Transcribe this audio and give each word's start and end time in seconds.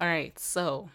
All 0.00 0.08
right, 0.08 0.36
so 0.40 0.90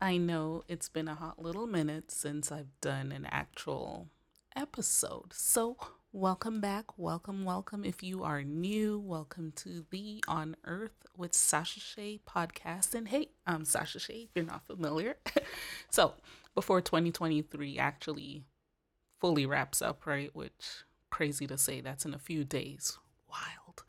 I 0.00 0.16
know 0.16 0.64
it's 0.68 0.88
been 0.88 1.06
a 1.06 1.14
hot 1.14 1.38
little 1.38 1.66
minute 1.66 2.10
since 2.10 2.50
I've 2.50 2.80
done 2.80 3.12
an 3.12 3.26
actual 3.30 4.08
episode. 4.56 5.34
So, 5.34 5.76
welcome 6.12 6.62
back. 6.62 6.96
Welcome, 6.96 7.44
welcome. 7.44 7.84
If 7.84 8.02
you 8.02 8.24
are 8.24 8.42
new, 8.42 8.98
welcome 8.98 9.52
to 9.56 9.84
the 9.90 10.24
On 10.28 10.56
Earth 10.64 11.04
with 11.14 11.34
Sasha 11.34 11.78
Shae 11.78 12.20
podcast. 12.26 12.94
And 12.94 13.08
hey, 13.08 13.28
I'm 13.46 13.66
Sasha 13.66 13.98
Shae, 13.98 14.24
if 14.24 14.30
you're 14.34 14.46
not 14.46 14.66
familiar. 14.66 15.16
so, 15.90 16.14
before 16.54 16.80
2023 16.80 17.78
actually 17.78 18.44
fully 19.20 19.44
wraps 19.44 19.82
up, 19.82 20.06
right? 20.06 20.34
Which 20.34 20.84
crazy 21.10 21.46
to 21.48 21.58
say 21.58 21.82
that's 21.82 22.06
in 22.06 22.14
a 22.14 22.18
few 22.18 22.44
days. 22.44 22.96
Wild. 23.28 23.84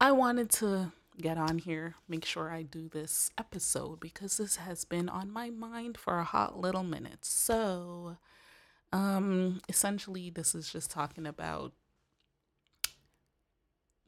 I 0.00 0.10
wanted 0.10 0.50
to 0.50 0.90
get 1.20 1.38
on 1.38 1.58
here, 1.58 1.94
make 2.08 2.24
sure 2.24 2.50
I 2.50 2.62
do 2.62 2.88
this 2.88 3.30
episode 3.36 4.00
because 4.00 4.36
this 4.36 4.56
has 4.56 4.84
been 4.84 5.08
on 5.08 5.30
my 5.30 5.50
mind 5.50 5.98
for 5.98 6.18
a 6.18 6.24
hot 6.24 6.58
little 6.58 6.82
minute. 6.82 7.24
So, 7.24 8.16
um, 8.92 9.60
essentially, 9.68 10.30
this 10.30 10.54
is 10.54 10.70
just 10.70 10.90
talking 10.90 11.26
about 11.26 11.72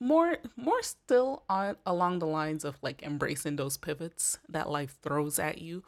more, 0.00 0.36
more 0.56 0.82
still 0.82 1.44
on 1.48 1.76
along 1.86 2.18
the 2.18 2.26
lines 2.26 2.64
of 2.64 2.76
like 2.82 3.02
embracing 3.02 3.56
those 3.56 3.76
pivots 3.76 4.38
that 4.48 4.70
life 4.70 4.98
throws 5.02 5.38
at 5.38 5.58
you, 5.60 5.82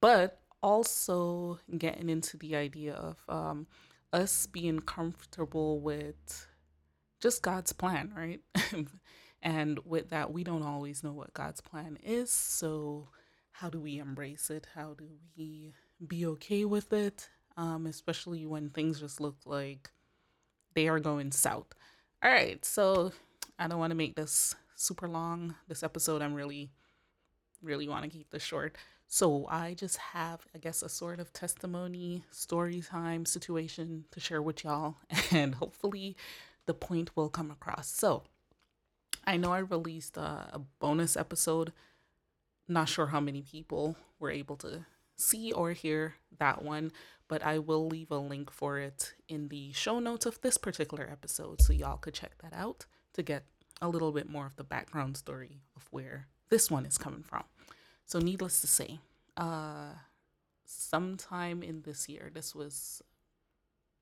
but 0.00 0.40
also 0.62 1.58
getting 1.76 2.08
into 2.08 2.36
the 2.36 2.56
idea 2.56 2.94
of 2.94 3.22
um, 3.28 3.66
us 4.12 4.46
being 4.46 4.80
comfortable 4.80 5.80
with 5.80 6.46
just 7.20 7.42
God's 7.42 7.72
plan, 7.72 8.12
right? 8.16 8.40
And 9.42 9.80
with 9.84 10.10
that, 10.10 10.32
we 10.32 10.44
don't 10.44 10.62
always 10.62 11.02
know 11.02 11.12
what 11.12 11.34
God's 11.34 11.60
plan 11.60 11.98
is. 12.02 12.30
So, 12.30 13.08
how 13.50 13.68
do 13.68 13.80
we 13.80 13.98
embrace 13.98 14.50
it? 14.50 14.68
How 14.74 14.94
do 14.94 15.04
we 15.36 15.72
be 16.06 16.24
okay 16.26 16.64
with 16.64 16.92
it? 16.92 17.28
Um, 17.56 17.86
especially 17.86 18.46
when 18.46 18.70
things 18.70 19.00
just 19.00 19.20
look 19.20 19.36
like 19.44 19.90
they 20.74 20.88
are 20.88 21.00
going 21.00 21.32
south. 21.32 21.66
All 22.22 22.30
right. 22.30 22.64
So, 22.64 23.12
I 23.58 23.66
don't 23.66 23.80
want 23.80 23.90
to 23.90 23.96
make 23.96 24.14
this 24.14 24.54
super 24.76 25.08
long. 25.08 25.56
This 25.66 25.82
episode, 25.82 26.22
I'm 26.22 26.34
really, 26.34 26.70
really 27.62 27.88
want 27.88 28.04
to 28.04 28.10
keep 28.10 28.30
this 28.30 28.44
short. 28.44 28.76
So, 29.08 29.46
I 29.48 29.74
just 29.74 29.96
have, 29.96 30.46
I 30.54 30.58
guess, 30.58 30.82
a 30.82 30.88
sort 30.88 31.18
of 31.18 31.32
testimony, 31.32 32.22
story 32.30 32.80
time 32.80 33.26
situation 33.26 34.04
to 34.12 34.20
share 34.20 34.40
with 34.40 34.62
y'all. 34.62 34.98
And 35.32 35.56
hopefully, 35.56 36.16
the 36.66 36.74
point 36.74 37.16
will 37.16 37.28
come 37.28 37.50
across. 37.50 37.88
So, 37.88 38.22
I 39.24 39.36
know 39.36 39.52
I 39.52 39.58
released 39.58 40.16
a, 40.16 40.50
a 40.52 40.60
bonus 40.78 41.16
episode. 41.16 41.72
Not 42.68 42.88
sure 42.88 43.06
how 43.06 43.20
many 43.20 43.42
people 43.42 43.96
were 44.18 44.30
able 44.30 44.56
to 44.56 44.86
see 45.16 45.52
or 45.52 45.72
hear 45.72 46.14
that 46.38 46.62
one, 46.62 46.92
but 47.28 47.44
I 47.44 47.58
will 47.58 47.86
leave 47.86 48.10
a 48.10 48.18
link 48.18 48.50
for 48.50 48.78
it 48.78 49.14
in 49.28 49.48
the 49.48 49.72
show 49.72 49.98
notes 49.98 50.26
of 50.26 50.40
this 50.40 50.58
particular 50.58 51.08
episode 51.10 51.62
so 51.62 51.72
y'all 51.72 51.96
could 51.96 52.14
check 52.14 52.32
that 52.42 52.52
out 52.52 52.86
to 53.14 53.22
get 53.22 53.44
a 53.80 53.88
little 53.88 54.12
bit 54.12 54.28
more 54.28 54.46
of 54.46 54.56
the 54.56 54.64
background 54.64 55.16
story 55.16 55.60
of 55.76 55.86
where 55.90 56.26
this 56.50 56.70
one 56.70 56.86
is 56.86 56.98
coming 56.98 57.22
from. 57.22 57.44
So, 58.06 58.18
needless 58.18 58.60
to 58.60 58.66
say, 58.66 59.00
uh, 59.36 59.92
sometime 60.64 61.62
in 61.62 61.82
this 61.82 62.08
year, 62.08 62.30
this 62.32 62.54
was 62.54 63.02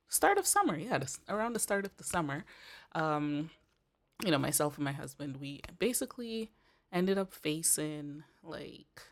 start 0.08 0.38
of 0.38 0.46
summer, 0.46 0.76
yeah, 0.76 0.98
this, 0.98 1.20
around 1.28 1.52
the 1.52 1.58
start 1.58 1.84
of 1.84 1.96
the 1.96 2.04
summer, 2.04 2.44
um, 2.92 3.50
you 4.24 4.30
know, 4.30 4.38
myself 4.38 4.76
and 4.76 4.84
my 4.84 4.92
husband, 4.92 5.38
we 5.38 5.60
basically 5.78 6.50
ended 6.92 7.18
up 7.18 7.32
facing 7.32 8.24
like 8.42 9.02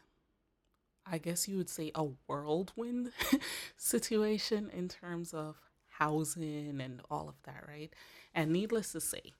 I 1.07 1.19
guess 1.19 1.49
you 1.49 1.57
would 1.57 1.71
say 1.71 1.91
a 1.95 2.05
whirlwind 2.27 3.13
situation 3.77 4.71
in 4.71 4.89
terms 4.89 5.33
of 5.33 5.57
housing 5.89 6.81
and 6.81 7.01
all 7.11 7.29
of 7.29 7.37
that, 7.45 7.65
right? 7.67 7.93
And 8.35 8.53
needless 8.53 8.93
to 8.93 9.01
say, 9.01 9.33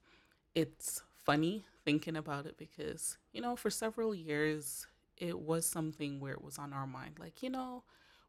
it's 0.55 1.03
funny 1.25 1.65
thinking 1.85 2.17
about 2.17 2.47
it 2.47 2.57
because, 2.59 3.19
you 3.33 3.41
know, 3.43 3.57
for 3.57 3.71
several 3.71 4.15
years, 4.15 4.87
it 5.17 5.39
was 5.39 5.67
something 5.67 6.21
where 6.21 6.33
it 6.35 6.43
was 6.45 6.59
on 6.59 6.73
our 6.73 6.87
mind. 6.87 7.19
Like, 7.19 7.43
you 7.43 7.51
know, 7.51 7.85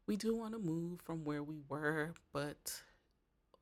we 0.06 0.16
do 0.16 0.36
want 0.36 0.52
to 0.54 0.58
move 0.60 1.00
from 1.00 1.24
where 1.24 1.42
we 1.42 1.60
were, 1.68 2.14
but 2.32 2.82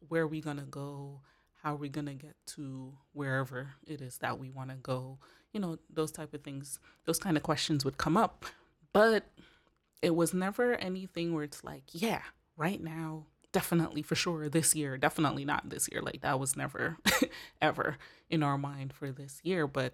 where 0.08 0.22
are 0.22 0.26
we 0.28 0.40
going 0.40 0.58
to 0.58 0.64
go? 0.64 1.20
How 1.68 1.74
are 1.74 1.76
we 1.76 1.90
going 1.90 2.06
to 2.06 2.14
get 2.14 2.34
to 2.46 2.94
wherever 3.12 3.74
it 3.86 4.00
is 4.00 4.16
that 4.18 4.38
we 4.38 4.48
want 4.48 4.70
to 4.70 4.76
go? 4.76 5.18
You 5.52 5.60
know 5.60 5.78
those 5.92 6.10
type 6.10 6.32
of 6.32 6.42
things 6.42 6.80
those 7.04 7.18
kind 7.18 7.36
of 7.36 7.42
questions 7.42 7.84
would 7.84 7.98
come 7.98 8.16
up 8.16 8.46
but 8.94 9.24
it 10.00 10.14
was 10.14 10.32
never 10.32 10.76
anything 10.76 11.34
where 11.34 11.44
it's 11.44 11.62
like 11.64 11.82
yeah 11.92 12.22
right 12.56 12.82
now 12.82 13.26
definitely 13.52 14.00
for 14.00 14.14
sure 14.14 14.48
this 14.48 14.74
year 14.74 14.96
definitely 14.96 15.44
not 15.44 15.68
this 15.68 15.90
year. 15.92 16.00
Like 16.00 16.22
that 16.22 16.40
was 16.40 16.56
never 16.56 16.96
ever 17.60 17.98
in 18.30 18.42
our 18.42 18.56
mind 18.56 18.94
for 18.94 19.12
this 19.12 19.40
year. 19.42 19.66
But 19.66 19.92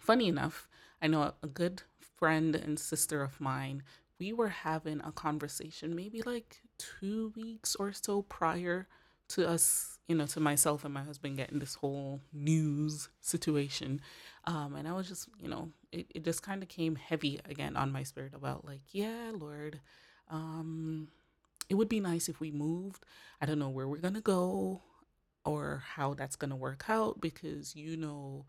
funny 0.00 0.26
enough 0.26 0.68
i 1.00 1.06
know 1.06 1.32
a 1.44 1.46
good 1.46 1.82
friend 2.00 2.56
and 2.56 2.76
sister 2.76 3.22
of 3.22 3.40
mine 3.40 3.84
we 4.18 4.32
were 4.32 4.48
having 4.48 5.00
a 5.04 5.12
conversation 5.12 5.94
maybe 5.94 6.22
like 6.22 6.62
two 6.76 7.32
weeks 7.36 7.76
or 7.76 7.92
so 7.92 8.22
prior 8.22 8.88
to 9.32 9.48
us, 9.48 9.91
you 10.08 10.16
know, 10.16 10.26
to 10.26 10.40
myself 10.40 10.84
and 10.84 10.92
my 10.92 11.02
husband 11.02 11.36
getting 11.36 11.58
this 11.58 11.74
whole 11.74 12.20
news 12.32 13.08
situation. 13.20 14.00
Um, 14.46 14.74
and 14.76 14.88
I 14.88 14.92
was 14.92 15.08
just, 15.08 15.28
you 15.40 15.48
know, 15.48 15.70
it, 15.92 16.06
it 16.14 16.24
just 16.24 16.42
kind 16.42 16.62
of 16.62 16.68
came 16.68 16.96
heavy 16.96 17.40
again 17.48 17.76
on 17.76 17.92
my 17.92 18.02
spirit 18.02 18.34
about 18.34 18.64
like, 18.64 18.80
yeah, 18.90 19.30
Lord, 19.34 19.80
um, 20.28 21.08
it 21.68 21.74
would 21.74 21.88
be 21.88 22.00
nice 22.00 22.28
if 22.28 22.40
we 22.40 22.50
moved. 22.50 23.04
I 23.40 23.46
don't 23.46 23.58
know 23.58 23.68
where 23.68 23.88
we're 23.88 23.98
going 23.98 24.14
to 24.14 24.20
go 24.20 24.82
or 25.44 25.82
how 25.94 26.14
that's 26.14 26.36
going 26.36 26.50
to 26.50 26.56
work 26.56 26.84
out 26.88 27.20
because, 27.20 27.74
you 27.76 27.96
know, 27.96 28.46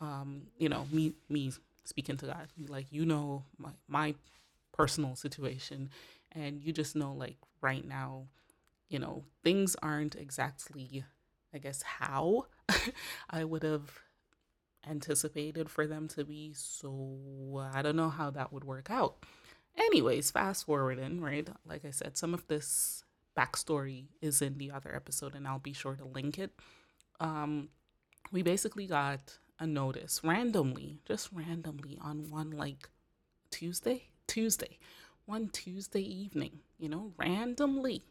um, 0.00 0.42
you 0.58 0.68
know, 0.68 0.86
me, 0.90 1.14
me 1.28 1.52
speaking 1.84 2.16
to 2.18 2.26
God, 2.26 2.48
like, 2.68 2.86
you 2.90 3.04
know, 3.04 3.44
my, 3.58 3.70
my 3.88 4.14
personal 4.72 5.16
situation 5.16 5.90
and 6.32 6.62
you 6.62 6.72
just 6.72 6.94
know 6.94 7.12
like 7.12 7.36
right 7.60 7.86
now, 7.86 8.26
you 8.88 8.98
know, 8.98 9.24
things 9.42 9.76
aren't 9.82 10.14
exactly, 10.14 11.04
I 11.52 11.58
guess, 11.58 11.82
how 11.82 12.46
I 13.30 13.44
would 13.44 13.62
have 13.62 14.00
anticipated 14.88 15.68
for 15.68 15.86
them 15.86 16.08
to 16.08 16.24
be. 16.24 16.52
So 16.54 17.68
I 17.72 17.82
don't 17.82 17.96
know 17.96 18.10
how 18.10 18.30
that 18.30 18.52
would 18.52 18.64
work 18.64 18.90
out. 18.90 19.16
Anyways, 19.76 20.30
fast 20.30 20.66
forwarding, 20.66 21.20
right? 21.20 21.48
Like 21.66 21.84
I 21.84 21.90
said, 21.90 22.16
some 22.16 22.32
of 22.32 22.46
this 22.46 23.04
backstory 23.36 24.06
is 24.22 24.40
in 24.40 24.58
the 24.58 24.70
other 24.70 24.94
episode, 24.94 25.34
and 25.34 25.46
I'll 25.46 25.58
be 25.58 25.74
sure 25.74 25.96
to 25.96 26.04
link 26.04 26.38
it. 26.38 26.52
Um, 27.20 27.68
we 28.32 28.42
basically 28.42 28.86
got 28.86 29.38
a 29.58 29.66
notice 29.66 30.20
randomly, 30.24 31.00
just 31.06 31.30
randomly 31.32 31.98
on 32.00 32.30
one 32.30 32.50
like 32.50 32.88
Tuesday, 33.50 34.04
Tuesday, 34.26 34.78
one 35.26 35.48
Tuesday 35.48 36.00
evening, 36.00 36.60
you 36.78 36.88
know, 36.88 37.12
randomly 37.18 38.04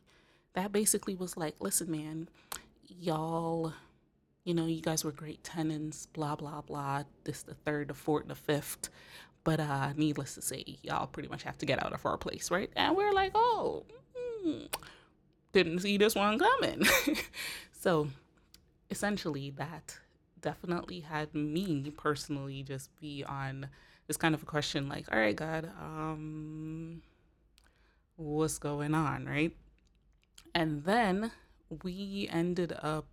that 0.56 0.72
basically 0.72 1.16
was 1.16 1.38
like, 1.38 1.56
listen, 1.60 1.92
man, 1.92 2.30
y'all, 2.88 3.74
you 4.44 4.54
know, 4.54 4.66
you 4.66 4.82
guys 4.82 5.04
were 5.04 5.12
great 5.12 5.44
tenants, 5.44 6.08
blah, 6.08 6.36
blah, 6.36 6.62
blah. 6.62 7.04
This 7.26 7.44
the 7.44 7.54
third, 7.54 7.90
the 7.90 7.94
fourth, 7.94 8.28
the 8.28 8.36
fifth. 8.36 8.90
But 9.44 9.60
uh, 9.60 9.94
needless 9.96 10.34
to 10.36 10.42
say, 10.42 10.64
y'all 10.82 11.08
pretty 11.08 11.30
much 11.30 11.44
have 11.44 11.58
to 11.60 11.66
get 11.66 11.84
out 11.84 11.94
of 11.94 12.06
our 12.06 12.18
place, 12.18 12.50
right? 12.50 12.70
And 12.76 12.96
we're 12.96 13.12
like, 13.12 13.32
oh, 13.36 13.84
mm, 14.46 14.68
didn't 15.52 15.80
see 15.80 15.98
this 15.98 16.16
one 16.16 16.40
coming. 16.40 16.84
so 17.72 18.08
essentially, 18.90 19.52
that 19.52 20.00
definitely 20.42 21.02
had 21.02 21.34
me 21.36 21.92
personally 21.96 22.64
just 22.64 22.90
be 23.00 23.24
on 23.24 23.68
this 24.08 24.18
kind 24.18 24.34
of 24.34 24.42
a 24.42 24.46
question 24.46 24.88
like, 24.88 25.06
all 25.12 25.20
right, 25.20 25.36
God, 25.36 25.70
um, 25.80 27.02
what's 28.16 28.58
going 28.58 28.94
on, 28.94 29.26
right? 29.26 29.56
And 30.56 30.86
then 30.86 31.32
we 31.84 32.30
ended 32.32 32.74
up, 32.82 33.08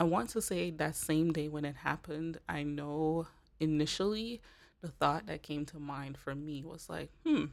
I 0.00 0.04
want 0.04 0.30
to 0.30 0.42
say 0.42 0.72
that 0.72 0.96
same 0.96 1.32
day 1.32 1.48
when 1.48 1.64
it 1.64 1.76
happened, 1.76 2.38
I 2.48 2.64
know 2.64 3.28
initially 3.60 4.40
the 4.80 4.88
thought 4.88 5.26
that 5.26 5.44
came 5.44 5.64
to 5.66 5.78
mind 5.78 6.18
for 6.18 6.34
me 6.34 6.64
was 6.64 6.88
like, 6.90 7.10
hmm, 7.24 7.44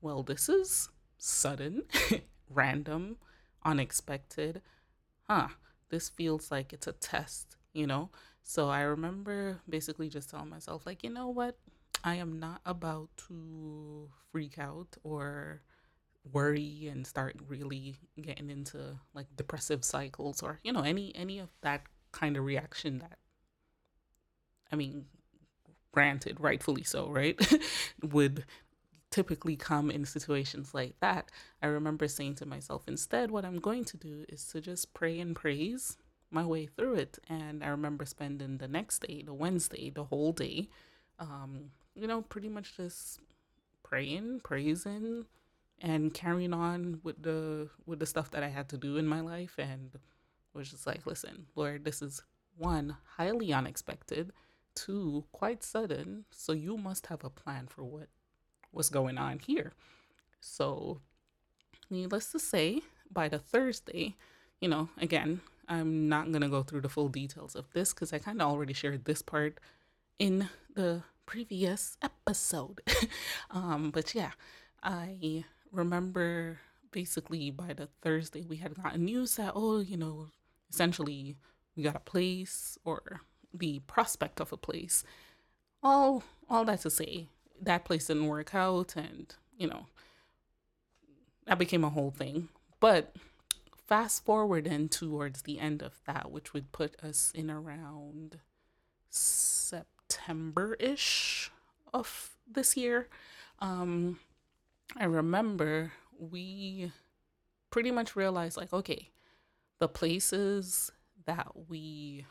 well, 0.00 0.24
this 0.24 0.48
is 0.48 0.88
sudden, 1.16 1.84
random, 2.50 3.18
unexpected. 3.64 4.60
Huh, 5.28 5.48
this 5.90 6.08
feels 6.08 6.50
like 6.50 6.72
it's 6.72 6.88
a 6.88 6.92
test, 6.92 7.54
you 7.72 7.86
know? 7.86 8.10
So 8.42 8.68
I 8.68 8.80
remember 8.80 9.60
basically 9.68 10.08
just 10.08 10.28
telling 10.28 10.50
myself, 10.50 10.84
like, 10.86 11.04
you 11.04 11.10
know 11.10 11.28
what? 11.28 11.56
I 12.02 12.16
am 12.16 12.40
not 12.40 12.62
about 12.66 13.10
to 13.28 14.10
freak 14.32 14.58
out 14.58 14.96
or 15.04 15.62
worry 16.32 16.88
and 16.90 17.06
start 17.06 17.36
really 17.48 17.94
getting 18.20 18.50
into 18.50 18.98
like 19.12 19.26
depressive 19.36 19.84
cycles 19.84 20.42
or 20.42 20.58
you 20.64 20.72
know 20.72 20.80
any 20.80 21.14
any 21.14 21.38
of 21.38 21.48
that 21.60 21.82
kind 22.12 22.36
of 22.36 22.44
reaction 22.44 22.98
that 22.98 23.18
i 24.72 24.76
mean 24.76 25.04
granted, 25.94 26.40
rightfully 26.40 26.82
so, 26.82 27.08
right? 27.08 27.38
would 28.02 28.44
typically 29.10 29.54
come 29.54 29.92
in 29.92 30.04
situations 30.04 30.74
like 30.74 30.98
that. 31.00 31.30
I 31.62 31.66
remember 31.66 32.08
saying 32.08 32.34
to 32.36 32.46
myself, 32.46 32.82
instead, 32.88 33.30
what 33.30 33.44
I'm 33.44 33.60
going 33.60 33.84
to 33.84 33.96
do 33.96 34.24
is 34.28 34.44
to 34.46 34.60
just 34.60 34.92
pray 34.92 35.20
and 35.20 35.36
praise 35.36 35.96
my 36.32 36.44
way 36.44 36.66
through 36.66 36.96
it. 36.96 37.18
And 37.28 37.62
I 37.62 37.68
remember 37.68 38.04
spending 38.04 38.58
the 38.58 38.66
next 38.66 39.06
day, 39.06 39.22
the 39.22 39.32
Wednesday, 39.32 39.88
the 39.88 40.04
whole 40.04 40.32
day, 40.32 40.68
um, 41.20 41.70
you 41.94 42.08
know, 42.08 42.22
pretty 42.22 42.48
much 42.48 42.76
just 42.76 43.20
praying, 43.84 44.40
praising, 44.42 45.26
and 45.84 46.14
carrying 46.14 46.54
on 46.54 46.98
with 47.02 47.22
the 47.22 47.68
with 47.84 47.98
the 47.98 48.06
stuff 48.06 48.30
that 48.30 48.42
I 48.42 48.48
had 48.48 48.70
to 48.70 48.78
do 48.78 48.96
in 48.96 49.06
my 49.06 49.20
life 49.20 49.56
and 49.58 49.90
was 50.54 50.70
just 50.70 50.86
like, 50.86 51.06
listen, 51.06 51.46
Lord, 51.54 51.84
this 51.84 52.00
is 52.00 52.22
one, 52.56 52.96
highly 53.18 53.52
unexpected, 53.52 54.32
two, 54.74 55.24
quite 55.30 55.62
sudden, 55.62 56.24
so 56.30 56.52
you 56.52 56.78
must 56.78 57.08
have 57.08 57.22
a 57.22 57.28
plan 57.28 57.66
for 57.66 57.84
what 57.84 58.08
was 58.72 58.88
going 58.88 59.18
on 59.18 59.40
here. 59.40 59.72
So 60.40 61.00
needless 61.90 62.32
to 62.32 62.38
say, 62.38 62.80
by 63.10 63.28
the 63.28 63.38
Thursday, 63.38 64.16
you 64.60 64.68
know, 64.68 64.88
again, 64.98 65.42
I'm 65.68 66.08
not 66.08 66.32
to 66.32 66.48
go 66.48 66.62
through 66.62 66.80
the 66.80 66.88
full 66.88 67.08
details 67.08 67.54
of 67.54 67.70
this 67.72 67.92
because 67.92 68.12
I 68.12 68.18
kind 68.18 68.40
of 68.40 68.48
already 68.48 68.72
shared 68.72 69.04
this 69.04 69.20
part 69.20 69.58
in 70.18 70.48
the 70.74 71.02
previous 71.26 71.98
episode. 72.00 72.80
um, 73.50 73.90
but 73.90 74.14
yeah, 74.14 74.30
I 74.82 75.44
remember 75.74 76.60
basically 76.90 77.50
by 77.50 77.72
the 77.72 77.88
Thursday 78.02 78.44
we 78.48 78.56
had 78.56 78.74
gotten 78.74 79.04
news 79.04 79.36
that, 79.36 79.52
oh, 79.54 79.80
you 79.80 79.96
know, 79.96 80.28
essentially 80.70 81.36
we 81.76 81.82
got 81.82 81.96
a 81.96 82.00
place 82.00 82.78
or 82.84 83.20
the 83.52 83.80
prospect 83.80 84.40
of 84.40 84.52
a 84.52 84.56
place. 84.56 85.04
All 85.82 86.22
all 86.48 86.64
that 86.64 86.80
to 86.82 86.90
say, 86.90 87.28
that 87.60 87.84
place 87.84 88.06
didn't 88.06 88.26
work 88.26 88.54
out 88.54 88.96
and, 88.96 89.34
you 89.58 89.66
know, 89.66 89.86
that 91.46 91.58
became 91.58 91.84
a 91.84 91.90
whole 91.90 92.10
thing. 92.10 92.48
But 92.80 93.14
fast 93.86 94.24
forward 94.24 94.66
and 94.66 94.90
towards 94.90 95.42
the 95.42 95.58
end 95.58 95.82
of 95.82 96.00
that, 96.06 96.30
which 96.30 96.52
would 96.52 96.72
put 96.72 96.98
us 97.02 97.32
in 97.34 97.50
around 97.50 98.38
September 99.10 100.74
ish 100.80 101.50
of 101.92 102.30
this 102.46 102.76
year. 102.76 103.08
Um, 103.60 104.18
I 104.96 105.04
remember 105.04 105.92
we 106.18 106.92
pretty 107.70 107.90
much 107.90 108.16
realized 108.16 108.56
like, 108.56 108.72
okay, 108.72 109.10
the 109.80 109.88
places 109.88 110.92
that 111.26 111.48
we 111.68 112.26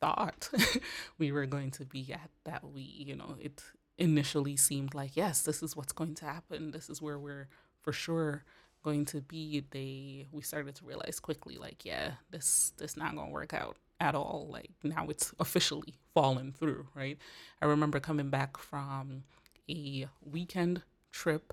thought 0.00 0.50
we 1.18 1.32
were 1.32 1.46
going 1.46 1.70
to 1.72 1.84
be 1.84 2.12
at, 2.12 2.30
that 2.44 2.64
we, 2.70 2.82
you 2.82 3.16
know, 3.16 3.36
it 3.40 3.62
initially 3.98 4.56
seemed 4.56 4.94
like, 4.94 5.16
yes, 5.16 5.42
this 5.42 5.62
is 5.62 5.76
what's 5.76 5.92
going 5.92 6.14
to 6.16 6.24
happen. 6.24 6.70
This 6.70 6.90
is 6.90 7.00
where 7.00 7.18
we're 7.18 7.48
for 7.82 7.92
sure 7.92 8.44
going 8.82 9.04
to 9.06 9.20
be. 9.20 9.64
They 9.70 10.26
we 10.32 10.42
started 10.42 10.74
to 10.76 10.84
realize 10.84 11.20
quickly 11.20 11.56
like 11.58 11.84
yeah 11.84 12.12
this 12.30 12.72
this 12.78 12.96
not 12.96 13.14
gonna 13.14 13.30
work 13.30 13.54
out 13.54 13.76
at 14.00 14.14
all. 14.14 14.48
Like 14.50 14.70
now 14.82 15.06
it's 15.08 15.32
officially 15.38 15.94
fallen 16.14 16.52
through 16.52 16.86
right? 16.94 17.18
I 17.60 17.66
remember 17.66 18.00
coming 18.00 18.30
back 18.30 18.56
from 18.56 19.24
a 19.68 20.06
weekend 20.22 20.82
trip 21.12 21.52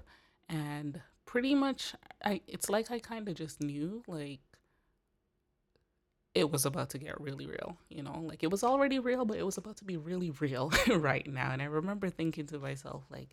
and 0.49 1.01
pretty 1.25 1.53
much 1.53 1.93
i 2.23 2.41
it's 2.47 2.69
like 2.69 2.89
i 2.91 2.99
kind 2.99 3.27
of 3.27 3.35
just 3.35 3.61
knew 3.61 4.03
like 4.07 4.39
it 6.33 6.51
was 6.51 6.65
about 6.65 6.91
to 6.91 6.99
get 6.99 7.19
really 7.19 7.47
real 7.47 7.77
you 7.89 8.03
know? 8.03 8.21
Like 8.21 8.43
it 8.43 8.51
was 8.51 8.63
already 8.63 8.99
real 8.99 9.25
but 9.25 9.37
it 9.37 9.45
was 9.45 9.57
about 9.57 9.77
to 9.77 9.85
be 9.85 9.97
really 9.97 10.31
real 10.39 10.71
right 10.87 11.25
now 11.27 11.51
and 11.51 11.61
i 11.61 11.65
remember 11.65 12.09
thinking 12.09 12.45
to 12.47 12.59
myself 12.59 13.03
like 13.09 13.29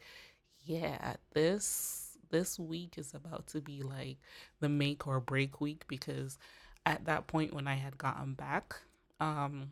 yeah 0.62 1.15
this 1.35 2.05
this 2.31 2.59
week 2.59 2.99
is 2.99 3.15
about 3.15 3.47
to 3.49 3.61
be 3.61 3.82
like 3.82 4.17
the 4.61 4.69
make 4.69 5.06
or 5.06 5.20
break 5.20 5.61
week 5.61 5.85
because 5.87 6.38
at 6.87 7.05
that 7.05 7.27
point 7.27 7.55
when 7.55 7.67
I 7.67 7.75
had 7.75 7.99
gotten 7.99 8.35
back, 8.35 8.77
um, 9.20 9.70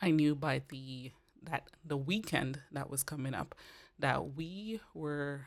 I 0.00 0.10
knew 0.10 0.34
by 0.34 0.62
the 0.68 1.12
that 1.42 1.68
the 1.84 1.96
weekend 1.96 2.60
that 2.72 2.90
was 2.90 3.02
coming 3.02 3.34
up 3.34 3.54
that 3.98 4.34
we 4.34 4.80
were 4.94 5.46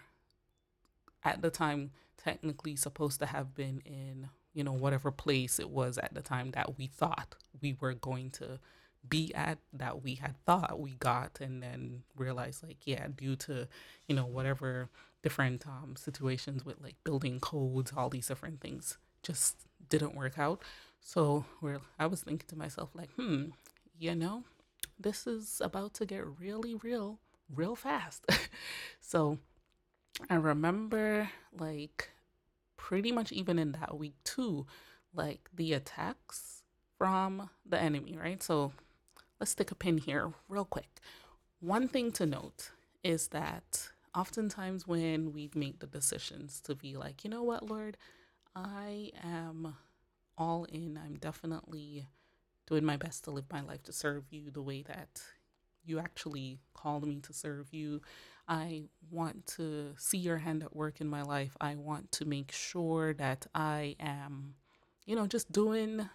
at 1.23 1.41
the 1.41 1.49
time 1.49 1.91
technically 2.17 2.75
supposed 2.75 3.19
to 3.19 3.25
have 3.25 3.55
been 3.55 3.81
in 3.85 4.29
you 4.53 4.63
know 4.63 4.73
whatever 4.73 5.11
place 5.11 5.59
it 5.59 5.69
was 5.69 5.97
at 5.97 6.13
the 6.13 6.21
time 6.21 6.51
that 6.51 6.77
we 6.77 6.87
thought 6.87 7.35
we 7.61 7.75
were 7.79 7.93
going 7.93 8.29
to 8.29 8.59
be 9.07 9.33
at 9.33 9.57
that 9.73 10.03
we 10.03 10.15
had 10.15 10.35
thought 10.45 10.79
we 10.79 10.91
got 10.91 11.39
and 11.41 11.63
then 11.63 12.03
realized 12.15 12.63
like 12.63 12.77
yeah 12.85 13.07
due 13.15 13.35
to 13.35 13.67
you 14.07 14.15
know 14.15 14.25
whatever 14.25 14.89
different 15.21 15.65
um, 15.67 15.95
situations 15.95 16.65
with 16.65 16.81
like 16.81 16.95
building 17.03 17.39
codes, 17.39 17.93
all 17.95 18.09
these 18.09 18.27
different 18.27 18.59
things 18.59 18.97
just 19.23 19.55
didn't 19.89 20.15
work 20.15 20.39
out. 20.39 20.61
So 20.99 21.45
where 21.59 21.79
I 21.99 22.07
was 22.07 22.21
thinking 22.21 22.47
to 22.49 22.55
myself 22.55 22.89
like, 22.93 23.11
hmm, 23.13 23.45
you 23.97 24.15
know, 24.15 24.43
this 24.99 25.27
is 25.27 25.61
about 25.63 25.93
to 25.95 26.05
get 26.05 26.23
really 26.39 26.75
real, 26.75 27.19
real 27.53 27.75
fast. 27.75 28.25
so 29.01 29.37
I 30.29 30.35
remember 30.35 31.29
like 31.57 32.09
pretty 32.77 33.11
much 33.11 33.31
even 33.31 33.59
in 33.59 33.73
that 33.73 33.97
week 33.97 34.15
too, 34.23 34.65
like 35.13 35.49
the 35.53 35.73
attacks 35.73 36.63
from 36.97 37.49
the 37.65 37.79
enemy, 37.79 38.17
right? 38.17 38.41
So 38.41 38.73
let's 39.39 39.51
stick 39.51 39.71
a 39.71 39.75
pin 39.75 39.97
here 39.97 40.33
real 40.49 40.65
quick. 40.65 40.99
One 41.59 41.87
thing 41.87 42.11
to 42.13 42.25
note 42.25 42.71
is 43.03 43.29
that 43.29 43.89
oftentimes 44.15 44.87
when 44.87 45.31
we 45.31 45.49
make 45.55 45.79
the 45.79 45.87
decisions 45.87 46.59
to 46.61 46.75
be 46.75 46.95
like, 46.95 47.23
you 47.23 47.29
know 47.29 47.43
what, 47.43 47.67
Lord, 47.67 47.97
I 48.55 49.11
am 49.23 49.75
all 50.37 50.65
in. 50.65 50.99
I'm 51.03 51.15
definitely 51.15 52.07
doing 52.67 52.83
my 52.83 52.97
best 52.97 53.23
to 53.25 53.31
live 53.31 53.45
my 53.51 53.61
life 53.61 53.83
to 53.83 53.93
serve 53.93 54.25
you 54.31 54.49
the 54.51 54.61
way 54.61 54.81
that 54.83 55.21
you 55.85 55.99
actually 55.99 56.59
called 56.73 57.05
me 57.05 57.19
to 57.21 57.33
serve 57.33 57.73
you. 57.73 58.01
I 58.47 58.83
want 59.09 59.47
to 59.57 59.93
see 59.97 60.17
your 60.17 60.37
hand 60.37 60.63
at 60.63 60.75
work 60.75 60.99
in 60.99 61.07
my 61.07 61.21
life. 61.21 61.55
I 61.61 61.75
want 61.75 62.11
to 62.13 62.25
make 62.25 62.51
sure 62.51 63.13
that 63.13 63.47
I 63.55 63.95
am, 63.99 64.55
you 65.05 65.15
know, 65.15 65.27
just 65.27 65.51
doing 65.51 66.09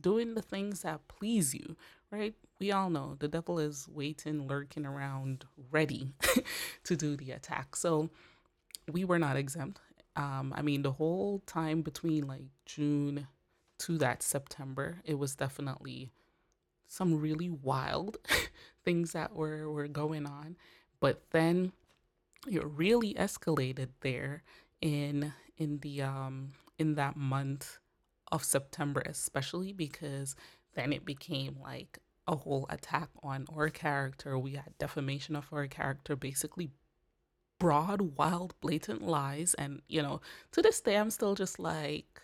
doing 0.00 0.34
the 0.34 0.42
things 0.42 0.80
that 0.82 1.06
please 1.08 1.54
you, 1.54 1.76
right? 2.10 2.34
We 2.58 2.72
all 2.72 2.90
know 2.90 3.16
the 3.18 3.28
devil 3.28 3.58
is 3.58 3.86
waiting, 3.88 4.46
lurking 4.46 4.86
around, 4.86 5.44
ready 5.70 6.14
to 6.84 6.96
do 6.96 7.16
the 7.16 7.32
attack. 7.32 7.76
So 7.76 8.10
we 8.90 9.04
were 9.04 9.18
not 9.18 9.36
exempt. 9.36 9.80
Um, 10.16 10.54
I 10.56 10.62
mean, 10.62 10.82
the 10.82 10.92
whole 10.92 11.40
time 11.46 11.82
between 11.82 12.26
like 12.26 12.46
June 12.66 13.26
to 13.80 13.98
that 13.98 14.22
September, 14.22 15.00
it 15.04 15.18
was 15.18 15.36
definitely 15.36 16.10
some 16.86 17.20
really 17.20 17.48
wild 17.48 18.18
things 18.84 19.12
that 19.12 19.34
were, 19.34 19.70
were 19.70 19.88
going 19.88 20.26
on. 20.26 20.56
But 21.00 21.22
then 21.30 21.72
it 22.50 22.64
really 22.64 23.14
escalated 23.14 23.88
there 24.00 24.42
in 24.80 25.32
in 25.58 25.78
the 25.78 26.00
um 26.02 26.52
in 26.78 26.94
that 26.94 27.16
month 27.16 27.78
of 28.32 28.44
September, 28.44 29.02
especially 29.04 29.72
because 29.72 30.34
then 30.74 30.92
it 30.92 31.04
became 31.04 31.56
like 31.60 31.98
a 32.26 32.36
whole 32.36 32.66
attack 32.70 33.08
on 33.22 33.46
our 33.54 33.68
character. 33.68 34.38
We 34.38 34.52
had 34.52 34.78
defamation 34.78 35.36
of 35.36 35.48
our 35.52 35.66
character, 35.66 36.16
basically 36.16 36.70
broad, 37.58 38.16
wild, 38.16 38.54
blatant 38.60 39.02
lies. 39.02 39.54
And, 39.54 39.82
you 39.88 40.00
know, 40.00 40.20
to 40.52 40.62
this 40.62 40.80
day, 40.80 40.96
I'm 40.96 41.10
still 41.10 41.34
just 41.34 41.58
like, 41.58 42.22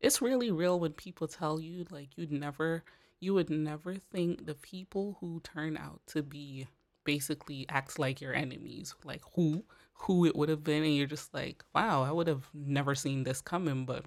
it's 0.00 0.22
really 0.22 0.50
real 0.50 0.78
when 0.78 0.92
people 0.92 1.26
tell 1.28 1.60
you, 1.60 1.86
like, 1.90 2.10
you'd 2.16 2.30
never, 2.30 2.84
you 3.20 3.34
would 3.34 3.50
never 3.50 3.94
think 3.94 4.46
the 4.46 4.54
people 4.54 5.16
who 5.20 5.40
turn 5.40 5.76
out 5.76 6.00
to 6.08 6.22
be 6.22 6.66
basically 7.04 7.66
acts 7.68 7.98
like 7.98 8.20
your 8.20 8.34
enemies, 8.34 8.94
like 9.04 9.22
who, 9.34 9.64
who 9.94 10.26
it 10.26 10.36
would 10.36 10.48
have 10.48 10.64
been. 10.64 10.82
And 10.82 10.94
you're 10.94 11.06
just 11.06 11.32
like, 11.32 11.64
wow, 11.74 12.02
I 12.02 12.12
would 12.12 12.26
have 12.26 12.48
never 12.52 12.94
seen 12.94 13.22
this 13.24 13.40
coming, 13.40 13.86
but 13.86 14.04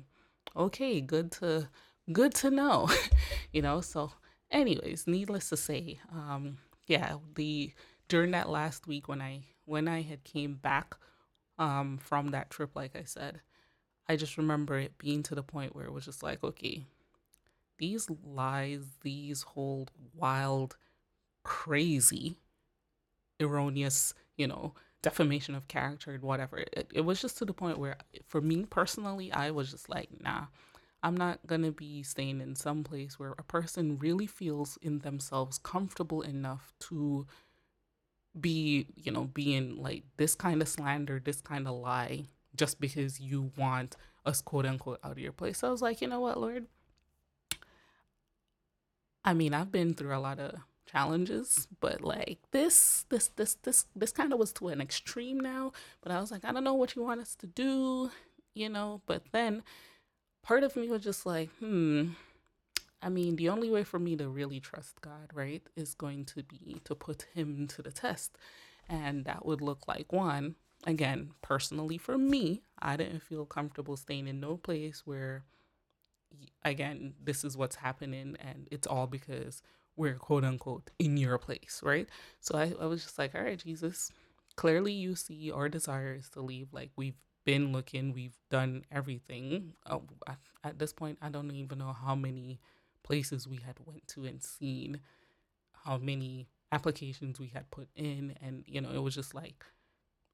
okay, 0.56 1.02
good 1.02 1.32
to 1.34 1.70
good 2.12 2.34
to 2.36 2.52
know. 2.52 2.90
you 3.54 3.62
know, 3.62 3.82
so 3.82 4.12
anyways, 4.52 5.08
needless 5.08 5.50
to 5.50 5.58
say, 5.58 6.00
um 6.14 6.58
yeah, 6.88 7.16
the 7.36 7.74
during 8.08 8.32
that 8.32 8.50
last 8.50 8.88
week 8.88 9.08
when 9.08 9.22
I 9.22 9.46
when 9.66 9.88
I 9.88 10.02
had 10.02 10.24
came 10.24 10.56
back 10.56 10.96
um 11.58 11.98
from 11.98 12.30
that 12.30 12.50
trip 12.50 12.76
like 12.76 12.96
I 12.96 13.04
said, 13.04 13.42
I 14.08 14.16
just 14.16 14.38
remember 14.38 14.78
it 14.78 14.98
being 14.98 15.24
to 15.24 15.36
the 15.36 15.44
point 15.44 15.76
where 15.76 15.86
it 15.86 15.94
was 15.94 16.06
just 16.06 16.24
like, 16.24 16.44
okay, 16.44 16.86
these 17.80 18.08
lies, 18.24 18.84
these 19.02 19.42
whole 19.42 19.88
wild 20.14 20.78
crazy 21.44 22.38
erroneous, 23.42 24.14
you 24.38 24.48
know, 24.48 24.74
defamation 25.02 25.56
of 25.56 25.68
character 25.68 26.12
and 26.12 26.24
whatever. 26.24 26.58
It, 26.58 26.92
it 26.94 27.02
was 27.02 27.22
just 27.22 27.38
to 27.40 27.46
the 27.46 27.54
point 27.54 27.80
where, 27.80 27.98
for 28.28 28.42
me 28.42 28.66
personally, 28.66 29.32
I 29.32 29.52
was 29.52 29.72
just 29.72 29.90
like, 29.90 30.10
nah, 30.22 30.46
I'm 31.02 31.16
not 31.16 31.46
going 31.48 31.64
to 31.64 31.72
be 31.72 32.04
staying 32.04 32.42
in 32.42 32.56
some 32.56 32.84
place 32.84 33.18
where 33.18 33.34
a 33.38 33.44
person 33.44 33.98
really 33.98 34.28
feels 34.28 34.78
in 34.82 35.00
themselves 35.00 35.58
comfortable 35.58 36.22
enough 36.22 36.74
to 36.82 37.26
be, 38.40 38.88
you 38.96 39.12
know, 39.12 39.26
being 39.26 39.82
like 39.82 40.04
this 40.18 40.36
kind 40.36 40.62
of 40.62 40.68
slander, 40.68 41.22
this 41.24 41.42
kind 41.42 41.68
of 41.68 41.76
lie, 41.76 42.26
just 42.56 42.80
because 42.80 43.20
you 43.20 43.52
want 43.58 43.96
us 44.26 44.42
quote 44.42 44.66
unquote 44.66 45.00
out 45.04 45.14
of 45.14 45.20
your 45.20 45.32
place. 45.32 45.60
So 45.60 45.68
I 45.68 45.72
was 45.72 45.82
like, 45.82 46.02
you 46.02 46.08
know 46.08 46.20
what, 46.20 46.40
Lord? 46.40 46.68
I 49.24 49.34
mean, 49.34 49.54
I've 49.54 49.72
been 49.72 49.94
through 49.94 50.16
a 50.16 50.20
lot 50.20 50.40
of 50.40 50.56
challenges, 50.90 51.68
but 51.80 52.02
like 52.02 52.40
this, 52.52 53.06
this, 53.10 53.28
this, 53.36 53.56
this, 53.64 53.86
this 53.96 54.12
kind 54.12 54.34
of 54.34 54.40
was 54.40 54.54
to 54.54 54.70
an 54.70 54.82
extreme 54.82 55.40
now. 55.40 55.72
But 56.02 56.12
I 56.12 56.20
was 56.20 56.32
like, 56.32 56.46
I 56.46 56.52
don't 56.52 56.64
know 56.64 56.74
what 56.74 56.96
you 56.96 57.04
want 57.04 57.22
us 57.22 57.36
to 57.36 57.48
do, 57.48 58.12
you 58.54 58.70
know. 58.70 59.02
But 59.06 59.24
then 59.32 59.64
part 60.42 60.64
of 60.64 60.76
me 60.76 60.90
was 60.90 61.04
just 61.04 61.26
like, 61.26 61.50
hmm. 61.60 62.10
I 63.02 63.08
mean, 63.08 63.38
the 63.38 63.48
only 63.48 63.70
way 63.70 63.86
for 63.86 63.98
me 63.98 64.18
to 64.18 64.28
really 64.28 64.60
trust 64.60 65.00
God, 65.00 65.32
right, 65.34 65.64
is 65.76 65.96
going 65.96 66.26
to 66.26 66.44
be 66.44 66.82
to 66.84 66.96
put 66.96 67.28
Him 67.34 67.68
to 67.68 67.82
the 67.82 67.92
test. 67.92 68.38
And 68.90 69.24
that 69.26 69.46
would 69.46 69.62
look 69.62 69.88
like 69.88 70.12
one, 70.12 70.56
again, 70.86 71.32
personally 71.42 71.98
for 71.98 72.18
me, 72.18 72.64
I 72.80 72.98
didn't 72.98 73.22
feel 73.22 73.46
comfortable 73.46 73.96
staying 73.96 74.28
in 74.28 74.40
no 74.40 74.58
place 74.58 75.04
where, 75.06 75.44
again, 76.64 77.14
this 77.24 77.44
is 77.44 77.58
what's 77.58 77.78
happening 77.78 78.36
and 78.40 78.68
it's 78.72 78.88
all 78.88 79.08
because 79.08 79.62
we're 79.96 80.16
quote 80.16 80.44
unquote 80.44 80.90
in 81.00 81.18
your 81.18 81.38
place, 81.38 81.82
right? 81.84 82.08
So 82.40 82.58
I, 82.58 82.74
I 82.80 82.86
was 82.86 83.04
just 83.04 83.18
like, 83.20 83.36
all 83.36 83.42
right, 83.42 83.58
Jesus, 83.58 84.12
clearly 84.56 84.94
you 84.94 85.16
see 85.16 85.52
our 85.52 85.70
desire 85.70 86.14
is 86.14 86.30
to 86.30 86.42
leave. 86.42 86.70
Like 86.72 86.92
we've 86.96 87.20
been 87.46 87.72
looking, 87.72 88.14
we've 88.14 88.38
done 88.50 88.84
everything. 88.92 89.74
Uh, 89.86 90.00
at 90.64 90.80
this 90.80 90.94
point, 90.94 91.18
I 91.22 91.30
don't 91.30 91.52
even 91.52 91.80
know 91.80 91.94
how 91.94 92.16
many 92.16 92.60
places 93.04 93.48
we 93.48 93.58
had 93.58 93.76
went 93.86 94.08
to 94.10 94.26
and 94.26 94.42
seen, 94.42 95.00
how 95.86 95.98
many 95.98 96.48
applications 96.72 97.40
we 97.40 97.48
had 97.48 97.70
put 97.72 97.88
in, 97.96 98.36
and 98.42 98.64
you 98.68 98.82
know, 98.82 98.92
it 98.92 99.02
was 99.02 99.16
just 99.16 99.34
like 99.34 99.66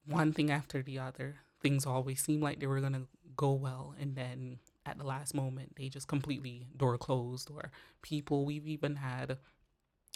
one 0.06 0.32
thing 0.32 0.50
after 0.50 0.82
the 0.82 0.98
other. 0.98 1.36
Things 1.62 1.86
always 1.86 2.22
seemed 2.22 2.42
like 2.42 2.60
they 2.60 2.66
were 2.66 2.80
gonna 2.80 3.06
go 3.36 3.52
well, 3.52 3.94
and 3.98 4.14
then 4.14 4.58
at 4.86 4.98
the 4.98 5.04
last 5.04 5.34
moment, 5.34 5.76
they 5.76 5.88
just 5.88 6.08
completely 6.08 6.66
door 6.76 6.98
closed. 6.98 7.50
Or 7.50 7.70
people, 8.02 8.44
we've 8.44 8.66
even 8.66 8.96
had 8.96 9.30
a 9.30 9.38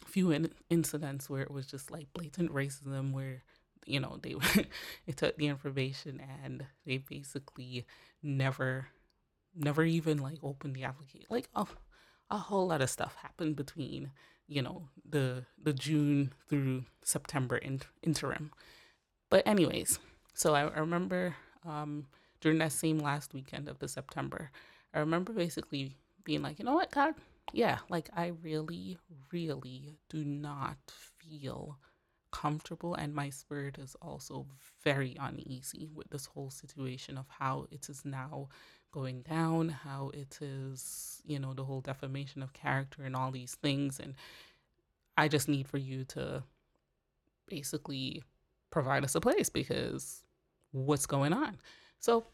few 0.07 0.31
in- 0.31 0.53
incidents 0.69 1.29
where 1.29 1.43
it 1.43 1.51
was 1.51 1.67
just 1.67 1.91
like 1.91 2.13
blatant 2.13 2.53
racism, 2.53 3.13
where 3.13 3.43
you 3.87 4.01
know 4.01 4.19
they 4.23 4.35
they 5.07 5.13
took 5.13 5.37
the 5.37 5.49
information 5.49 6.21
and 6.43 6.67
they 6.87 6.99
basically 6.99 7.87
never 8.23 8.89
never 9.55 9.85
even 9.85 10.19
like 10.19 10.39
opened 10.43 10.75
the 10.75 10.85
application 10.85 11.27
like 11.31 11.49
a, 11.55 11.67
a 12.31 12.37
whole 12.37 12.69
lot 12.69 12.83
of 12.83 12.91
stuff 12.91 13.17
happened 13.23 13.57
between 13.57 14.11
you 14.47 14.63
know 14.63 14.89
the 15.09 15.45
the 15.61 15.73
june 15.73 16.33
through 16.49 16.85
september 17.03 17.57
in, 17.57 17.81
interim 18.03 18.51
but 19.29 19.47
anyways 19.47 19.99
so 20.35 20.55
i, 20.55 20.63
I 20.63 20.79
remember 20.79 21.35
um, 21.67 22.07
during 22.41 22.59
that 22.59 22.73
same 22.73 22.99
last 22.99 23.35
weekend 23.35 23.69
of 23.69 23.79
the 23.79 23.89
september 23.89 24.51
i 24.95 24.99
remember 24.99 25.33
basically 25.33 25.97
being 26.25 26.43
like 26.43 26.59
you 26.59 26.65
know 26.65 26.75
what 26.75 26.91
god? 26.91 27.15
Yeah 27.53 27.79
like 27.89 28.09
i 28.17 28.33
really 28.43 28.99
really 29.33 29.97
do 30.09 30.25
not 30.25 30.77
feel 31.19 31.79
comfortable 32.33 32.95
and 32.95 33.15
my 33.15 33.29
spirit 33.31 33.79
is 33.79 33.97
also 34.01 34.47
very 34.85 35.17
uneasy 35.21 35.89
with 35.93 36.09
this 36.11 36.27
whole 36.27 36.51
situation 36.51 37.19
of 37.19 37.27
how 37.29 37.67
it 37.71 37.89
is 37.89 38.05
now 38.05 38.49
going 38.93 39.23
down 39.23 39.69
how 39.69 40.11
it 40.15 40.39
is 40.41 41.23
you 41.25 41.39
know 41.39 41.53
the 41.55 41.65
whole 41.65 41.81
defamation 41.81 42.43
of 42.43 42.53
character 42.53 43.03
and 43.03 43.17
all 43.17 43.31
these 43.31 43.57
things 43.63 43.99
and 44.01 44.15
i 45.17 45.29
just 45.29 45.49
need 45.49 45.67
for 45.67 45.79
you 45.79 46.05
to 46.05 46.43
basically 47.49 48.23
provide 48.71 49.05
us 49.05 49.15
a 49.15 49.21
place 49.21 49.49
because 49.49 50.23
what's 50.73 51.07
going 51.07 51.33
on 51.33 51.59
so 52.01 52.25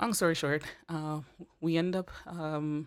long 0.00 0.12
story 0.12 0.34
short 0.34 0.62
uh, 0.88 1.20
we 1.60 1.76
end 1.76 1.94
up 1.94 2.10
um, 2.26 2.86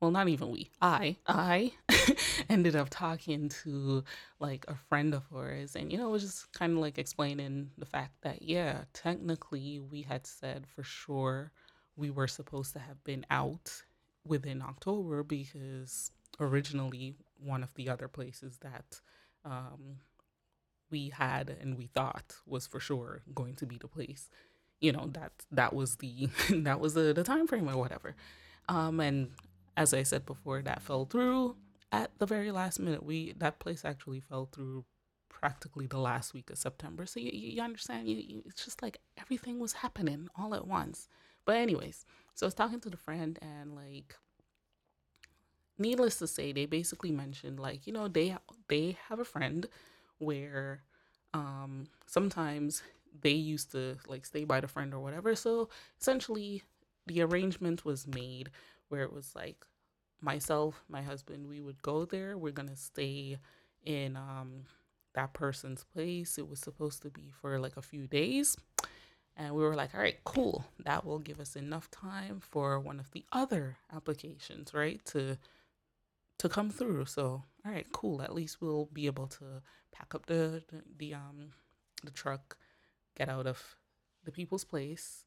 well 0.00 0.12
not 0.12 0.28
even 0.28 0.50
we 0.50 0.70
i 0.80 1.16
i 1.26 1.72
ended 2.48 2.76
up 2.76 2.88
talking 2.88 3.48
to 3.48 4.04
like 4.38 4.64
a 4.68 4.74
friend 4.88 5.12
of 5.12 5.24
ours 5.34 5.74
and 5.74 5.90
you 5.90 5.98
know 5.98 6.08
it 6.08 6.12
was 6.12 6.22
just 6.22 6.52
kind 6.52 6.72
of 6.72 6.78
like 6.78 6.98
explaining 6.98 7.68
the 7.76 7.86
fact 7.86 8.12
that 8.22 8.42
yeah 8.42 8.82
technically 8.92 9.80
we 9.80 10.02
had 10.02 10.24
said 10.26 10.66
for 10.66 10.84
sure 10.84 11.50
we 11.96 12.10
were 12.10 12.28
supposed 12.28 12.72
to 12.72 12.78
have 12.78 13.02
been 13.02 13.26
out 13.30 13.82
within 14.24 14.62
october 14.62 15.24
because 15.24 16.12
originally 16.38 17.16
one 17.38 17.62
of 17.62 17.74
the 17.74 17.88
other 17.88 18.08
places 18.08 18.58
that 18.58 19.00
um, 19.44 19.98
we 20.90 21.10
had 21.10 21.56
and 21.60 21.76
we 21.76 21.86
thought 21.86 22.36
was 22.46 22.66
for 22.66 22.80
sure 22.80 23.22
going 23.34 23.54
to 23.54 23.66
be 23.66 23.78
the 23.78 23.88
place 23.88 24.30
you 24.80 24.92
know 24.92 25.08
that 25.12 25.32
that 25.50 25.72
was 25.72 25.96
the 25.96 26.28
that 26.50 26.80
was 26.80 26.94
the, 26.94 27.12
the 27.12 27.24
time 27.24 27.46
frame 27.46 27.68
or 27.68 27.76
whatever 27.76 28.14
um, 28.68 29.00
and 29.00 29.30
as 29.76 29.92
I 29.92 30.02
said 30.02 30.26
before, 30.26 30.62
that 30.62 30.82
fell 30.82 31.04
through 31.04 31.56
at 31.92 32.10
the 32.18 32.26
very 32.26 32.50
last 32.50 32.78
minute. 32.78 33.04
We 33.04 33.34
that 33.38 33.58
place 33.58 33.84
actually 33.84 34.20
fell 34.20 34.48
through 34.50 34.84
practically 35.28 35.86
the 35.86 35.98
last 35.98 36.32
week 36.32 36.50
of 36.50 36.58
September. 36.58 37.06
So 37.06 37.20
you, 37.20 37.30
you 37.32 37.62
understand, 37.62 38.08
you, 38.08 38.16
you, 38.16 38.42
it's 38.46 38.64
just 38.64 38.82
like 38.82 38.98
everything 39.18 39.58
was 39.58 39.74
happening 39.74 40.28
all 40.38 40.54
at 40.54 40.66
once. 40.66 41.08
But 41.44 41.56
anyways, 41.56 42.06
so 42.34 42.46
I 42.46 42.48
was 42.48 42.54
talking 42.54 42.80
to 42.80 42.90
the 42.90 42.96
friend 42.96 43.38
and 43.42 43.74
like 43.74 44.16
needless 45.78 46.16
to 46.18 46.26
say, 46.26 46.52
they 46.52 46.66
basically 46.66 47.10
mentioned 47.10 47.58
like, 47.58 47.86
you 47.86 47.92
know, 47.92 48.08
they 48.08 48.36
they 48.68 48.96
have 49.08 49.18
a 49.18 49.24
friend 49.24 49.66
where 50.24 50.82
um 51.32 51.86
sometimes 52.06 52.82
they 53.20 53.30
used 53.30 53.72
to 53.72 53.96
like 54.08 54.24
stay 54.24 54.44
by 54.44 54.60
the 54.60 54.68
friend 54.68 54.92
or 54.94 55.00
whatever. 55.00 55.34
So 55.34 55.68
essentially 56.00 56.62
the 57.06 57.22
arrangement 57.22 57.84
was 57.84 58.06
made 58.06 58.50
where 58.88 59.02
it 59.02 59.12
was 59.12 59.34
like 59.34 59.64
myself, 60.20 60.82
my 60.88 61.02
husband, 61.02 61.48
we 61.48 61.60
would 61.60 61.82
go 61.82 62.04
there. 62.04 62.36
We're 62.38 62.52
gonna 62.52 62.76
stay 62.76 63.38
in 63.84 64.16
um 64.16 64.64
that 65.14 65.32
person's 65.32 65.84
place. 65.84 66.38
It 66.38 66.48
was 66.48 66.60
supposed 66.60 67.02
to 67.02 67.10
be 67.10 67.30
for 67.40 67.58
like 67.58 67.76
a 67.76 67.82
few 67.82 68.06
days. 68.06 68.56
And 69.36 69.54
we 69.54 69.62
were 69.62 69.74
like, 69.74 69.94
all 69.94 70.00
right, 70.00 70.18
cool. 70.24 70.64
That 70.84 71.04
will 71.04 71.18
give 71.18 71.40
us 71.40 71.56
enough 71.56 71.90
time 71.90 72.40
for 72.40 72.78
one 72.78 73.00
of 73.00 73.10
the 73.10 73.24
other 73.32 73.76
applications, 73.94 74.72
right? 74.72 75.04
To 75.06 75.38
to 76.38 76.48
come 76.48 76.70
through. 76.70 77.06
So, 77.06 77.42
all 77.64 77.72
right, 77.72 77.86
cool. 77.92 78.22
At 78.22 78.34
least 78.34 78.60
we'll 78.60 78.88
be 78.92 79.06
able 79.06 79.26
to 79.28 79.62
pack 79.92 80.14
up 80.14 80.26
the 80.26 80.62
the, 80.68 80.82
the 80.98 81.14
um 81.14 81.50
the 82.04 82.10
truck, 82.10 82.56
get 83.16 83.28
out 83.28 83.46
of 83.46 83.76
the 84.24 84.32
people's 84.32 84.64
place, 84.64 85.24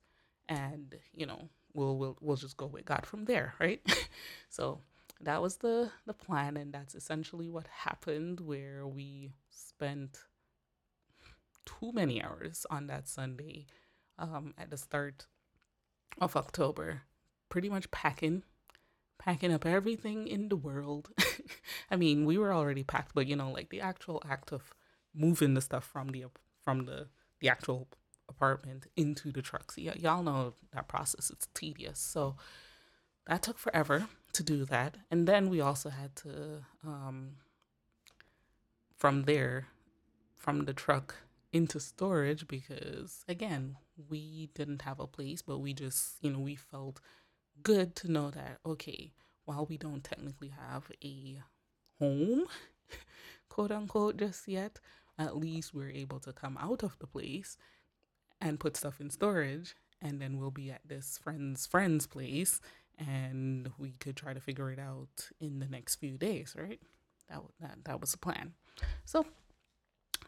and 0.48 0.96
you 1.14 1.26
know 1.26 1.50
we'll 1.74 1.98
we'll 1.98 2.18
we'll 2.22 2.36
just 2.38 2.58
go 2.58 2.68
with 2.68 2.86
God 2.86 3.06
from 3.06 3.26
there, 3.26 3.54
right? 3.60 3.82
so 4.50 4.82
that 5.22 5.42
was 5.42 5.58
the 5.58 5.92
the 6.06 6.14
plan, 6.14 6.58
and 6.58 6.74
that's 6.74 6.96
essentially 6.96 7.50
what 7.50 7.68
happened. 7.68 8.40
Where 8.40 8.86
we 8.86 9.32
spent 9.50 10.20
too 11.66 11.92
many 11.92 12.22
hours 12.22 12.66
on 12.70 12.88
that 12.88 13.08
Sunday 13.08 13.66
um, 14.18 14.54
at 14.58 14.70
the 14.70 14.78
start 14.78 15.28
of 16.20 16.36
October, 16.36 17.04
pretty 17.50 17.70
much 17.70 17.92
packing, 17.92 18.44
packing 19.18 19.52
up 19.54 19.66
everything 19.66 20.28
in 20.28 20.50
the 20.50 20.56
world. 20.56 21.10
I 21.92 21.96
mean, 21.96 22.26
we 22.26 22.38
were 22.38 22.54
already 22.54 22.84
packed, 22.84 23.14
but 23.14 23.28
you 23.28 23.36
know, 23.36 23.52
like 23.52 23.70
the 23.70 23.82
actual 23.82 24.22
act 24.30 24.52
of 24.52 24.74
moving 25.14 25.54
the 25.54 25.62
stuff 25.62 25.86
from 25.86 26.10
the 26.10 26.26
from 26.64 26.86
the 26.86 27.08
the 27.40 27.50
actual 27.50 27.88
apartment 28.30 28.88
into 28.96 29.32
the 29.32 29.42
trucks. 29.42 29.78
Y- 29.78 29.94
y'all 29.98 30.24
know 30.24 30.54
that 30.74 30.88
process. 30.88 31.30
It's 31.30 31.48
tedious. 31.54 32.00
So 32.00 32.36
that 33.28 33.42
took 33.42 33.58
forever 33.58 34.08
to 34.34 34.44
do 34.44 34.66
that. 34.66 34.98
And 35.12 35.28
then 35.28 35.50
we 35.50 35.62
also 35.62 35.90
had 35.90 36.16
to, 36.18 36.64
um, 36.86 37.38
from 38.96 39.24
there, 39.24 39.68
from 40.36 40.66
the 40.66 40.74
truck 40.74 41.16
into 41.52 41.80
storage 41.80 42.48
because, 42.48 43.24
again, 43.28 43.78
we 44.10 44.50
didn't 44.54 44.84
have 44.84 45.00
a 45.00 45.08
place, 45.08 45.42
but 45.42 45.60
we 45.60 45.74
just, 45.74 46.16
you 46.22 46.32
know, 46.32 46.40
we 46.40 46.56
felt 46.56 47.00
good 47.64 47.96
to 47.98 48.12
know 48.12 48.30
that, 48.32 48.60
okay, 48.66 49.12
while 49.46 49.66
we 49.66 49.78
don't 49.78 50.04
technically 50.04 50.50
have 50.50 50.90
a 51.04 51.42
home, 52.00 52.46
quote 53.50 53.72
unquote, 53.72 54.18
just 54.18 54.48
yet, 54.48 54.80
at 55.18 55.38
least 55.38 55.74
we're 55.74 55.90
able 55.90 56.20
to 56.20 56.34
come 56.34 56.58
out 56.62 56.84
of 56.84 56.98
the 57.00 57.08
place 57.08 57.58
and 58.40 58.60
put 58.60 58.78
stuff 58.78 59.02
in 59.02 59.10
storage 59.10 59.76
and 60.02 60.22
then 60.22 60.38
we'll 60.38 60.52
be 60.52 60.70
at 60.70 60.82
this 60.86 61.18
friend's 61.18 61.66
friend's 61.66 62.06
place 62.06 62.62
and 63.00 63.70
we 63.78 63.92
could 64.00 64.16
try 64.16 64.34
to 64.34 64.40
figure 64.40 64.72
it 64.72 64.80
out 64.80 65.30
in 65.40 65.60
the 65.60 65.68
next 65.68 65.96
few 65.96 66.18
days 66.18 66.56
right? 66.58 66.80
That 67.30 67.42
that, 67.60 67.78
that 67.86 68.02
was 68.02 68.12
the 68.12 68.18
plan. 68.18 68.54
So 69.06 69.26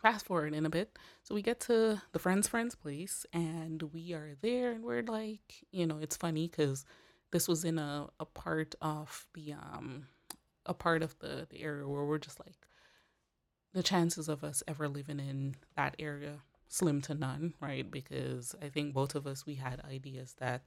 fast 0.01 0.25
forward 0.25 0.53
in 0.53 0.65
a 0.65 0.69
bit. 0.69 0.97
So 1.23 1.35
we 1.35 1.41
get 1.41 1.59
to 1.61 2.01
the 2.11 2.19
friend's 2.19 2.47
friend's 2.47 2.75
place 2.75 3.25
and 3.33 3.83
we 3.93 4.13
are 4.13 4.35
there 4.41 4.71
and 4.71 4.83
we're 4.83 5.03
like 5.03 5.65
you 5.71 5.85
know 5.85 5.99
it's 6.01 6.17
funny 6.17 6.47
because 6.47 6.85
this 7.31 7.47
was 7.47 7.63
in 7.63 7.77
a, 7.77 8.07
a 8.19 8.25
part 8.25 8.75
of 8.81 9.27
the 9.33 9.53
um 9.53 10.07
a 10.65 10.73
part 10.73 11.01
of 11.01 11.17
the 11.19 11.47
the 11.49 11.61
area 11.61 11.87
where 11.87 12.05
we're 12.05 12.17
just 12.17 12.39
like 12.39 12.67
the 13.73 13.83
chances 13.83 14.27
of 14.27 14.43
us 14.43 14.63
ever 14.67 14.87
living 14.87 15.19
in 15.19 15.55
that 15.75 15.95
area 15.99 16.39
slim 16.67 17.01
to 17.01 17.15
none, 17.15 17.53
right? 17.61 17.89
Because 17.89 18.55
I 18.61 18.69
think 18.69 18.93
both 18.93 19.15
of 19.15 19.25
us 19.27 19.45
we 19.45 19.55
had 19.55 19.81
ideas 19.81 20.35
that 20.39 20.63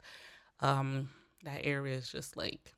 um 0.61 1.11
that 1.45 1.61
area 1.65 1.97
is 1.97 2.11
just 2.11 2.37
like 2.37 2.75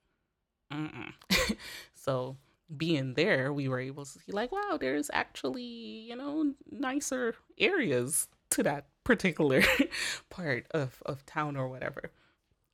so 1.95 2.37
being 2.75 3.15
there, 3.15 3.53
we 3.53 3.69
were 3.69 3.81
able 3.81 4.05
to 4.05 4.19
see 4.19 4.33
like, 4.33 4.53
wow, 4.53 4.79
there's 4.81 5.11
actually, 5.13 5.63
you 5.63 6.17
know, 6.17 6.55
nicer 6.71 7.35
areas 7.59 8.29
to 8.51 8.63
that 8.63 8.87
particular 9.05 9.63
part 10.31 10.67
of, 10.73 11.03
of 11.07 11.25
town 11.27 11.57
or 11.57 11.69
whatever. 11.69 12.11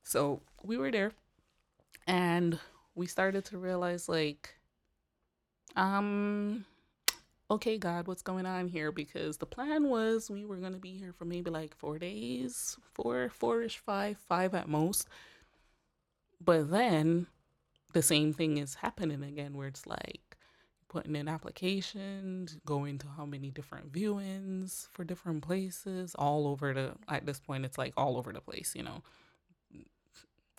So 0.03 0.41
we 0.63 0.77
were 0.77 0.91
there 0.91 1.11
and 2.07 2.59
we 2.95 3.07
started 3.07 3.45
to 3.45 3.57
realize 3.57 4.09
like, 4.09 4.55
um, 5.75 6.65
okay, 7.49 7.77
God, 7.77 8.07
what's 8.07 8.21
going 8.21 8.45
on 8.45 8.67
here? 8.67 8.91
Because 8.91 9.37
the 9.37 9.45
plan 9.45 9.89
was 9.89 10.29
we 10.29 10.45
were 10.45 10.57
going 10.57 10.73
to 10.73 10.79
be 10.79 10.97
here 10.97 11.13
for 11.13 11.25
maybe 11.25 11.49
like 11.49 11.75
four 11.75 11.99
days, 11.99 12.77
four, 12.93 13.29
four 13.29 13.61
ish, 13.61 13.77
five, 13.77 14.17
five 14.17 14.53
at 14.53 14.67
most. 14.67 15.07
But 16.43 16.71
then 16.71 17.27
the 17.93 18.01
same 18.01 18.33
thing 18.33 18.57
is 18.57 18.75
happening 18.75 19.23
again, 19.23 19.55
where 19.55 19.67
it's 19.67 19.85
like 19.85 20.37
putting 20.89 21.15
in 21.15 21.27
applications, 21.27 22.57
going 22.65 22.97
to 22.99 23.07
how 23.15 23.25
many 23.25 23.49
different 23.49 23.91
viewings 23.91 24.87
for 24.91 25.03
different 25.03 25.41
places, 25.41 26.15
all 26.15 26.47
over 26.47 26.73
the, 26.73 26.91
at 27.07 27.25
this 27.25 27.39
point, 27.39 27.65
it's 27.65 27.77
like 27.77 27.93
all 27.95 28.17
over 28.17 28.33
the 28.33 28.41
place, 28.41 28.73
you 28.75 28.83
know, 28.83 29.01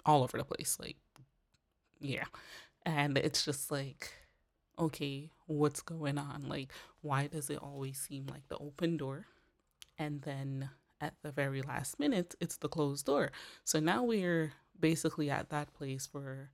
all 0.04 0.22
over 0.22 0.38
the 0.38 0.44
place. 0.44 0.78
Like, 0.80 0.96
yeah. 2.00 2.24
And 2.84 3.16
it's 3.18 3.44
just 3.44 3.70
like, 3.70 4.12
okay, 4.78 5.30
what's 5.46 5.82
going 5.82 6.18
on? 6.18 6.46
Like, 6.48 6.72
why 7.00 7.28
does 7.28 7.50
it 7.50 7.58
always 7.58 7.98
seem 7.98 8.26
like 8.26 8.48
the 8.48 8.58
open 8.58 8.96
door? 8.96 9.26
And 9.98 10.22
then 10.22 10.70
at 11.00 11.14
the 11.22 11.30
very 11.30 11.62
last 11.62 11.98
minute, 12.00 12.34
it's 12.40 12.56
the 12.56 12.68
closed 12.68 13.06
door. 13.06 13.30
So 13.64 13.80
now 13.80 14.04
we're 14.04 14.52
basically 14.78 15.30
at 15.30 15.50
that 15.50 15.72
place 15.74 16.08
where, 16.12 16.50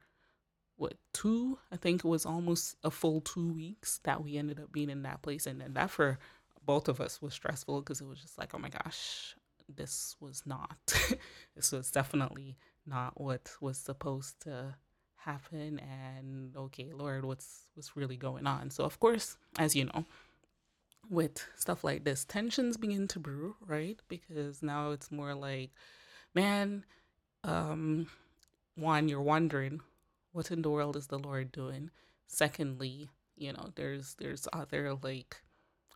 what, 0.76 0.95
two? 1.12 1.59
I 1.73 1.76
think 1.76 2.05
it 2.05 2.09
was 2.09 2.26
almost 2.26 2.76
a 2.85 2.90
full 2.90 3.21
two 3.21 3.52
weeks 3.52 4.00
that 4.05 4.23
we 4.23 4.37
ended 4.37 4.61
up 4.61 4.73
being 4.73 4.90
in 4.90 5.02
that 5.02 5.23
place. 5.23 5.47
And 5.47 5.61
then 5.61 5.75
that 5.75 5.90
for 5.90 6.19
both 6.64 6.88
of 6.88 7.00
us 7.00 7.23
was 7.23 7.35
stressful 7.35 7.81
because 7.81 8.00
it 8.00 8.07
was 8.07 8.21
just 8.21 8.38
like, 8.38 8.55
oh 8.55 8.59
my 8.59 8.69
gosh, 8.69 9.35
this 9.75 10.17
was 10.21 10.43
not, 10.45 10.76
this 11.57 11.73
was 11.73 11.90
definitely 11.90 12.57
not 12.88 13.21
what 13.21 13.50
was 13.61 13.78
supposed 13.78 14.40
to 14.42 14.75
happen 15.16 15.80
and 15.80 16.57
okay 16.57 16.90
lord 16.92 17.25
what's 17.25 17.66
what's 17.75 17.97
really 17.97 18.16
going 18.16 18.47
on? 18.47 18.71
So 18.71 18.85
of 18.85 18.99
course 19.00 19.37
as 19.59 19.76
you 19.76 19.85
know 19.87 20.04
with 21.11 21.47
stuff 21.56 21.84
like 21.84 22.04
this 22.04 22.25
tensions 22.25 22.76
begin 22.76 23.08
to 23.08 23.19
brew 23.19 23.56
right? 23.67 23.99
Because 24.08 24.63
now 24.63 24.91
it's 24.93 25.10
more 25.10 25.34
like 25.34 25.71
man 26.34 26.84
um 27.45 28.06
one 28.75 29.08
you're 29.08 29.21
wondering 29.21 29.80
what 30.32 30.50
in 30.50 30.63
the 30.63 30.71
world 30.71 30.97
is 30.97 31.08
the 31.08 31.19
lord 31.19 31.52
doing? 31.52 31.91
Secondly 32.26 33.10
you 33.36 33.52
know 33.52 33.71
there's 33.75 34.15
there's 34.19 34.49
other 34.52 34.95
like 35.02 35.43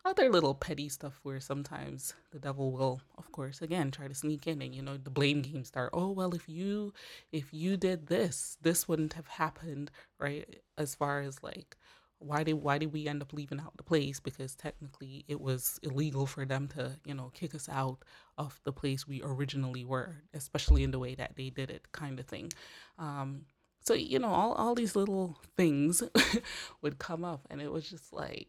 other 0.05 0.29
little 0.29 0.53
petty 0.53 0.89
stuff 0.89 1.19
where 1.23 1.39
sometimes 1.39 2.13
the 2.31 2.39
devil 2.39 2.71
will 2.71 3.01
of 3.17 3.31
course 3.31 3.61
again 3.61 3.89
try 3.89 4.07
to 4.07 4.13
sneak 4.13 4.45
in 4.47 4.61
and 4.61 4.75
you 4.75 4.81
know 4.81 4.97
the 4.97 5.09
blame 5.09 5.41
game 5.41 5.63
start 5.63 5.89
oh 5.93 6.09
well 6.09 6.35
if 6.35 6.49
you 6.49 6.93
if 7.31 7.53
you 7.53 7.77
did 7.77 8.07
this 8.07 8.57
this 8.61 8.87
wouldn't 8.87 9.13
have 9.13 9.27
happened 9.27 9.89
right? 10.19 10.61
As 10.77 10.95
far 10.95 11.21
as 11.21 11.43
like 11.43 11.75
why 12.19 12.43
did 12.43 12.53
why 12.53 12.77
did 12.77 12.93
we 12.93 13.07
end 13.07 13.21
up 13.21 13.33
leaving 13.33 13.59
out 13.59 13.75
the 13.77 13.83
place? 13.83 14.19
Because 14.19 14.55
technically 14.55 15.25
it 15.27 15.41
was 15.41 15.79
illegal 15.83 16.25
for 16.25 16.45
them 16.45 16.67
to 16.69 16.97
you 17.05 17.13
know 17.13 17.31
kick 17.33 17.53
us 17.53 17.67
out 17.69 17.99
of 18.37 18.59
the 18.63 18.71
place 18.71 19.07
we 19.07 19.21
originally 19.23 19.83
were 19.83 20.15
especially 20.33 20.83
in 20.83 20.91
the 20.91 20.99
way 20.99 21.15
that 21.15 21.35
they 21.35 21.49
did 21.49 21.69
it 21.69 21.91
kind 21.91 22.19
of 22.19 22.25
thing. 22.25 22.51
Um 22.97 23.45
so 23.81 23.93
you 23.93 24.19
know 24.19 24.29
all, 24.29 24.53
all 24.53 24.75
these 24.75 24.95
little 24.95 25.37
things 25.57 26.01
would 26.81 26.99
come 26.99 27.25
up 27.25 27.45
and 27.49 27.61
it 27.61 27.71
was 27.71 27.89
just 27.89 28.13
like 28.13 28.47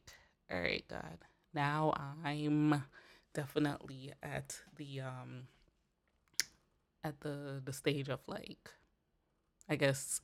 all 0.53 0.61
right 0.61 0.85
god 0.89 1.19
now 1.55 1.93
I'm 2.25 2.85
definitely 3.33 4.13
at 4.23 4.61
the 4.77 5.01
um 5.01 5.49
at 7.03 7.21
the 7.21 7.61
the 7.65 7.73
stage 7.73 8.09
of 8.09 8.21
like 8.27 8.71
I 9.69 9.77
guess 9.77 10.21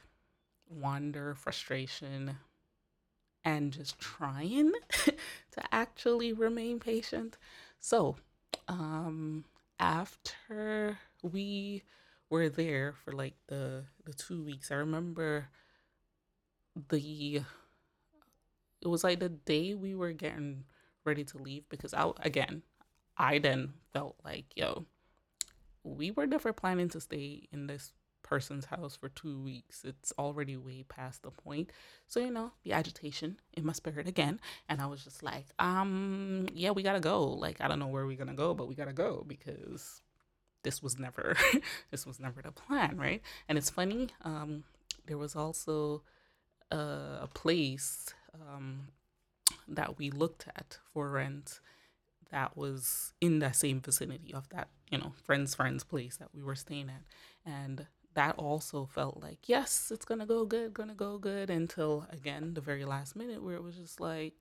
wonder, 0.69 1.35
frustration 1.35 2.39
and 3.45 3.73
just 3.73 3.99
trying 3.99 4.73
to 5.53 5.75
actually 5.75 6.33
remain 6.33 6.79
patient. 6.79 7.37
So, 7.81 8.17
um 8.69 9.45
after 9.79 10.99
we 11.23 11.83
were 12.29 12.49
there 12.49 12.93
for 12.93 13.13
like 13.13 13.35
the 13.49 13.85
the 14.05 14.13
2 14.13 14.43
weeks, 14.43 14.71
I 14.71 14.75
remember 14.77 15.49
the 16.89 17.43
it 18.83 18.89
was 18.89 19.05
like 19.05 19.21
the 19.21 19.29
day 19.29 19.75
we 19.75 19.95
were 19.95 20.13
getting 20.13 20.65
ready 21.05 21.25
to 21.25 21.39
leave 21.39 21.69
because 21.69 21.95
I 21.95 22.11
again, 22.21 22.63
I 23.17 23.39
then 23.39 23.75
felt 23.93 24.17
like, 24.25 24.47
yo, 24.57 24.85
we 25.83 26.11
were 26.11 26.27
never 26.27 26.53
planning 26.53 26.89
to 26.91 27.01
stay 27.01 27.49
in 27.53 27.67
this 27.67 27.93
person's 28.23 28.67
house 28.67 28.97
for 28.97 29.09
two 29.09 29.41
weeks. 29.41 29.83
It's 29.85 30.13
already 30.19 30.57
way 30.57 30.85
past 30.89 31.23
the 31.23 31.31
point. 31.31 31.71
So, 32.07 32.21
you 32.21 32.31
know, 32.31 32.53
the 32.63 32.73
agitation 32.73 33.41
in 33.55 33.65
my 33.67 33.73
spirit 33.73 34.07
again. 34.07 34.41
And 34.69 34.81
I 34.81 34.87
was 34.87 35.03
just 35.03 35.23
like, 35.23 35.47
um, 35.59 36.47
yeah, 36.55 36.71
we 36.71 36.83
gotta 36.83 37.01
go. 37.01 37.25
Like, 37.25 37.61
I 37.61 37.69
don't 37.69 37.79
know 37.79 37.89
where 37.89 38.07
we're 38.07 38.17
gonna 38.17 38.35
go, 38.35 38.55
but 38.55 38.69
we 38.69 38.75
gotta 38.75 38.93
go 38.93 39.25
because 39.27 40.03
this 40.63 40.83
was 40.83 40.99
never 40.99 41.37
this 41.91 42.07
was 42.07 42.21
never 42.21 42.43
the 42.43 42.53
plan, 42.53 42.97
right? 42.97 43.23
And 43.49 43.59
it's 43.59 43.71
funny, 43.71 44.09
um, 44.23 44.65
there 45.07 45.19
was 45.19 45.35
also 45.35 46.03
a, 46.71 46.77
a 47.23 47.29
place 47.35 48.15
um 48.35 48.89
that 49.69 49.99
we 49.99 50.11
looked 50.11 50.47
at 50.49 50.79
for 50.93 51.11
rent 51.11 51.61
that 52.31 52.57
was 52.57 53.13
in 53.21 53.41
that 53.41 53.57
same 53.57 53.81
vicinity 53.81 54.33
of 54.33 54.49
that, 54.51 54.69
you 54.91 54.99
know, 54.99 55.13
friend's 55.25 55.55
friend's 55.55 55.85
place 55.85 56.17
that 56.17 56.29
we 56.35 56.43
were 56.43 56.55
staying 56.55 56.89
at. 56.89 57.03
And 57.45 57.87
that 58.15 58.37
also 58.37 58.87
felt 58.87 59.21
like, 59.23 59.49
yes, 59.49 59.91
it's 59.93 60.05
gonna 60.05 60.27
go 60.27 60.45
good, 60.45 60.75
gonna 60.75 60.95
go 60.95 61.19
good 61.19 61.51
until 61.51 62.07
again 62.11 62.55
the 62.55 62.61
very 62.61 62.85
last 62.85 63.17
minute 63.17 63.43
where 63.43 63.57
it 63.57 63.63
was 63.63 63.77
just 63.77 64.01
like, 64.01 64.35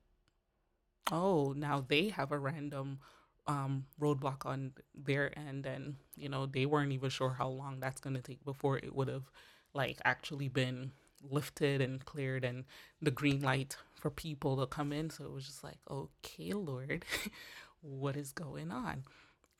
oh, 1.11 1.53
now 1.55 1.83
they 1.87 2.09
have 2.09 2.31
a 2.31 2.37
random 2.39 2.99
um, 3.47 3.85
roadblock 3.99 4.45
on 4.45 4.73
their 4.93 5.37
end, 5.37 5.65
and 5.65 5.95
you 6.15 6.29
know 6.29 6.45
they 6.45 6.65
weren't 6.65 6.91
even 6.91 7.09
sure 7.09 7.31
how 7.31 7.47
long 7.49 7.79
that's 7.79 8.01
gonna 8.01 8.21
take 8.21 8.43
before 8.45 8.77
it 8.77 8.95
would 8.95 9.07
have 9.07 9.29
like 9.73 9.97
actually 10.05 10.47
been 10.49 10.91
lifted 11.21 11.81
and 11.81 12.03
cleared 12.05 12.43
and 12.43 12.65
the 13.01 13.11
green 13.11 13.41
light 13.41 13.77
for 13.95 14.09
people 14.09 14.57
to 14.57 14.67
come 14.67 14.91
in. 14.93 15.09
So 15.09 15.25
it 15.25 15.31
was 15.31 15.45
just 15.45 15.63
like, 15.63 15.77
okay, 15.89 16.53
Lord, 16.53 17.05
what 17.81 18.15
is 18.15 18.31
going 18.31 18.71
on? 18.71 19.03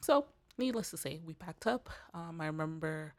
So, 0.01 0.25
needless 0.57 0.91
to 0.91 0.97
say, 0.97 1.19
we 1.25 1.33
packed 1.33 1.67
up. 1.67 1.89
Um, 2.13 2.39
I 2.39 2.47
remember 2.47 3.13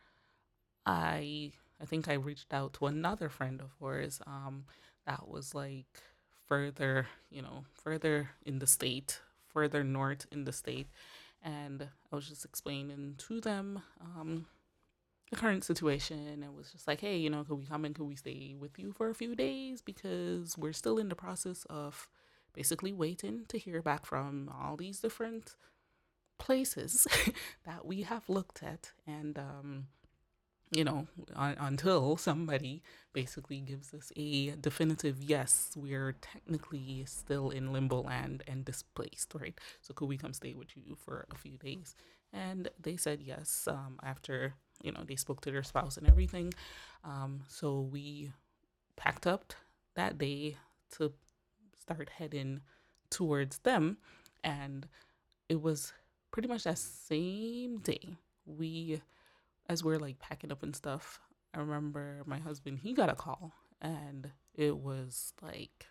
I 0.87 1.53
I 1.81 1.85
think 1.87 2.09
I 2.09 2.15
reached 2.15 2.53
out 2.53 2.75
to 2.75 2.87
another 2.87 3.29
friend 3.29 3.61
of 3.61 3.71
ours 3.83 4.21
um, 4.27 4.65
that 5.07 5.29
was 5.29 5.55
like 5.55 5.87
further, 6.47 7.07
you 7.31 7.43
know, 7.43 7.65
further 7.73 8.31
in 8.45 8.59
the 8.59 8.67
state, 8.67 9.21
further 9.47 9.83
north 9.83 10.27
in 10.31 10.45
the 10.45 10.53
state. 10.53 10.89
And 11.43 11.89
I 12.13 12.17
was 12.17 12.29
just 12.29 12.45
explaining 12.45 13.15
to 13.29 13.41
them 13.41 13.83
um, 14.01 14.47
the 15.31 15.37
current 15.37 15.65
situation 15.65 16.43
and 16.43 16.57
was 16.57 16.73
just 16.73 16.89
like, 16.89 17.01
hey, 17.01 17.17
you 17.17 17.31
know, 17.31 17.45
could 17.45 17.59
we 17.59 17.67
come 17.67 17.85
and 17.85 17.95
could 17.95 18.07
we 18.07 18.17
stay 18.17 18.55
with 18.59 18.79
you 18.79 18.93
for 18.93 19.09
a 19.11 19.15
few 19.15 19.35
days? 19.35 19.81
Because 19.81 20.59
we're 20.59 20.73
still 20.73 20.99
in 20.99 21.09
the 21.09 21.15
process 21.15 21.65
of 21.71 22.09
basically 22.53 22.93
waiting 22.93 23.45
to 23.49 23.59
hear 23.59 23.81
back 23.81 24.07
from 24.07 24.51
all 24.61 24.77
these 24.77 24.99
different 25.01 25.55
places 26.39 27.07
that 27.67 27.87
we 27.87 28.03
have 28.03 28.29
looked 28.29 28.63
at. 28.63 28.93
And, 29.07 29.39
um, 29.39 29.87
you 30.73 30.85
know, 30.85 31.07
un- 31.35 31.57
until 31.61 32.17
somebody 32.17 32.83
basically 33.13 33.61
gives 33.61 33.93
us 33.93 34.13
a 34.17 34.51
definitive 34.53 35.23
yes, 35.23 35.73
we're 35.77 36.13
technically 36.21 37.05
still 37.07 37.51
in 37.51 37.73
limbo 37.73 38.03
land 38.03 38.45
and 38.47 38.65
displaced, 38.65 39.33
right? 39.35 39.59
So 39.81 39.95
could 39.95 40.09
we 40.09 40.17
come 40.17 40.33
stay 40.33 40.55
with 40.55 40.77
you 40.77 40.97
for 40.97 41.27
a 41.31 41.37
few 41.37 41.57
days? 41.59 41.97
And 42.33 42.69
they 42.81 42.97
said 42.97 43.23
yes 43.23 43.67
um, 43.69 43.99
after 44.03 44.55
you 44.83 44.93
know, 44.93 45.03
they 45.07 45.17
spoke 45.17 45.41
to 45.43 45.51
their 45.51 45.63
spouse 45.63 45.97
and 45.97 46.09
everything. 46.09 46.53
Um, 47.05 47.43
so 47.49 47.81
we 47.81 48.33
packed 48.97 49.27
up 49.27 49.53
that 49.95 50.19
day 50.19 50.57
to 50.97 51.13
start 51.81 52.11
heading 52.11 52.61
towards 53.11 53.59
them. 53.59 53.99
And 54.43 54.87
it 55.49 55.61
was 55.61 55.93
pretty 56.31 56.49
much 56.49 56.65
that 56.65 56.79
same 56.79 57.79
day 57.79 58.17
we, 58.47 59.03
as 59.69 59.85
we're 59.85 59.99
like 59.99 60.19
packing 60.19 60.53
up 60.53 60.63
and 60.63 60.75
stuff, 60.75 61.21
I 61.55 61.59
remember 61.59 62.23
my 62.27 62.39
husband, 62.39 62.79
he 62.79 62.93
got 62.93 63.11
a 63.11 63.15
call 63.15 63.53
and 63.81 64.31
it 64.55 64.77
was 64.77 65.33
like 65.43 65.87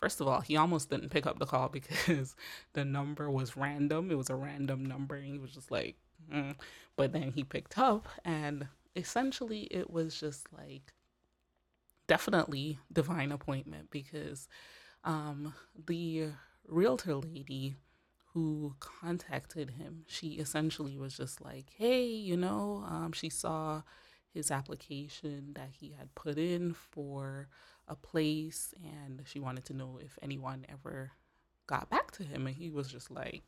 first 0.00 0.20
of 0.20 0.26
all, 0.26 0.40
he 0.40 0.56
almost 0.56 0.90
didn't 0.90 1.10
pick 1.10 1.26
up 1.26 1.38
the 1.38 1.46
call 1.46 1.68
because 1.72 2.34
the 2.72 2.84
number 2.84 3.30
was 3.30 3.56
random. 3.56 4.10
It 4.10 4.18
was 4.18 4.30
a 4.30 4.34
random 4.34 4.84
number, 4.84 5.16
and 5.16 5.26
he 5.26 5.38
was 5.38 5.52
just 5.52 5.70
like, 5.70 5.96
mm. 6.32 6.54
but 6.96 7.12
then 7.12 7.32
he 7.32 7.44
picked 7.44 7.78
up, 7.78 8.08
and 8.24 8.68
essentially, 8.96 9.62
it 9.70 9.90
was 9.90 10.18
just 10.18 10.46
like 10.52 10.92
definitely 12.06 12.78
divine 12.92 13.30
appointment 13.32 13.90
because 13.90 14.48
um, 15.04 15.54
the 15.86 16.28
realtor 16.66 17.16
lady 17.16 17.76
who 18.32 18.74
contacted 18.80 19.70
him, 19.70 20.04
she 20.06 20.30
essentially 20.34 20.96
was 20.96 21.16
just 21.16 21.40
like, 21.40 21.72
hey, 21.76 22.04
you 22.04 22.36
know, 22.36 22.84
um, 22.88 23.12
she 23.12 23.28
saw 23.28 23.82
his 24.32 24.50
application 24.50 25.52
that 25.54 25.70
he 25.72 25.94
had 25.98 26.14
put 26.14 26.38
in 26.38 26.72
for 26.72 27.48
a 27.88 27.96
place 27.96 28.72
and 28.84 29.22
she 29.24 29.40
wanted 29.40 29.64
to 29.64 29.74
know 29.74 29.98
if 30.00 30.18
anyone 30.22 30.64
ever 30.68 31.10
got 31.66 31.90
back 31.90 32.12
to 32.12 32.22
him 32.22 32.46
and 32.46 32.56
he 32.56 32.70
was 32.70 32.88
just 32.88 33.10
like 33.10 33.42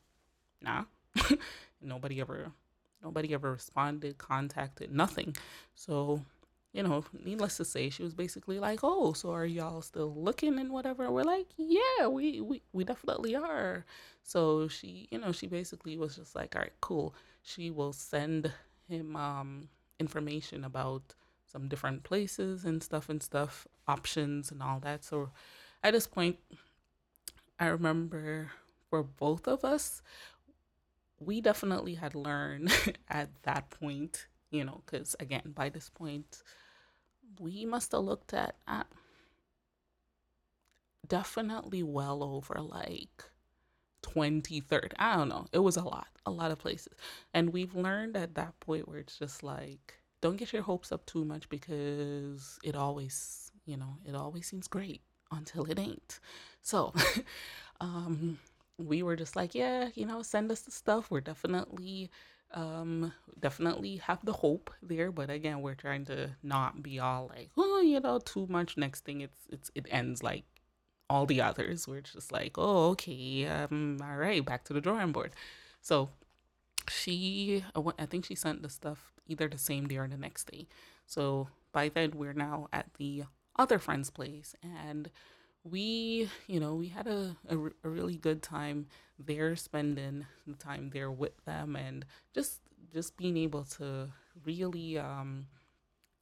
nah 0.61 0.83
nobody 1.81 2.19
ever 2.19 2.51
nobody 3.03 3.33
ever 3.33 3.51
responded 3.51 4.17
contacted 4.17 4.91
nothing. 4.91 5.35
So 5.75 6.21
you 6.73 6.81
know 6.83 7.05
needless 7.23 7.57
to 7.57 7.65
say 7.65 7.89
she 7.89 8.01
was 8.01 8.15
basically 8.15 8.57
like 8.59 8.79
oh 8.81 9.13
so 9.13 9.31
are 9.31 9.45
y'all 9.45 9.81
still 9.81 10.13
looking 10.15 10.57
and 10.59 10.71
whatever? 10.71 11.11
We're 11.11 11.23
like 11.23 11.47
yeah 11.57 12.07
we 12.07 12.41
we, 12.41 12.61
we 12.71 12.83
definitely 12.83 13.35
are. 13.35 13.85
So 14.23 14.67
she 14.67 15.07
you 15.11 15.19
know 15.19 15.31
she 15.31 15.47
basically 15.47 15.97
was 15.97 16.15
just 16.15 16.35
like 16.35 16.55
all 16.55 16.61
right 16.61 16.73
cool. 16.81 17.15
She 17.41 17.69
will 17.71 17.93
send 17.93 18.51
him 18.87 19.15
um 19.15 19.69
information 19.99 20.63
about 20.63 21.13
some 21.45 21.67
different 21.67 22.03
places 22.03 22.65
and 22.65 22.81
stuff 22.81 23.09
and 23.09 23.21
stuff, 23.21 23.67
options 23.87 24.51
and 24.51 24.61
all 24.63 24.79
that. 24.79 25.03
So 25.03 25.29
at 25.83 25.93
this 25.93 26.07
point, 26.07 26.37
I 27.59 27.67
remember 27.67 28.51
for 28.89 29.03
both 29.03 29.47
of 29.47 29.63
us, 29.63 30.01
we 31.25 31.41
definitely 31.41 31.95
had 31.95 32.15
learned 32.15 32.71
at 33.09 33.29
that 33.43 33.69
point, 33.69 34.27
you 34.51 34.63
know, 34.63 34.81
because 34.85 35.15
again, 35.19 35.53
by 35.55 35.69
this 35.69 35.89
point, 35.89 36.43
we 37.39 37.65
must 37.65 37.91
have 37.91 38.01
looked 38.01 38.33
at, 38.33 38.55
at 38.67 38.87
definitely 41.07 41.83
well 41.83 42.23
over 42.23 42.55
like 42.61 43.23
23rd. 44.03 44.93
I 44.99 45.15
don't 45.15 45.29
know. 45.29 45.47
It 45.51 45.59
was 45.59 45.77
a 45.77 45.83
lot, 45.83 46.07
a 46.25 46.31
lot 46.31 46.51
of 46.51 46.59
places. 46.59 46.93
And 47.33 47.51
we've 47.51 47.75
learned 47.75 48.15
at 48.15 48.35
that 48.35 48.59
point 48.59 48.87
where 48.87 48.99
it's 48.99 49.17
just 49.17 49.43
like, 49.43 49.95
don't 50.21 50.37
get 50.37 50.53
your 50.53 50.61
hopes 50.61 50.91
up 50.91 51.05
too 51.05 51.25
much 51.25 51.49
because 51.49 52.59
it 52.63 52.75
always, 52.75 53.51
you 53.65 53.77
know, 53.77 53.97
it 54.05 54.15
always 54.15 54.47
seems 54.47 54.67
great 54.67 55.01
until 55.31 55.65
it 55.65 55.79
ain't. 55.79 56.19
So, 56.61 56.93
um, 57.81 58.37
we 58.85 59.03
were 59.03 59.15
just 59.15 59.35
like, 59.35 59.55
yeah, 59.55 59.89
you 59.95 60.05
know, 60.05 60.21
send 60.21 60.51
us 60.51 60.61
the 60.61 60.71
stuff. 60.71 61.09
We're 61.09 61.21
definitely, 61.21 62.09
um, 62.53 63.13
definitely 63.39 63.97
have 63.97 64.23
the 64.23 64.33
hope 64.33 64.71
there. 64.81 65.11
But 65.11 65.29
again, 65.29 65.61
we're 65.61 65.75
trying 65.75 66.05
to 66.05 66.31
not 66.43 66.83
be 66.83 66.99
all 66.99 67.31
like, 67.35 67.49
oh, 67.57 67.81
you 67.81 67.99
know, 67.99 68.19
too 68.19 68.47
much. 68.49 68.77
Next 68.77 69.05
thing, 69.05 69.21
it's 69.21 69.39
it's 69.49 69.71
it 69.75 69.87
ends 69.89 70.21
like 70.23 70.43
all 71.09 71.25
the 71.25 71.41
others. 71.41 71.87
We're 71.87 72.01
just 72.01 72.31
like, 72.31 72.53
oh, 72.57 72.89
okay, 72.91 73.45
um, 73.47 73.99
all 74.01 74.17
right, 74.17 74.45
back 74.45 74.63
to 74.65 74.73
the 74.73 74.81
drawing 74.81 75.11
board. 75.11 75.33
So 75.81 76.09
she, 76.89 77.63
I 77.99 78.05
think 78.05 78.25
she 78.25 78.35
sent 78.35 78.61
the 78.61 78.69
stuff 78.69 79.13
either 79.27 79.47
the 79.47 79.57
same 79.57 79.87
day 79.87 79.97
or 79.97 80.07
the 80.07 80.17
next 80.17 80.51
day. 80.51 80.67
So 81.05 81.49
by 81.71 81.89
then, 81.89 82.11
we're 82.15 82.33
now 82.33 82.67
at 82.71 82.87
the 82.97 83.23
other 83.57 83.79
friend's 83.79 84.09
place, 84.09 84.55
and 84.63 85.09
we, 85.63 86.29
you 86.47 86.59
know, 86.59 86.75
we 86.75 86.87
had 86.87 87.07
a, 87.07 87.35
a, 87.47 87.57
a 87.83 87.89
really 87.89 88.17
good 88.17 88.41
time 88.41 88.87
there, 89.17 89.55
spending 89.55 90.25
the 90.45 90.55
time 90.55 90.89
there 90.93 91.11
with 91.11 91.43
them, 91.45 91.75
and 91.75 92.05
just 92.33 92.59
just 92.91 93.17
being 93.17 93.37
able 93.37 93.63
to 93.63 94.09
really 94.45 94.99
um, 94.99 95.47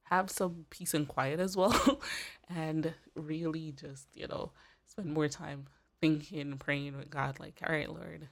have 0.04 0.30
some 0.30 0.64
peace 0.70 0.94
and 0.94 1.08
quiet 1.08 1.40
as 1.40 1.56
well, 1.56 2.00
and 2.48 2.94
really 3.14 3.72
just 3.72 4.06
you 4.14 4.26
know 4.28 4.52
spend 4.86 5.12
more 5.12 5.28
time 5.28 5.66
thinking, 6.02 6.58
praying 6.58 6.96
with 6.96 7.08
God, 7.08 7.40
like, 7.40 7.60
all 7.66 7.72
right, 7.72 7.88
Lord, 7.88 8.28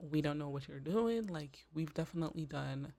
we 0.00 0.22
don't 0.22 0.38
know 0.38 0.48
what 0.48 0.66
you're 0.66 0.80
doing. 0.80 1.26
Like, 1.26 1.66
we've 1.74 1.92
definitely 1.94 2.46
done 2.46 2.94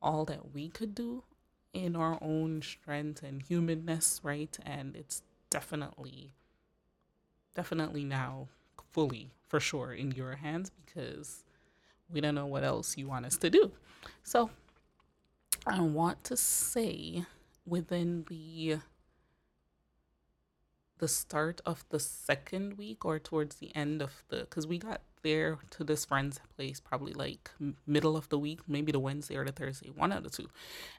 all 0.00 0.24
that 0.26 0.52
we 0.52 0.68
could 0.68 0.94
do 0.94 1.24
in 1.72 1.96
our 1.96 2.18
own 2.20 2.60
strength 2.60 3.22
and 3.22 3.42
humanness, 3.42 4.20
right? 4.22 4.56
And 4.64 4.94
it's 4.94 5.22
definitely, 5.50 6.34
definitely 7.54 8.04
now 8.04 8.48
fully 8.90 9.30
for 9.48 9.60
sure 9.60 9.92
in 9.92 10.12
your 10.12 10.36
hands 10.36 10.70
because 10.70 11.44
we 12.10 12.20
don't 12.20 12.34
know 12.34 12.46
what 12.46 12.64
else 12.64 12.96
you 12.96 13.08
want 13.08 13.26
us 13.26 13.36
to 13.38 13.50
do. 13.50 13.70
So, 14.22 14.50
I 15.66 15.80
want 15.80 16.24
to 16.24 16.36
say 16.36 17.24
within 17.66 18.24
the 18.28 18.78
the 20.98 21.08
start 21.08 21.60
of 21.66 21.84
the 21.90 21.98
second 21.98 22.78
week 22.78 23.04
or 23.04 23.18
towards 23.18 23.56
the 23.56 23.74
end 23.74 24.00
of 24.00 24.22
the 24.28 24.38
because 24.38 24.68
we 24.68 24.78
got 24.78 25.00
there 25.22 25.58
to 25.70 25.82
this 25.82 26.04
friend's 26.04 26.40
place 26.56 26.78
probably 26.78 27.12
like 27.12 27.50
middle 27.86 28.16
of 28.16 28.28
the 28.28 28.38
week 28.38 28.60
maybe 28.68 28.92
the 28.92 29.00
wednesday 29.00 29.36
or 29.36 29.44
the 29.44 29.50
thursday 29.50 29.90
one 29.96 30.12
out 30.12 30.24
of 30.24 30.30
two 30.30 30.48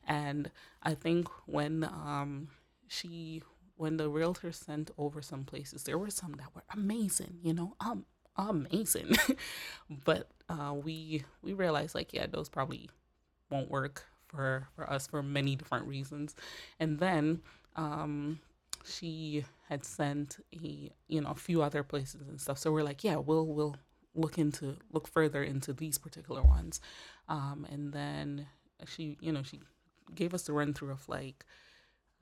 and 0.06 0.52
i 0.84 0.94
think 0.94 1.28
when 1.46 1.86
um 1.86 2.50
she 2.88 3.42
when 3.76 3.98
the 3.98 4.10
realtor 4.10 4.52
sent 4.52 4.92
over 4.98 5.22
some 5.22 5.44
places 5.44 5.84
there 5.84 5.98
were 5.98 6.10
some 6.10 6.34
that 6.34 6.54
were 6.56 6.64
amazing 6.74 7.40
you 7.42 7.54
know 7.54 7.76
um 7.80 8.06
amazing. 8.38 9.16
But 10.06 10.30
uh 10.50 10.74
we 10.74 11.24
we 11.42 11.54
realized 11.54 11.96
like 11.96 12.14
yeah 12.14 12.26
those 12.28 12.50
probably 12.50 12.90
won't 13.50 13.70
work 13.70 14.06
for 14.28 14.68
for 14.76 14.90
us 14.90 15.08
for 15.08 15.22
many 15.22 15.56
different 15.56 15.88
reasons. 15.88 16.36
And 16.80 17.00
then 17.00 17.42
um 17.76 18.40
she 18.86 19.46
had 19.70 19.86
sent 19.86 20.38
a 20.56 20.92
you 21.08 21.22
know 21.22 21.30
a 21.30 21.36
few 21.36 21.62
other 21.62 21.84
places 21.84 22.28
and 22.28 22.40
stuff. 22.40 22.58
So 22.58 22.72
we're 22.72 22.84
like 22.84 23.04
yeah 23.04 23.16
we'll 23.16 23.46
we'll 23.46 23.76
look 24.16 24.38
into 24.38 24.78
look 24.92 25.08
further 25.08 25.44
into 25.44 25.74
these 25.74 25.98
particular 25.98 26.42
ones. 26.42 26.82
Um 27.30 27.68
and 27.72 27.94
then 27.94 28.48
she 28.88 29.18
you 29.22 29.32
know 29.32 29.44
she 29.44 29.60
gave 30.16 30.34
us 30.34 30.44
the 30.44 30.54
run 30.54 30.74
through 30.74 30.92
of 30.92 31.08
like 31.08 31.46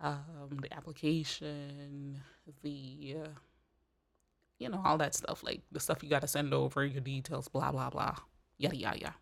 um 0.02 0.58
the 0.62 0.74
application 0.74 2.22
the 2.64 3.18
uh, 3.24 3.30
you 4.60 4.70
know 4.70 4.82
all 4.84 4.98
that 4.98 5.16
stuff 5.16 5.44
like 5.44 5.62
the 5.72 5.80
stuff 5.80 6.04
you 6.04 6.10
got 6.10 6.22
to 6.22 6.28
send 6.28 6.54
over 6.54 6.86
your 6.86 7.02
details 7.02 7.48
blah 7.48 7.72
blah 7.72 7.90
blah 7.90 8.16
yada 8.58 8.76
yada 8.76 9.00
yada 9.00 9.16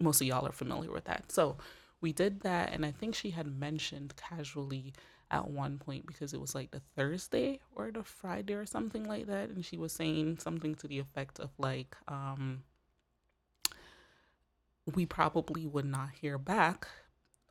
most 0.00 0.20
of 0.20 0.26
y'all 0.26 0.46
are 0.46 0.52
familiar 0.52 0.90
with 0.90 1.04
that 1.04 1.30
so 1.30 1.56
we 2.00 2.12
did 2.12 2.40
that 2.40 2.72
and 2.72 2.84
i 2.84 2.90
think 2.90 3.14
she 3.14 3.30
had 3.30 3.46
mentioned 3.46 4.14
casually 4.16 4.92
at 5.30 5.48
one 5.48 5.78
point 5.78 6.06
because 6.06 6.34
it 6.34 6.40
was 6.40 6.54
like 6.54 6.70
the 6.72 6.82
Thursday 6.96 7.60
or 7.74 7.90
the 7.92 8.02
Friday 8.02 8.54
or 8.54 8.66
something 8.66 9.04
like 9.04 9.26
that. 9.26 9.48
And 9.48 9.64
she 9.64 9.76
was 9.76 9.92
saying 9.92 10.38
something 10.38 10.74
to 10.76 10.88
the 10.88 10.98
effect 10.98 11.38
of 11.38 11.50
like, 11.56 11.96
um, 12.08 12.64
we 14.94 15.06
probably 15.06 15.66
would 15.66 15.84
not 15.84 16.10
hear 16.20 16.36
back 16.36 16.88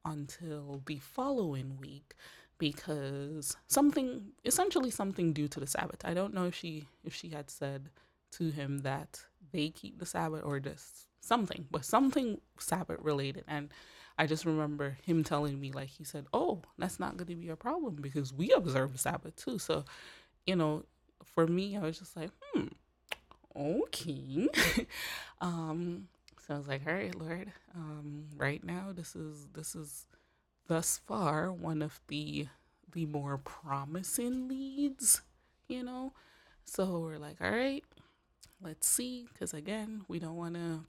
until 0.10 0.82
the 0.86 0.98
following 0.98 1.78
week 1.80 2.15
because 2.58 3.56
something 3.67 4.32
essentially 4.43 4.91
something 4.91 5.32
due 5.32 5.48
to 5.48 5.60
the 5.60 5.67
sabbath 5.67 6.02
i 6.04 6.13
don't 6.13 6.34
know 6.34 6.45
if 6.45 6.56
she 6.56 6.88
if 7.06 7.13
she 7.13 7.30
had 7.30 7.50
said 7.50 7.89
to 8.32 8.50
him 8.50 8.80
that 8.80 9.22
they 9.52 9.69
keep 9.69 10.00
the 10.00 10.06
sabbath 10.06 10.41
or 10.43 10.60
just 10.60 11.08
something 11.22 11.65
but 11.72 11.86
something 11.86 12.41
sabbath 12.58 13.00
related 13.02 13.43
and 13.48 13.69
I 14.19 14.28
just 14.28 14.43
remember 14.43 14.98
him 15.06 15.24
telling 15.24 15.58
me, 15.58 15.72
like, 15.72 15.88
he 15.88 16.04
said, 16.04 16.26
Oh, 16.34 16.62
that's 16.78 17.00
not 17.00 17.15
going 17.15 17.30
to 17.30 17.36
be 17.36 17.48
a 17.48 17.56
problem 17.56 17.95
because 18.02 18.34
we 18.34 18.52
observe 18.52 18.91
the 18.91 18.98
Sabbath 18.98 19.38
too. 19.38 19.58
So, 19.58 19.86
you 20.45 20.58
know, 20.58 20.84
for 21.24 21.48
me, 21.48 21.78
I 21.78 21.80
was 21.80 22.00
just 22.00 22.17
like, 22.17 22.30
Hmm, 22.52 22.67
okay. 23.56 24.50
um, 25.41 26.10
so 26.50 26.56
I 26.56 26.58
was 26.58 26.68
like, 26.68 26.82
All 26.88 26.94
right, 26.94 27.14
Lord, 27.14 27.52
um, 27.76 28.26
right 28.36 28.64
now, 28.64 28.88
this 28.92 29.16
is, 29.16 29.46
this 29.54 29.76
is 29.76 30.08
thus 30.68 31.00
far 31.06 31.54
one 31.54 31.84
of 31.84 32.00
the, 32.08 32.48
the 32.92 33.06
more 33.06 33.38
promising 33.38 34.48
leads, 34.48 35.22
you 35.68 35.84
know? 35.84 36.14
So 36.66 37.02
we're 37.02 37.20
like, 37.20 37.36
All 37.40 37.52
right, 37.52 37.84
let's 38.64 38.88
see. 38.88 39.28
Cause 39.38 39.54
again, 39.54 40.06
we 40.08 40.18
don't 40.18 40.38
want 40.38 40.56
to, 40.56 40.80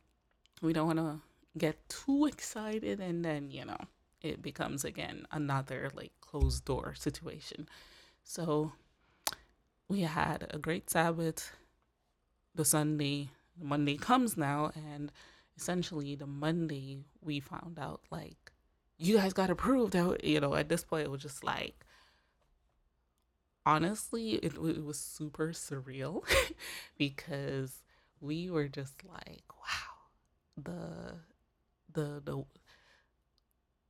we 0.63 0.73
don't 0.73 0.87
want 0.87 0.99
to 0.99 1.21
get 1.59 1.77
too 1.91 2.25
excited 2.25 2.99
and 2.99 3.23
then, 3.23 3.51
you 3.51 3.67
know, 3.67 3.81
it 4.23 4.41
becomes 4.41 4.83
again 4.83 5.27
another 5.31 5.91
like 5.95 6.13
closed 6.23 6.65
door 6.65 6.95
situation. 6.97 7.69
So 8.25 8.73
we 9.89 10.01
had 10.01 10.47
a 10.49 10.59
great 10.59 10.89
Sabbath. 10.89 11.53
The 12.55 12.65
Sunday, 12.65 13.29
Monday 13.61 13.97
comes 13.97 14.37
now, 14.37 14.73
and 14.75 15.13
essentially 15.61 16.15
the 16.15 16.27
Monday 16.27 17.05
we 17.21 17.39
found 17.39 17.79
out 17.79 18.01
like 18.11 18.53
you 18.97 19.17
guys 19.17 19.33
got 19.33 19.51
approved 19.51 19.95
out, 19.95 20.25
you 20.33 20.41
know, 20.41 20.55
at 20.55 20.69
this 20.69 20.85
point 20.85 21.05
it 21.05 21.11
was 21.11 21.23
just 21.23 21.45
like 21.45 21.85
honestly, 23.67 24.33
it, 24.33 24.55
it 24.55 24.85
was 24.85 24.99
super 24.99 25.49
surreal 25.49 26.25
because 26.99 27.83
we 28.21 28.51
were 28.51 28.69
just 28.69 28.95
like, 29.05 29.45
wow, 29.51 29.97
the 30.57 31.15
the 31.93 32.23
the 32.25 32.45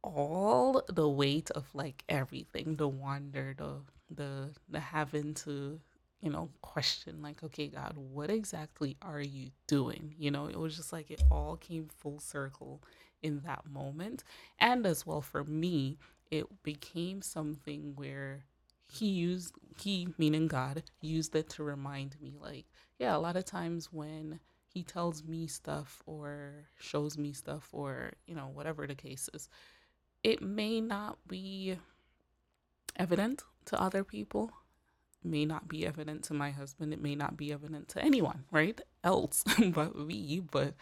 all 0.02 0.82
the 0.88 1.08
weight 1.08 1.50
of 1.52 1.68
like 1.74 2.02
everything, 2.08 2.76
the 2.76 2.88
wonder, 2.88 3.54
the 3.56 3.82
the 4.10 4.50
the 4.68 4.80
having 4.80 5.34
to 5.34 5.80
you 6.20 6.30
know 6.30 6.50
question 6.60 7.22
like 7.22 7.42
okay 7.42 7.66
god 7.66 7.94
what 7.96 8.30
exactly 8.30 8.96
are 9.02 9.20
you 9.20 9.50
doing? 9.66 10.14
You 10.18 10.30
know 10.30 10.46
it 10.46 10.58
was 10.58 10.76
just 10.76 10.92
like 10.92 11.10
it 11.10 11.22
all 11.30 11.56
came 11.56 11.88
full 11.98 12.18
circle 12.18 12.82
in 13.22 13.40
that 13.40 13.66
moment. 13.70 14.24
And 14.58 14.86
as 14.86 15.06
well 15.06 15.20
for 15.20 15.44
me 15.44 15.98
it 16.30 16.46
became 16.62 17.22
something 17.22 17.92
where 17.96 18.44
he 18.86 19.06
used 19.06 19.54
he 19.80 20.08
meaning 20.18 20.48
god 20.48 20.82
used 21.00 21.34
it 21.34 21.48
to 21.48 21.62
remind 21.62 22.20
me 22.20 22.34
like 22.40 22.64
yeah 22.98 23.16
a 23.16 23.18
lot 23.18 23.36
of 23.36 23.44
times 23.44 23.92
when 23.92 24.40
he 24.66 24.82
tells 24.82 25.24
me 25.24 25.46
stuff 25.46 26.02
or 26.06 26.66
shows 26.78 27.16
me 27.16 27.32
stuff 27.32 27.68
or 27.72 28.12
you 28.26 28.34
know 28.34 28.50
whatever 28.52 28.86
the 28.86 28.94
case 28.94 29.30
is 29.32 29.48
it 30.22 30.42
may 30.42 30.80
not 30.80 31.18
be 31.28 31.76
evident 32.96 33.42
to 33.64 33.80
other 33.80 34.02
people 34.02 34.50
may 35.24 35.44
not 35.44 35.68
be 35.68 35.86
evident 35.86 36.22
to 36.24 36.34
my 36.34 36.50
husband 36.50 36.92
it 36.92 37.00
may 37.00 37.14
not 37.14 37.36
be 37.36 37.52
evident 37.52 37.88
to 37.88 38.02
anyone 38.02 38.44
right 38.50 38.80
else 39.04 39.44
but 39.72 39.96
me 39.96 40.40
but 40.50 40.74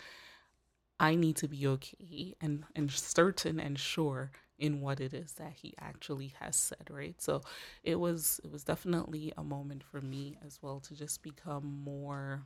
i 1.00 1.14
need 1.14 1.36
to 1.36 1.48
be 1.48 1.66
okay 1.66 2.34
and 2.40 2.64
and 2.74 2.90
certain 2.90 3.58
and 3.58 3.78
sure 3.78 4.30
in 4.58 4.80
what 4.80 5.00
it 5.00 5.14
is 5.14 5.32
that 5.34 5.52
he 5.62 5.72
actually 5.80 6.34
has 6.40 6.56
said 6.56 6.88
right? 6.90 7.14
So 7.22 7.42
it 7.84 8.00
was 8.00 8.40
it 8.42 8.50
was 8.50 8.64
definitely 8.64 9.32
a 9.36 9.44
moment 9.44 9.84
for 9.84 10.00
me 10.00 10.36
as 10.44 10.58
well 10.60 10.80
to 10.80 10.94
just 10.94 11.22
become 11.22 11.80
more 11.84 12.42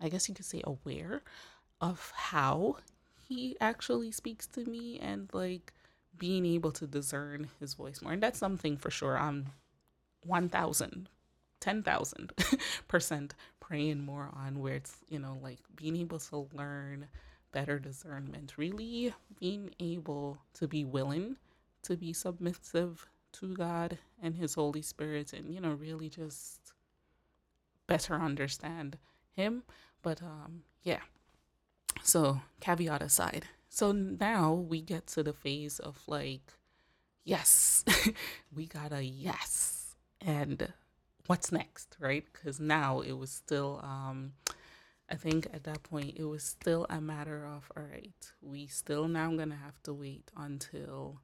i 0.00 0.08
guess 0.08 0.28
you 0.28 0.34
could 0.34 0.44
say 0.44 0.62
aware 0.64 1.22
of 1.80 2.12
how 2.14 2.76
he 3.28 3.56
actually 3.60 4.10
speaks 4.10 4.46
to 4.46 4.64
me 4.64 4.98
and 5.00 5.28
like 5.32 5.72
being 6.16 6.46
able 6.46 6.70
to 6.72 6.86
discern 6.86 7.48
his 7.58 7.74
voice 7.74 8.00
more 8.00 8.12
and 8.12 8.22
that's 8.22 8.38
something 8.38 8.76
for 8.76 8.90
sure. 8.90 9.18
I'm 9.18 9.46
1000 10.26 11.08
10,000 11.60 12.32
percent 12.88 13.34
praying 13.60 14.00
more 14.00 14.30
on 14.36 14.58
where 14.60 14.74
it's 14.74 14.96
you 15.08 15.18
know 15.18 15.38
like 15.42 15.60
being 15.76 15.96
able 15.96 16.18
to 16.18 16.48
learn 16.52 17.06
better 17.52 17.78
discernment 17.78 18.52
really 18.56 19.14
being 19.40 19.70
able 19.80 20.38
to 20.52 20.68
be 20.68 20.84
willing 20.84 21.36
to 21.82 21.96
be 21.96 22.12
submissive 22.12 23.06
to 23.32 23.54
God 23.54 23.98
and 24.22 24.34
his 24.36 24.54
holy 24.54 24.82
spirit 24.82 25.32
and 25.32 25.52
you 25.52 25.60
know 25.60 25.72
really 25.72 26.08
just 26.08 26.72
better 27.86 28.14
understand 28.14 28.98
him. 29.36 29.62
But 30.02 30.22
um 30.22 30.62
yeah. 30.82 31.00
So 32.02 32.40
caveat 32.60 33.02
aside. 33.02 33.46
So 33.68 33.92
now 33.92 34.52
we 34.52 34.80
get 34.80 35.06
to 35.08 35.22
the 35.22 35.32
phase 35.32 35.78
of 35.78 36.00
like 36.06 36.52
yes 37.24 37.84
we 38.54 38.66
got 38.66 38.92
a 38.92 39.02
yes 39.02 39.83
and 40.24 40.72
what's 41.26 41.52
next 41.52 41.96
right? 42.00 42.24
Because 42.32 42.60
now 42.60 43.00
it 43.00 43.12
was 43.12 43.30
still 43.30 43.80
um 43.82 44.32
i 45.10 45.14
think 45.14 45.46
at 45.52 45.64
that 45.64 45.82
point 45.82 46.14
it 46.16 46.24
was 46.24 46.42
still 46.42 46.86
a 46.88 47.00
matter 47.00 47.44
of 47.44 47.70
all 47.76 47.82
right 47.82 48.32
we 48.40 48.66
still 48.66 49.06
now 49.06 49.28
gonna 49.34 49.54
have 49.54 49.82
to 49.82 49.92
wait 49.92 50.30
until 50.36 51.20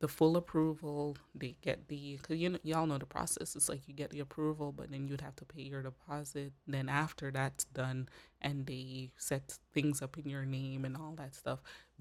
the 0.00 0.08
full 0.08 0.36
approval 0.36 1.16
they 1.34 1.56
get 1.60 1.88
the 1.88 2.16
because 2.16 2.36
you 2.36 2.48
know, 2.50 2.58
y'all 2.62 2.86
know 2.86 2.98
the 2.98 3.06
process. 3.06 3.56
It's 3.56 3.68
like 3.68 3.88
you 3.88 3.94
get 3.94 4.10
the 4.10 4.20
approval 4.20 4.72
but 4.72 4.90
then 4.90 5.08
you'd 5.08 5.20
have 5.20 5.36
to 5.36 5.44
pay 5.44 5.62
your 5.62 5.82
deposit. 5.82 6.52
Then 6.66 6.88
after 6.88 7.30
that's 7.30 7.64
done 7.64 8.08
and 8.40 8.66
they 8.66 9.10
set 9.16 9.58
things 9.72 10.00
up 10.00 10.16
in 10.16 10.28
your 10.30 10.44
name 10.44 10.84
and 10.84 10.96
all 10.96 11.14
that 11.16 11.34
stuff 11.34 11.60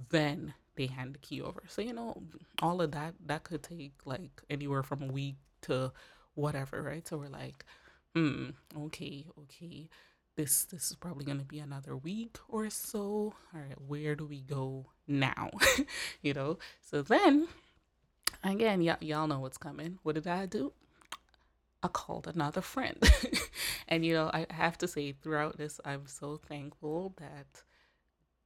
then 0.09 0.53
they 0.75 0.85
hand 0.85 1.15
the 1.15 1.19
key 1.19 1.41
over. 1.41 1.63
So 1.67 1.81
you 1.81 1.93
know 1.93 2.21
all 2.61 2.81
of 2.81 2.91
that 2.91 3.15
that 3.25 3.43
could 3.43 3.63
take 3.63 3.93
like 4.05 4.43
anywhere 4.49 4.83
from 4.83 5.01
a 5.01 5.11
week 5.11 5.37
to 5.61 5.91
whatever 6.35 6.81
right 6.81 7.07
so 7.07 7.17
we're 7.17 7.27
like 7.29 7.65
hmm 8.15 8.49
okay 8.77 9.25
okay 9.39 9.89
this 10.35 10.65
this 10.65 10.91
is 10.91 10.95
probably 10.95 11.25
to 11.25 11.45
be 11.45 11.59
another 11.59 11.95
week 11.95 12.37
or 12.47 12.69
so 12.69 12.99
all 13.01 13.35
right 13.53 13.81
where 13.87 14.15
do 14.15 14.25
we 14.25 14.41
go 14.41 14.85
now 15.07 15.49
you 16.21 16.33
know 16.33 16.57
so 16.81 17.01
then 17.01 17.47
again, 18.43 18.83
y- 18.83 18.97
y'all 19.01 19.27
know 19.27 19.39
what's 19.39 19.57
coming. 19.57 19.99
What 20.03 20.15
did 20.15 20.27
I 20.27 20.45
do? 20.45 20.73
I 21.83 21.87
called 21.87 22.27
another 22.27 22.61
friend. 22.61 22.97
and, 23.87 24.05
you 24.05 24.13
know, 24.13 24.29
I 24.33 24.47
have 24.49 24.77
to 24.79 24.87
say, 24.87 25.11
throughout 25.11 25.57
this, 25.57 25.79
I'm 25.85 26.07
so 26.07 26.37
thankful 26.37 27.13
that 27.17 27.63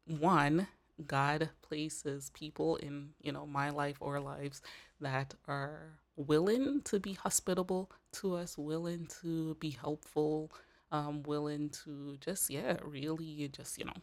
one, 0.05 0.67
God 1.07 1.49
places 1.61 2.31
people 2.33 2.75
in, 2.77 3.11
you 3.21 3.31
know, 3.31 3.45
my 3.45 3.69
life 3.69 3.97
or 3.99 4.19
lives 4.19 4.61
that 4.99 5.33
are 5.47 5.99
willing 6.15 6.81
to 6.83 6.99
be 6.99 7.13
hospitable 7.13 7.91
to 8.13 8.35
us, 8.35 8.57
willing 8.57 9.07
to 9.21 9.55
be 9.55 9.71
helpful, 9.71 10.51
um, 10.91 11.23
willing 11.23 11.69
to 11.69 12.17
just, 12.19 12.49
yeah, 12.49 12.77
really 12.83 13.49
just, 13.53 13.77
you 13.77 13.85
know, 13.85 13.93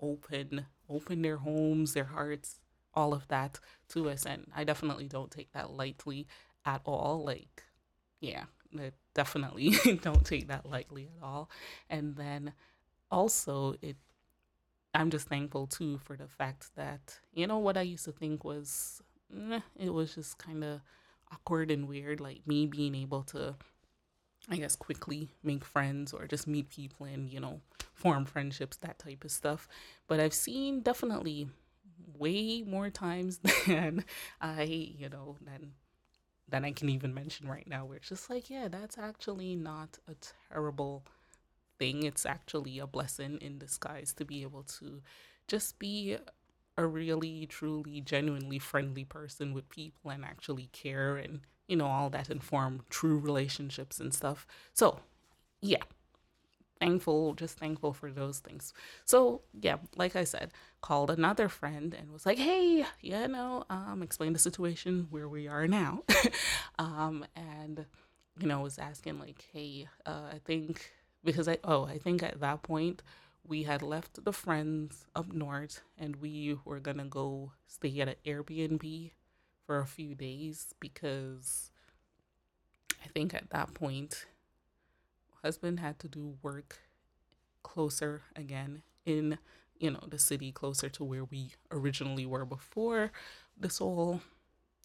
open 0.00 0.66
open 0.88 1.22
their 1.22 1.36
homes, 1.36 1.92
their 1.92 2.04
hearts, 2.04 2.60
all 2.94 3.12
of 3.12 3.26
that 3.28 3.58
to 3.88 4.08
us. 4.08 4.24
And 4.24 4.46
i 4.54 4.64
definitely 4.64 5.08
don't 5.08 5.30
take 5.30 5.52
that 5.52 5.70
lightly 5.70 6.26
at 6.64 6.80
all. 6.84 7.24
Like 7.24 7.64
yeah 8.20 8.44
I 8.78 8.92
definitely 9.14 9.70
don't 10.02 10.24
take 10.24 10.48
that 10.48 10.66
lightly 10.66 11.10
at 11.16 11.22
all. 11.22 11.50
And 11.90 12.16
then 12.16 12.52
also 13.10 13.74
it 13.82 13.96
i'm 14.94 15.10
just 15.10 15.28
thankful 15.28 15.66
too 15.66 15.98
for 15.98 16.16
the 16.16 16.28
fact 16.28 16.70
that 16.76 17.18
you 17.32 17.46
know 17.46 17.58
what 17.58 17.76
i 17.76 17.82
used 17.82 18.04
to 18.04 18.12
think 18.12 18.44
was 18.44 19.02
eh, 19.52 19.60
it 19.76 19.92
was 19.92 20.14
just 20.14 20.38
kind 20.38 20.64
of 20.64 20.80
awkward 21.32 21.70
and 21.70 21.88
weird 21.88 22.20
like 22.20 22.46
me 22.46 22.66
being 22.66 22.94
able 22.94 23.22
to 23.22 23.54
i 24.50 24.56
guess 24.56 24.76
quickly 24.76 25.28
make 25.42 25.64
friends 25.64 26.12
or 26.12 26.26
just 26.26 26.46
meet 26.46 26.68
people 26.68 27.06
and 27.06 27.28
you 27.28 27.40
know 27.40 27.60
form 27.92 28.24
friendships 28.24 28.76
that 28.78 28.98
type 28.98 29.24
of 29.24 29.30
stuff 29.30 29.68
but 30.06 30.20
i've 30.20 30.34
seen 30.34 30.80
definitely 30.80 31.48
way 32.16 32.62
more 32.62 32.90
times 32.90 33.40
than 33.66 34.04
I, 34.40 34.62
you 34.62 35.08
know, 35.08 35.36
than 35.40 35.72
than 36.50 36.64
I 36.64 36.72
can 36.72 36.88
even 36.88 37.12
mention 37.12 37.48
right 37.48 37.66
now. 37.68 37.84
Where 37.84 37.98
it's 37.98 38.08
just 38.08 38.30
like, 38.30 38.48
yeah, 38.48 38.68
that's 38.68 38.98
actually 38.98 39.54
not 39.54 39.98
a 40.08 40.14
terrible 40.50 41.04
thing. 41.78 42.04
It's 42.04 42.24
actually 42.24 42.78
a 42.78 42.86
blessing 42.86 43.38
in 43.40 43.58
disguise 43.58 44.14
to 44.14 44.24
be 44.24 44.42
able 44.42 44.62
to 44.80 45.02
just 45.46 45.78
be 45.78 46.16
a 46.78 46.86
really, 46.86 47.44
truly, 47.46 48.00
genuinely 48.00 48.58
friendly 48.58 49.04
person 49.04 49.52
with 49.52 49.68
people 49.68 50.10
and 50.10 50.24
actually 50.24 50.70
care 50.72 51.16
and 51.16 51.40
you 51.66 51.76
know 51.76 51.86
all 51.86 52.08
that 52.10 52.30
inform 52.30 52.82
true 52.88 53.18
relationships 53.18 54.00
and 54.00 54.14
stuff. 54.14 54.46
So, 54.72 55.00
yeah, 55.60 55.82
thankful, 56.80 57.34
just 57.34 57.58
thankful 57.58 57.92
for 57.92 58.10
those 58.10 58.38
things. 58.38 58.72
So 59.04 59.42
yeah, 59.60 59.76
like 59.96 60.16
I 60.16 60.24
said, 60.24 60.52
called 60.80 61.10
another 61.10 61.48
friend 61.48 61.94
and 61.94 62.12
was 62.12 62.24
like, 62.24 62.38
hey, 62.38 62.86
yeah, 63.00 63.26
no, 63.26 63.64
um, 63.68 64.02
explain 64.02 64.32
the 64.32 64.38
situation 64.38 65.08
where 65.10 65.28
we 65.28 65.48
are 65.48 65.66
now. 65.66 66.04
um, 66.78 67.24
and 67.36 67.86
you 68.38 68.46
know, 68.46 68.60
was 68.60 68.78
asking 68.78 69.18
like, 69.18 69.44
hey, 69.52 69.88
uh, 70.06 70.30
I 70.32 70.38
think 70.44 70.92
because 71.24 71.48
I 71.48 71.58
oh, 71.64 71.84
I 71.84 71.98
think 71.98 72.22
at 72.22 72.40
that 72.40 72.62
point 72.62 73.02
we 73.48 73.62
had 73.62 73.82
left 73.82 74.24
the 74.24 74.32
friends 74.32 75.06
up 75.16 75.32
north 75.32 75.80
and 75.96 76.16
we 76.16 76.56
were 76.64 76.80
gonna 76.80 77.06
go 77.06 77.52
stay 77.66 78.00
at 78.00 78.08
an 78.08 78.14
Airbnb 78.26 79.12
for 79.66 79.78
a 79.78 79.86
few 79.86 80.14
days 80.14 80.74
because 80.80 81.70
I 83.04 83.08
think 83.08 83.34
at 83.34 83.50
that 83.50 83.74
point 83.74 84.26
husband 85.42 85.80
had 85.80 85.98
to 86.00 86.08
do 86.08 86.36
work 86.42 86.80
closer 87.62 88.22
again 88.36 88.82
in 89.06 89.38
you 89.78 89.90
know 89.90 90.04
the 90.06 90.18
city 90.18 90.52
closer 90.52 90.88
to 90.88 91.04
where 91.04 91.24
we 91.24 91.52
originally 91.70 92.26
were 92.26 92.44
before. 92.44 93.12
This 93.56 93.78
whole 93.78 94.20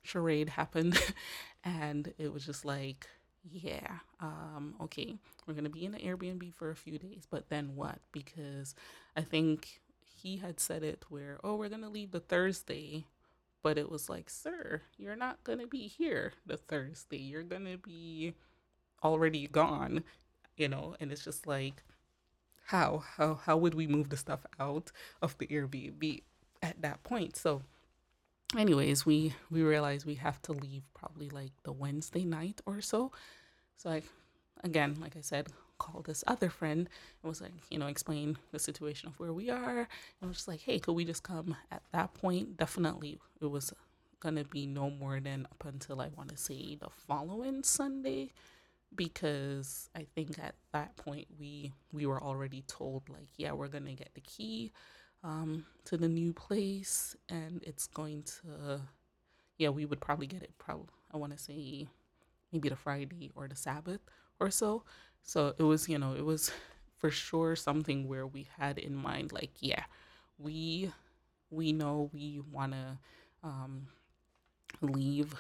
charade 0.04 0.50
happened 0.50 1.00
and 1.64 2.14
it 2.18 2.32
was 2.34 2.46
just 2.46 2.66
like 2.66 3.08
yeah 3.50 4.00
um 4.22 4.76
okay 4.82 5.16
we're 5.48 5.54
gonna 5.54 5.70
be 5.70 5.86
in 5.86 5.94
an 5.94 6.02
airbnb 6.02 6.54
for 6.54 6.70
a 6.72 6.76
few 6.76 6.98
days 6.98 7.28
but 7.30 7.50
then 7.50 7.76
what 7.76 8.00
because 8.12 8.74
i 9.18 9.22
think 9.22 9.82
he 10.04 10.38
had 10.38 10.60
said 10.60 10.84
it 10.84 11.04
where 11.10 11.40
oh 11.44 11.56
we're 11.56 11.70
gonna 11.70 11.90
leave 11.90 12.12
the 12.12 12.20
thursday 12.22 13.06
but 13.62 13.78
it 13.78 13.90
was 13.90 14.10
like 14.10 14.30
sir 14.30 14.82
you're 14.98 15.16
not 15.16 15.44
gonna 15.44 15.68
be 15.68 15.88
here 15.88 16.34
the 16.46 16.58
thursday 16.58 17.18
you're 17.18 17.44
gonna 17.44 17.78
be 17.78 18.34
already 19.04 19.48
gone 19.48 20.04
you 20.58 20.68
know, 20.68 20.96
and 21.00 21.12
it's 21.12 21.24
just 21.24 21.48
like, 21.48 21.84
how 22.66 23.04
how 23.18 23.36
how 23.36 23.58
would 23.58 23.74
we 23.76 23.88
move 23.88 24.10
the 24.10 24.18
stuff 24.18 24.46
out 24.60 24.92
of 25.22 25.38
the 25.38 25.48
Airbnb 25.48 26.24
at 26.62 26.82
that 26.82 27.04
point? 27.04 27.36
So, 27.36 27.62
anyways, 28.58 29.06
we 29.06 29.34
we 29.50 29.64
realized 29.64 30.06
we 30.06 30.16
have 30.16 30.42
to 30.44 30.54
leave 30.54 30.84
probably 30.94 31.30
like 31.30 31.52
the 31.64 31.72
Wednesday 31.72 32.24
night 32.26 32.62
or 32.66 32.82
so, 32.82 33.12
So 33.78 33.92
I, 33.92 34.04
again, 34.64 34.98
like 35.02 35.18
I 35.18 35.22
said, 35.22 35.48
called 35.80 36.06
this 36.08 36.24
other 36.28 36.50
friend 36.50 36.90
and 37.24 37.30
was 37.30 37.42
like, 37.42 37.54
you 37.72 37.80
know, 37.80 37.88
explain 37.88 38.38
the 38.52 38.60
situation 38.60 39.10
of 39.10 39.20
where 39.20 39.34
we 39.34 39.50
are. 39.50 39.88
And 40.22 40.30
was 40.30 40.38
just 40.38 40.48
like, 40.48 40.62
hey, 40.62 40.80
could 40.80 40.94
we 40.94 41.06
just 41.06 41.24
come 41.24 41.58
at 41.72 41.84
that 41.94 42.14
point? 42.16 42.58
Definitely, 42.58 43.20
it 43.42 43.48
was 43.48 43.74
gonna 44.20 44.44
be 44.46 44.66
no 44.68 44.90
more 44.90 45.20
than 45.20 45.48
up 45.52 45.66
until 45.66 46.02
I 46.02 46.10
want 46.10 46.30
to 46.30 46.38
say 46.38 46.76
the 46.76 46.90
following 46.90 47.64
Sunday, 47.64 48.32
because 48.96 49.90
I 49.96 50.06
think 50.16 50.40
at 50.40 50.56
that 50.74 50.96
point 50.98 51.28
we 51.40 51.74
we 51.92 52.06
were 52.06 52.22
already 52.22 52.64
told 52.68 53.10
like, 53.10 53.30
yeah, 53.38 53.54
we're 53.54 53.68
gonna 53.68 53.94
get 53.94 54.14
the 54.16 54.22
key 54.22 54.72
um, 55.24 55.66
to 55.86 55.98
the 55.98 56.08
new 56.10 56.34
place, 56.34 57.16
and 57.30 57.64
it's 57.64 57.88
going 57.88 58.24
to, 58.24 58.82
yeah, 59.58 59.70
we 59.70 59.86
would 59.86 60.02
probably 60.02 60.28
get 60.28 60.44
it. 60.44 60.52
Probably, 60.58 60.88
I 61.14 61.18
want 61.18 61.34
to 61.34 61.40
say 61.40 61.88
maybe 62.52 62.70
the 62.70 62.76
Friday 62.76 63.32
or 63.36 63.48
the 63.48 63.56
Sabbath 63.56 64.02
or 64.40 64.50
so. 64.52 64.84
So 65.24 65.54
it 65.58 65.64
was, 65.64 65.88
you 65.88 65.98
know, 65.98 66.14
it 66.14 66.26
was 66.26 66.52
for 66.98 67.10
sure 67.12 67.56
something 67.56 68.08
where 68.08 68.28
we 68.28 68.48
had 68.58 68.78
in 68.78 68.96
mind, 68.96 69.32
like, 69.32 69.52
yeah, 69.60 69.84
we 70.38 70.92
we 71.50 71.72
know 71.72 72.10
we 72.14 72.42
want 72.52 72.74
to 72.74 72.98
um, 73.44 73.88
leave 74.82 75.36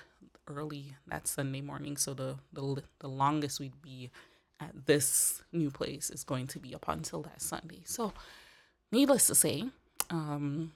early 0.47 0.95
that 1.07 1.27
Sunday 1.27 1.61
morning. 1.61 1.97
So 1.97 2.13
the, 2.13 2.35
the 2.51 2.83
the 2.99 3.07
longest 3.09 3.59
we'd 3.59 3.81
be 3.81 4.11
at 4.59 4.85
this 4.85 5.41
new 5.51 5.71
place 5.71 6.09
is 6.09 6.23
going 6.23 6.47
to 6.47 6.59
be 6.59 6.75
up 6.75 6.87
until 6.87 7.21
that 7.23 7.41
Sunday. 7.41 7.81
So, 7.85 8.13
needless 8.93 9.27
to 9.27 9.35
say, 9.35 9.65
um, 10.11 10.73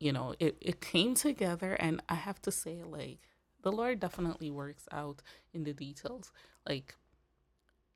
you 0.00 0.12
know, 0.12 0.34
it 0.40 0.56
it 0.60 0.80
came 0.80 1.14
together, 1.14 1.74
and 1.74 2.02
I 2.08 2.14
have 2.16 2.40
to 2.42 2.52
say, 2.52 2.82
like, 2.84 3.20
the 3.62 3.72
Lord 3.72 4.00
definitely 4.00 4.50
works 4.50 4.88
out 4.92 5.22
in 5.54 5.64
the 5.64 5.72
details. 5.74 6.32
Like 6.68 6.96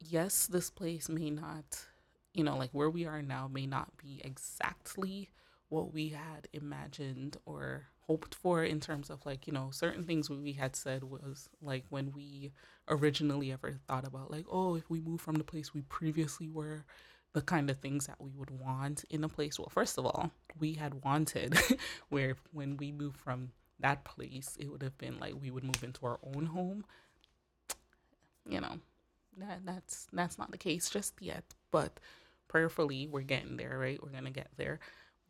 yes, 0.01 0.47
this 0.47 0.71
place 0.71 1.09
may 1.09 1.31
not, 1.31 1.87
you 2.35 2.45
know, 2.45 2.57
like 2.57 2.71
where 2.73 2.91
we 2.91 3.07
are 3.07 3.23
now 3.23 3.49
may 3.49 3.67
not 3.67 3.97
be 3.97 4.21
exactly 4.25 5.31
what 5.69 5.93
we 5.93 6.11
had 6.11 6.49
imagined 6.53 7.37
or 7.47 7.87
hoped 8.07 8.35
for 8.35 8.65
in 8.65 8.81
terms 8.81 9.11
of 9.11 9.25
like, 9.25 9.47
you 9.47 9.53
know, 9.53 9.71
certain 9.71 10.05
things 10.05 10.29
we 10.29 10.53
had 10.53 10.77
said 10.77 11.05
was 11.05 11.49
like 11.63 11.85
when 11.89 12.13
we 12.13 12.53
originally 12.89 13.53
ever 13.53 13.79
thought 13.89 14.07
about 14.07 14.31
like, 14.31 14.45
oh, 14.51 14.75
if 14.75 14.91
we 14.91 15.01
move 15.01 15.21
from 15.21 15.37
the 15.37 15.45
place 15.45 15.73
we 15.73 15.83
previously 15.83 16.49
were, 16.49 16.85
the 17.33 17.43
kind 17.43 17.71
of 17.71 17.79
things 17.79 18.07
that 18.07 18.21
we 18.21 18.31
would 18.37 18.51
want 18.51 19.05
in 19.11 19.25
a 19.25 19.29
place. 19.29 19.59
Well, 19.59 19.71
first 19.71 19.99
of 19.99 20.05
all, 20.05 20.31
we 20.59 20.75
had 20.75 21.03
wanted 21.05 21.59
where 22.11 22.37
when 22.53 22.77
we 22.77 22.93
moved 22.93 23.19
from 23.19 23.53
that 23.81 24.05
place, 24.05 24.57
it 24.61 24.71
would 24.71 24.83
have 24.83 24.99
been 24.99 25.19
like 25.19 25.35
we 25.41 25.51
would 25.51 25.65
move 25.65 25.83
into 25.83 26.05
our 26.07 26.19
own 26.35 26.47
home. 26.47 26.85
You 28.49 28.61
know, 28.61 28.81
that 29.39 29.65
that's 29.65 30.07
that's 30.13 30.39
not 30.39 30.51
the 30.51 30.59
case 30.59 30.91
just 30.91 31.15
yet 31.21 31.45
but 31.71 31.99
prayerfully 32.49 33.07
we're 33.07 33.23
getting 33.23 33.57
there 33.57 33.79
right 33.79 34.03
we're 34.03 34.11
gonna 34.11 34.31
get 34.31 34.49
there 34.57 34.79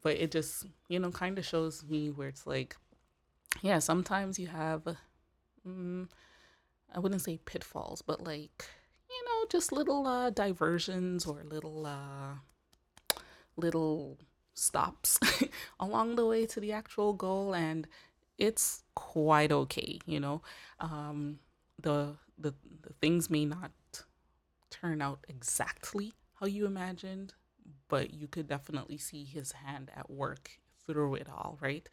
but 0.02 0.16
it 0.16 0.30
just 0.30 0.66
you 0.88 0.98
know 0.98 1.10
kind 1.10 1.38
of 1.38 1.46
shows 1.46 1.84
me 1.88 2.10
where 2.10 2.28
it's 2.28 2.46
like 2.46 2.76
yeah 3.62 3.78
sometimes 3.78 4.38
you 4.38 4.48
have 4.48 4.82
mm, 5.66 6.08
i 6.94 6.98
wouldn't 6.98 7.22
say 7.22 7.38
pitfalls 7.44 8.02
but 8.02 8.22
like 8.24 8.66
you 9.22 9.28
know 9.28 9.46
just 9.48 9.72
little 9.72 10.06
uh 10.06 10.30
diversions 10.30 11.26
or 11.26 11.42
little 11.44 11.86
uh 11.86 12.34
little 13.56 14.18
stops 14.54 15.18
along 15.80 16.16
the 16.16 16.26
way 16.26 16.44
to 16.46 16.58
the 16.60 16.72
actual 16.72 17.12
goal 17.12 17.54
and 17.54 17.86
it's 18.38 18.82
quite 18.94 19.52
okay 19.52 19.98
you 20.06 20.18
know 20.18 20.42
um 20.80 21.38
the 21.80 22.14
the, 22.38 22.54
the 22.82 22.92
things 23.00 23.30
may 23.30 23.44
not 23.44 23.70
turn 24.70 25.00
out 25.00 25.24
exactly 25.28 26.12
how 26.40 26.46
you 26.46 26.66
imagined, 26.66 27.34
but 27.88 28.12
you 28.12 28.26
could 28.26 28.48
definitely 28.48 28.98
see 28.98 29.24
his 29.24 29.52
hand 29.52 29.90
at 29.94 30.10
work 30.10 30.50
through 30.86 31.14
it 31.14 31.28
all, 31.28 31.58
right? 31.60 31.88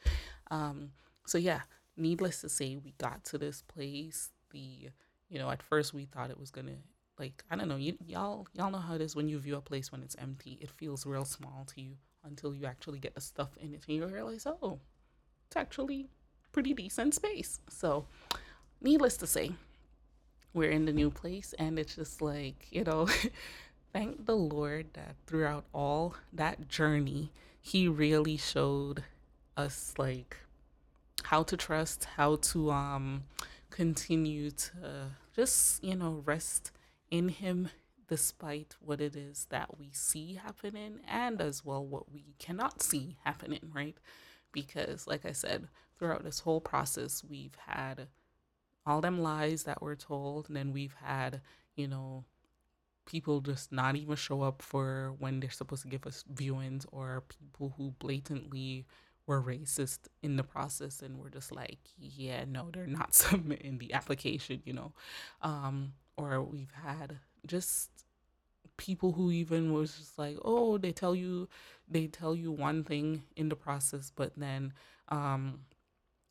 Um, 0.49 0.91
so 1.25 1.37
yeah, 1.37 1.61
needless 1.95 2.41
to 2.41 2.49
say, 2.49 2.77
we 2.77 2.93
got 2.97 3.23
to 3.25 3.37
this 3.37 3.61
place. 3.61 4.29
The 4.51 4.89
you 5.29 5.37
know, 5.37 5.51
at 5.51 5.61
first 5.61 5.93
we 5.93 6.05
thought 6.05 6.31
it 6.31 6.39
was 6.39 6.49
gonna 6.49 6.77
like 7.19 7.43
I 7.51 7.55
don't 7.55 7.67
know, 7.67 7.75
you, 7.75 7.97
y'all 8.07 8.47
y'all 8.53 8.71
know 8.71 8.79
how 8.79 8.95
it 8.95 9.01
is 9.01 9.15
when 9.15 9.27
you 9.27 9.39
view 9.39 9.57
a 9.57 9.61
place 9.61 9.91
when 9.91 10.01
it's 10.01 10.15
empty. 10.19 10.57
It 10.61 10.71
feels 10.71 11.05
real 11.05 11.25
small 11.25 11.65
to 11.75 11.81
you 11.81 11.95
until 12.23 12.53
you 12.53 12.65
actually 12.65 12.99
get 12.99 13.15
the 13.15 13.21
stuff 13.21 13.49
in 13.61 13.73
it 13.73 13.83
and 13.87 13.97
you 13.97 14.05
realize, 14.05 14.45
oh, 14.47 14.79
it's 15.47 15.55
actually 15.55 16.09
pretty 16.51 16.73
decent 16.73 17.13
space. 17.13 17.59
So, 17.69 18.05
needless 18.81 19.17
to 19.17 19.27
say, 19.27 19.51
we're 20.53 20.71
in 20.71 20.85
the 20.85 20.93
new 20.93 21.09
place 21.09 21.53
and 21.59 21.77
it's 21.77 21.95
just 21.95 22.21
like 22.21 22.67
you 22.71 22.83
know 22.83 23.07
thank 23.93 24.25
the 24.25 24.35
lord 24.35 24.87
that 24.93 25.15
throughout 25.27 25.65
all 25.73 26.15
that 26.33 26.67
journey 26.67 27.31
he 27.61 27.87
really 27.87 28.37
showed 28.37 29.03
us 29.57 29.93
like 29.97 30.37
how 31.23 31.43
to 31.43 31.55
trust 31.55 32.05
how 32.17 32.35
to 32.37 32.71
um 32.71 33.23
continue 33.69 34.49
to 34.49 35.11
just 35.35 35.83
you 35.83 35.95
know 35.95 36.23
rest 36.25 36.71
in 37.11 37.29
him 37.29 37.69
despite 38.07 38.75
what 38.79 38.99
it 38.99 39.15
is 39.15 39.45
that 39.49 39.77
we 39.77 39.89
see 39.91 40.33
happening 40.43 40.99
and 41.07 41.39
as 41.41 41.63
well 41.63 41.85
what 41.85 42.11
we 42.11 42.33
cannot 42.39 42.81
see 42.81 43.17
happening 43.23 43.61
right? 43.73 43.97
Because 44.51 45.05
like 45.05 45.25
i 45.25 45.31
said 45.31 45.67
throughout 45.97 46.23
this 46.23 46.39
whole 46.39 46.61
process 46.61 47.23
we've 47.23 47.57
had 47.67 48.07
all 48.85 49.01
them 49.01 49.21
lies 49.21 49.63
that 49.63 49.81
were 49.81 49.95
told 49.95 50.47
and 50.47 50.57
then 50.57 50.73
we've 50.73 50.95
had 51.03 51.41
you 51.75 51.87
know 51.87 52.25
people 53.05 53.41
just 53.41 53.71
not 53.71 53.95
even 53.95 54.15
show 54.15 54.41
up 54.41 54.61
for 54.61 55.15
when 55.19 55.39
they're 55.39 55.49
supposed 55.49 55.81
to 55.81 55.87
give 55.87 56.05
us 56.05 56.23
viewings 56.33 56.85
or 56.91 57.23
people 57.27 57.73
who 57.77 57.91
blatantly 57.99 58.85
were 59.25 59.41
racist 59.41 59.99
in 60.23 60.35
the 60.35 60.43
process 60.43 61.01
and 61.01 61.17
we're 61.17 61.29
just 61.29 61.51
like 61.51 61.79
yeah 61.97 62.43
no 62.47 62.69
they're 62.71 62.87
not 62.87 63.13
submitting 63.23 63.77
the 63.77 63.93
application 63.93 64.61
you 64.65 64.73
know? 64.73 64.91
Um 65.41 65.93
or 66.19 66.41
we've 66.41 66.73
had 66.83 67.17
just 67.45 67.89
people 68.77 69.11
who 69.11 69.31
even 69.31 69.73
was 69.73 69.97
just 69.97 70.17
like 70.17 70.37
oh 70.43 70.77
they 70.77 70.91
tell 70.91 71.15
you 71.15 71.47
they 71.89 72.07
tell 72.07 72.35
you 72.35 72.51
one 72.51 72.83
thing 72.83 73.23
in 73.35 73.49
the 73.49 73.55
process 73.55 74.11
but 74.15 74.31
then 74.37 74.71
um 75.09 75.59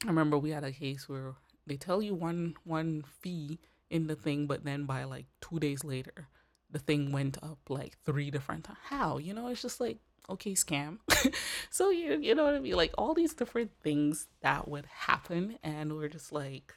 i 0.04 0.06
remember 0.06 0.38
we 0.38 0.50
had 0.50 0.64
a 0.64 0.72
case 0.72 1.08
where 1.08 1.34
they 1.68 1.76
tell 1.76 2.00
you 2.02 2.14
one 2.14 2.54
one 2.64 3.04
fee 3.20 3.58
in 3.90 4.06
the 4.06 4.16
thing, 4.16 4.46
but 4.46 4.64
then 4.64 4.84
by 4.84 5.04
like 5.04 5.26
two 5.40 5.58
days 5.58 5.84
later, 5.84 6.28
the 6.70 6.78
thing 6.78 7.12
went 7.12 7.38
up 7.42 7.58
like 7.68 7.96
three 8.04 8.30
different 8.30 8.64
times. 8.64 8.78
How? 8.84 9.18
You 9.18 9.34
know, 9.34 9.48
it's 9.48 9.62
just 9.62 9.80
like 9.80 9.98
okay, 10.30 10.52
scam. 10.52 10.98
so 11.70 11.90
you 11.90 12.18
you 12.20 12.34
know 12.34 12.44
what 12.44 12.54
I 12.54 12.60
mean? 12.60 12.74
Like 12.74 12.92
all 12.98 13.14
these 13.14 13.34
different 13.34 13.70
things 13.82 14.28
that 14.40 14.68
would 14.68 14.86
happen, 14.86 15.58
and 15.62 15.94
we're 15.94 16.08
just 16.08 16.32
like, 16.32 16.74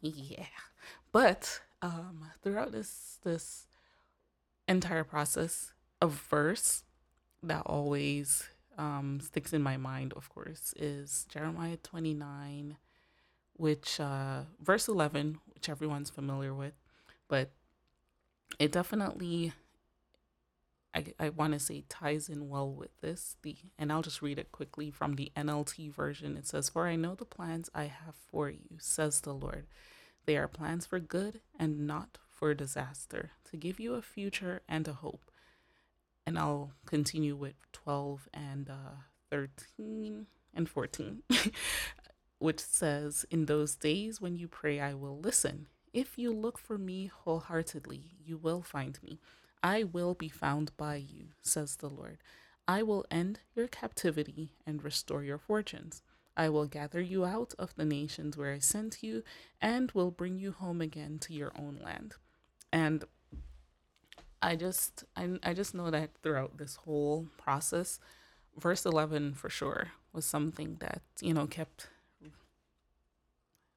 yeah. 0.00 0.46
But 1.12 1.60
um, 1.82 2.26
throughout 2.42 2.72
this 2.72 3.18
this 3.22 3.66
entire 4.68 5.04
process, 5.04 5.72
a 6.00 6.06
verse 6.06 6.84
that 7.42 7.62
always 7.66 8.48
um, 8.78 9.20
sticks 9.22 9.52
in 9.52 9.62
my 9.62 9.76
mind, 9.76 10.12
of 10.14 10.28
course, 10.28 10.74
is 10.76 11.26
Jeremiah 11.28 11.76
twenty 11.76 12.14
nine 12.14 12.76
which 13.60 14.00
uh, 14.00 14.40
verse 14.62 14.88
11, 14.88 15.38
which 15.52 15.68
everyone's 15.68 16.08
familiar 16.08 16.54
with, 16.54 16.72
but 17.28 17.50
it 18.58 18.72
definitely, 18.72 19.52
I, 20.94 21.04
I 21.20 21.28
want 21.28 21.52
to 21.52 21.58
say, 21.58 21.84
ties 21.86 22.30
in 22.30 22.48
well 22.48 22.72
with 22.72 22.98
this. 23.02 23.36
The 23.42 23.56
and 23.78 23.92
I'll 23.92 24.00
just 24.00 24.22
read 24.22 24.38
it 24.38 24.50
quickly 24.50 24.90
from 24.90 25.16
the 25.16 25.30
NLT 25.36 25.92
version. 25.92 26.38
It 26.38 26.46
says, 26.46 26.70
"For 26.70 26.86
I 26.86 26.96
know 26.96 27.14
the 27.14 27.26
plans 27.26 27.68
I 27.74 27.84
have 27.84 28.14
for 28.30 28.48
you," 28.48 28.78
says 28.78 29.20
the 29.20 29.34
Lord. 29.34 29.66
They 30.30 30.36
are 30.36 30.46
plans 30.46 30.86
for 30.86 31.00
good 31.00 31.40
and 31.58 31.88
not 31.88 32.18
for 32.28 32.54
disaster, 32.54 33.32
to 33.50 33.56
give 33.56 33.80
you 33.80 33.94
a 33.94 34.00
future 34.00 34.62
and 34.68 34.86
a 34.86 34.92
hope. 34.92 35.28
And 36.24 36.38
I'll 36.38 36.70
continue 36.86 37.34
with 37.34 37.54
12 37.72 38.28
and 38.32 38.70
uh, 38.70 39.00
13 39.28 40.28
and 40.54 40.68
14. 40.68 41.24
which 42.38 42.60
says, 42.60 43.26
In 43.32 43.46
those 43.46 43.74
days 43.74 44.20
when 44.20 44.36
you 44.36 44.46
pray, 44.46 44.78
I 44.78 44.94
will 44.94 45.18
listen. 45.18 45.66
If 45.92 46.16
you 46.16 46.32
look 46.32 46.58
for 46.58 46.78
me 46.78 47.10
wholeheartedly, 47.12 48.12
you 48.24 48.36
will 48.36 48.62
find 48.62 49.02
me. 49.02 49.18
I 49.64 49.82
will 49.82 50.14
be 50.14 50.28
found 50.28 50.70
by 50.76 50.94
you, 50.94 51.30
says 51.42 51.74
the 51.74 51.88
Lord. 51.88 52.18
I 52.68 52.84
will 52.84 53.04
end 53.10 53.40
your 53.56 53.66
captivity 53.66 54.52
and 54.64 54.84
restore 54.84 55.24
your 55.24 55.38
fortunes. 55.38 56.04
I 56.40 56.48
will 56.48 56.64
gather 56.64 57.02
you 57.02 57.26
out 57.26 57.52
of 57.58 57.74
the 57.76 57.84
nations 57.84 58.34
where 58.34 58.50
I 58.50 58.60
sent 58.60 59.02
you 59.02 59.22
and 59.60 59.92
will 59.92 60.10
bring 60.10 60.38
you 60.38 60.52
home 60.52 60.80
again 60.80 61.18
to 61.18 61.34
your 61.34 61.52
own 61.54 61.78
land. 61.84 62.14
And 62.72 63.04
I 64.40 64.56
just 64.56 65.04
I, 65.14 65.38
I 65.42 65.52
just 65.52 65.74
know 65.74 65.90
that 65.90 66.12
throughout 66.22 66.56
this 66.56 66.76
whole 66.76 67.26
process, 67.36 68.00
verse 68.56 68.86
11 68.86 69.34
for 69.34 69.50
sure 69.50 69.88
was 70.14 70.24
something 70.24 70.78
that, 70.80 71.02
you 71.20 71.34
know, 71.34 71.46
kept 71.46 71.88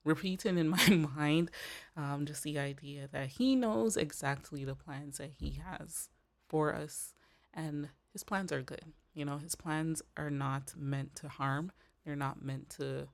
repeating 0.06 0.58
in 0.58 0.70
my 0.78 0.88
mind 0.88 1.52
um, 1.98 2.26
just 2.26 2.44
the 2.44 2.58
idea 2.58 3.10
that 3.12 3.28
he 3.28 3.58
knows 3.58 3.98
exactly 3.98 4.64
the 4.64 4.74
plans 4.76 5.18
that 5.18 5.32
he 5.38 5.60
has 5.68 6.08
for 6.48 6.74
us 6.74 7.14
and 7.54 7.90
his 8.14 8.24
plans 8.24 8.54
are 8.54 8.62
good 8.62 8.86
you 9.14 9.26
know 9.26 9.38
his 9.38 9.56
plans 9.56 10.02
are 10.18 10.30
not 10.30 10.74
meant 10.78 11.16
to 11.16 11.30
harm 11.30 11.72
they're 12.06 12.16
not 12.16 12.44
meant 12.44 12.70
to 12.72 13.08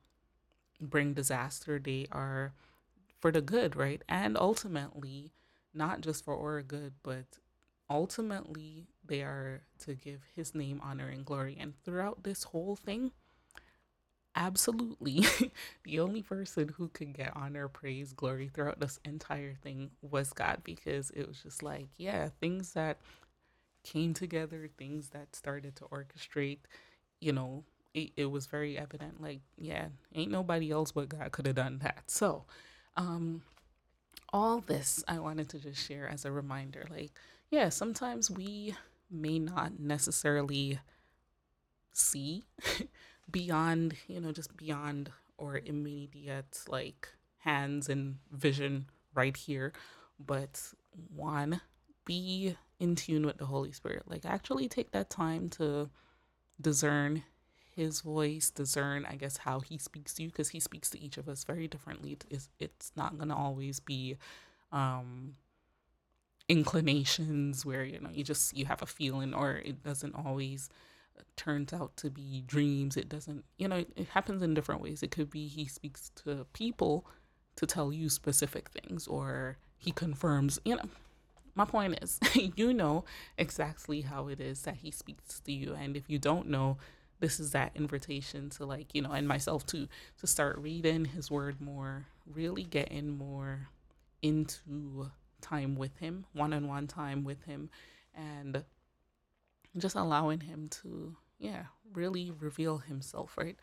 bring 0.82 1.14
disaster. 1.14 1.80
They 1.80 2.08
are 2.12 2.54
for 3.20 3.32
the 3.32 3.42
good 3.42 3.76
right? 3.76 4.02
And 4.08 4.38
ultimately 4.38 5.34
not 5.74 6.02
just 6.02 6.24
for 6.26 6.38
our 6.38 6.62
good 6.62 6.94
but 7.04 7.40
ultimately 7.90 8.88
they 9.06 9.22
are 9.22 9.62
to 9.80 9.94
give 9.94 10.22
his 10.36 10.56
name 10.56 10.82
honor 10.84 11.08
and 11.08 11.26
glory. 11.26 11.58
And 11.60 11.74
throughout 11.84 12.24
this 12.24 12.44
whole 12.44 12.76
thing 12.76 13.12
absolutely 14.36 15.26
the 15.84 16.00
only 16.00 16.22
person 16.22 16.70
who 16.78 16.88
could 16.90 17.14
get 17.14 17.36
honor, 17.36 17.68
praise, 17.68 18.14
glory 18.14 18.48
throughout 18.48 18.80
this 18.80 19.00
entire 19.06 19.54
thing 19.54 19.92
was 20.02 20.34
God 20.34 20.62
because 20.64 21.12
it 21.12 21.28
was 21.28 21.42
just 21.44 21.62
like, 21.62 21.90
yeah, 21.98 22.30
things 22.40 22.74
that 22.74 22.98
came 23.84 24.14
together, 24.14 24.70
things 24.78 25.10
that 25.10 25.36
started 25.36 25.76
to 25.78 25.84
orchestrate, 25.86 26.60
you 27.20 27.34
know, 27.34 27.64
it, 27.94 28.12
it 28.16 28.26
was 28.26 28.46
very 28.46 28.78
evident 28.78 29.22
like, 29.22 29.42
yeah, 29.58 29.88
ain't 30.14 30.32
nobody 30.32 30.72
else 30.72 30.92
but 30.92 31.10
God 31.10 31.32
could 31.32 31.48
have 31.48 31.56
done 31.56 31.80
that. 31.84 32.04
So, 32.08 32.46
um, 32.96 33.42
all 34.32 34.60
this 34.60 35.04
I 35.08 35.20
wanted 35.20 35.50
to 35.50 35.60
just 35.60 35.86
share 35.86 36.08
as 36.08 36.26
a 36.26 36.32
reminder 36.32 36.86
like, 36.90 37.12
yeah, 37.50 37.70
sometimes 37.70 38.30
we 38.30 38.76
may 39.10 39.40
not 39.40 39.80
necessarily 39.80 40.80
see 41.94 42.46
beyond, 43.32 43.96
you 44.08 44.22
know, 44.22 44.32
just 44.32 44.56
beyond 44.56 45.12
or 45.38 45.60
immediate 45.66 46.60
like 46.68 47.10
hands 47.40 47.90
and 47.90 48.18
vision 48.32 48.86
right 49.16 49.36
here. 49.36 49.74
But 50.20 50.62
one, 51.16 51.62
be 52.06 52.56
in 52.80 52.96
tune 52.96 53.26
with 53.26 53.38
the 53.38 53.46
Holy 53.46 53.72
Spirit. 53.72 54.04
Like 54.08 54.26
actually 54.26 54.68
take 54.68 54.92
that 54.92 55.10
time 55.10 55.50
to 55.52 55.90
discern 56.62 57.24
his 57.80 58.02
voice, 58.02 58.50
discern, 58.50 59.06
I 59.06 59.16
guess, 59.16 59.38
how 59.38 59.62
he 59.62 59.78
speaks 59.78 60.14
to 60.16 60.24
you, 60.24 60.30
because 60.30 60.50
he 60.50 60.60
speaks 60.60 60.90
to 60.90 61.02
each 61.02 61.18
of 61.18 61.30
us 61.30 61.46
very 61.46 61.66
differently. 61.66 62.18
It's, 62.30 62.50
it's 62.60 62.92
not 62.98 63.18
going 63.18 63.30
to 63.30 63.36
always 63.36 63.80
be 63.80 64.18
um, 64.74 65.36
inclinations 66.50 67.66
where, 67.66 67.86
you 67.86 68.02
know, 68.02 68.10
you 68.12 68.26
just, 68.26 68.56
you 68.58 68.66
have 68.66 68.82
a 68.82 68.86
feeling, 68.86 69.34
or 69.34 69.62
it 69.64 69.82
doesn't 69.82 70.14
always 70.14 70.70
turns 71.38 71.72
out 71.72 71.96
to 71.96 72.10
be 72.10 72.44
dreams. 72.46 72.98
It 72.98 73.08
doesn't, 73.08 73.46
you 73.58 73.70
know, 73.70 73.86
it 73.96 74.10
happens 74.10 74.42
in 74.42 74.54
different 74.54 74.82
ways. 74.82 75.02
It 75.02 75.12
could 75.12 75.30
be 75.30 75.48
he 75.48 75.66
speaks 75.66 76.12
to 76.24 76.46
people 76.52 77.06
to 77.56 77.66
tell 77.66 77.94
you 77.94 78.10
specific 78.10 78.72
things, 78.72 79.08
or 79.08 79.58
he 79.78 79.92
confirms, 79.92 80.60
you 80.66 80.76
know. 80.76 80.90
My 81.56 81.66
point 81.66 81.98
is, 82.02 82.20
you 82.56 82.74
know 82.74 83.06
exactly 83.38 84.02
how 84.02 84.28
it 84.28 84.42
is 84.42 84.64
that 84.64 84.78
he 84.78 84.92
speaks 84.92 85.40
to 85.42 85.52
you. 85.54 85.76
And 85.80 85.96
if 85.96 86.10
you 86.10 86.20
don't 86.20 86.50
know, 86.50 86.78
this 87.20 87.40
is 87.40 87.52
that 87.52 87.72
invitation 87.76 88.50
to, 88.52 88.66
like, 88.66 88.96
you 88.96 89.02
know, 89.02 89.12
and 89.12 89.28
myself 89.28 89.66
too, 89.66 89.88
to 90.20 90.28
start 90.28 90.58
reading 90.58 91.06
his 91.06 91.30
word 91.30 91.60
more, 91.60 92.08
really 92.26 92.64
getting 92.64 93.10
more 93.10 93.68
into 94.22 95.10
time 95.42 95.76
with 95.76 95.98
him, 95.98 96.26
one 96.34 96.54
on 96.54 96.68
one 96.68 96.88
time 96.88 97.24
with 97.24 97.44
him, 97.44 97.70
and 98.14 98.64
just 99.78 99.96
allowing 99.96 100.42
him 100.42 100.68
to 100.68 101.16
yeah 101.38 101.64
really 101.94 102.32
reveal 102.32 102.80
himself 102.80 103.38
right? 103.38 103.58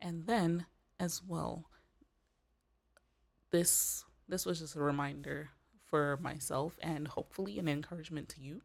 And 0.00 0.26
then 0.26 0.66
as 1.00 1.22
well 1.26 1.66
this 3.50 4.04
this 4.28 4.44
was 4.46 4.60
just 4.60 4.76
a 4.76 4.80
reminder 4.80 5.50
for 5.88 6.18
myself 6.20 6.76
and 6.82 7.08
hopefully 7.08 7.58
an 7.58 7.68
encouragement 7.68 8.28
to 8.28 8.40
you 8.40 8.60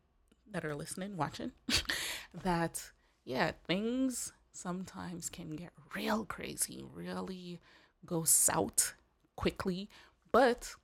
that 0.51 0.65
are 0.65 0.75
listening 0.75 1.15
watching 1.15 1.51
that 2.43 2.91
yeah 3.25 3.51
things 3.67 4.33
sometimes 4.51 5.29
can 5.29 5.55
get 5.55 5.71
real 5.95 6.25
crazy 6.25 6.83
really 6.93 7.59
go 8.05 8.23
south 8.23 8.95
quickly 9.35 9.89
but 10.31 10.75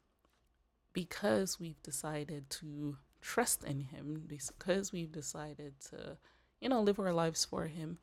because 0.93 1.59
we've 1.59 1.81
decided 1.83 2.49
to 2.49 2.97
trust 3.21 3.63
in 3.63 3.81
him 3.81 4.23
because 4.27 4.91
we've 4.91 5.11
decided 5.11 5.73
to, 5.89 6.17
you 6.61 6.69
know, 6.69 6.81
live 6.81 6.99
our 6.99 7.13
lives 7.13 7.45
for 7.45 7.67
him, 7.67 7.97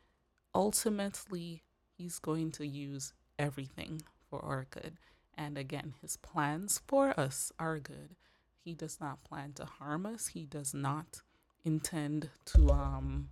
ultimately, 0.55 1.63
he's 1.97 2.19
going 2.19 2.51
to 2.53 2.67
use 2.67 3.13
everything 3.39 4.03
for 4.29 4.45
our 4.45 4.67
good. 4.71 4.99
And 5.37 5.59
again, 5.59 5.95
his 6.01 6.17
plans 6.17 6.81
for 6.87 7.19
us 7.19 7.53
are 7.59 7.79
good. 7.79 8.17
He 8.65 8.75
does 8.75 8.99
not 9.01 9.23
plan 9.25 9.53
to 9.55 9.65
harm 9.65 10.07
us. 10.07 10.29
He 10.29 10.45
does 10.45 10.75
not 10.75 11.21
intend 11.65 12.31
to 12.47 12.71
um 12.71 13.29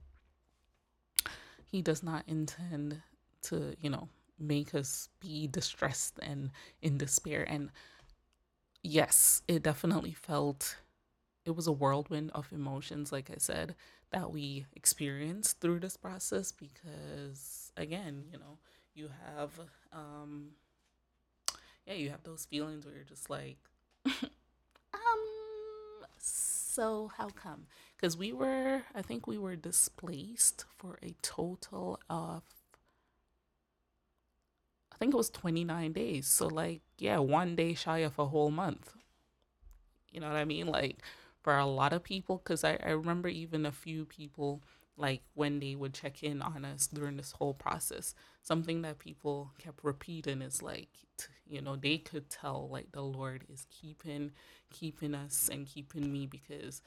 he 1.66 1.82
does 1.82 2.02
not 2.02 2.24
intend 2.26 3.02
to, 3.42 3.74
you 3.80 3.90
know, 3.90 4.08
make 4.38 4.74
us 4.74 5.08
be 5.20 5.46
distressed 5.46 6.18
and 6.22 6.50
in 6.82 6.98
despair. 6.98 7.44
And 7.48 7.70
yes, 8.82 9.42
it 9.48 9.62
definitely 9.62 10.12
felt 10.12 10.76
it 11.44 11.54
was 11.54 11.66
a 11.66 11.72
whirlwind 11.72 12.30
of 12.34 12.52
emotions, 12.52 13.12
like 13.12 13.30
I 13.30 13.36
said, 13.38 13.74
that 14.10 14.30
we 14.30 14.66
experienced 14.74 15.60
through 15.60 15.80
this 15.80 15.96
process 15.96 16.52
because, 16.52 17.72
again, 17.76 18.24
you 18.32 18.38
know, 18.38 18.58
you 18.94 19.10
have, 19.26 19.50
um, 19.92 20.50
yeah, 21.86 21.94
you 21.94 22.10
have 22.10 22.22
those 22.22 22.46
feelings 22.46 22.86
where 22.86 22.94
you're 22.94 23.04
just 23.04 23.28
like, 23.28 23.58
so 26.75 27.11
how 27.16 27.29
come? 27.29 27.66
Because 27.97 28.16
we 28.16 28.33
were, 28.33 28.83
I 28.95 29.03
think 29.03 29.27
we 29.27 29.39
were 29.39 29.57
displaced 29.57 30.64
for 30.77 30.99
a 31.03 31.14
total 31.22 32.01
of 32.11 32.43
I 34.93 34.97
think 34.97 35.12
it 35.12 35.16
was 35.16 35.31
29 35.31 35.93
days. 35.93 36.27
So, 36.27 36.47
like, 36.47 36.83
yeah, 36.99 37.18
one 37.18 37.57
day 37.57 37.75
shy 37.75 37.99
of 37.99 38.18
a 38.18 38.27
whole 38.27 38.51
month. 38.51 38.95
You 40.11 40.20
know 40.20 40.29
what 40.29 40.37
I 40.37 40.45
mean? 40.45 40.66
Like, 40.68 40.99
for 41.43 41.57
a 41.57 41.66
lot 41.66 41.93
of 41.93 42.03
people 42.03 42.39
because 42.39 42.64
I, 42.64 42.79
I 42.83 42.91
remember 42.91 43.29
even 43.29 43.66
a 43.66 43.72
few 43.72 44.07
people 44.07 44.62
like 44.97 45.22
when 45.35 45.61
they 45.61 45.75
would 45.75 45.93
check 45.93 46.22
in 46.22 46.41
on 46.41 46.64
us 46.64 46.87
during 46.87 47.16
this 47.18 47.33
whole 47.33 47.53
process 47.53 48.14
something 48.45 48.82
that 48.82 48.99
people 48.99 49.51
kept 49.59 49.82
repeating 49.82 50.40
is 50.40 50.62
like 50.62 50.88
you 51.47 51.61
know 51.61 51.74
they 51.74 51.99
could 51.99 52.30
tell 52.30 52.68
like 52.70 52.92
the 52.92 53.03
lord 53.03 53.45
is 53.53 53.66
keeping 53.70 54.30
keeping 54.70 55.14
us 55.14 55.51
and 55.53 55.66
keeping 55.66 56.12
me 56.12 56.26
because 56.26 56.80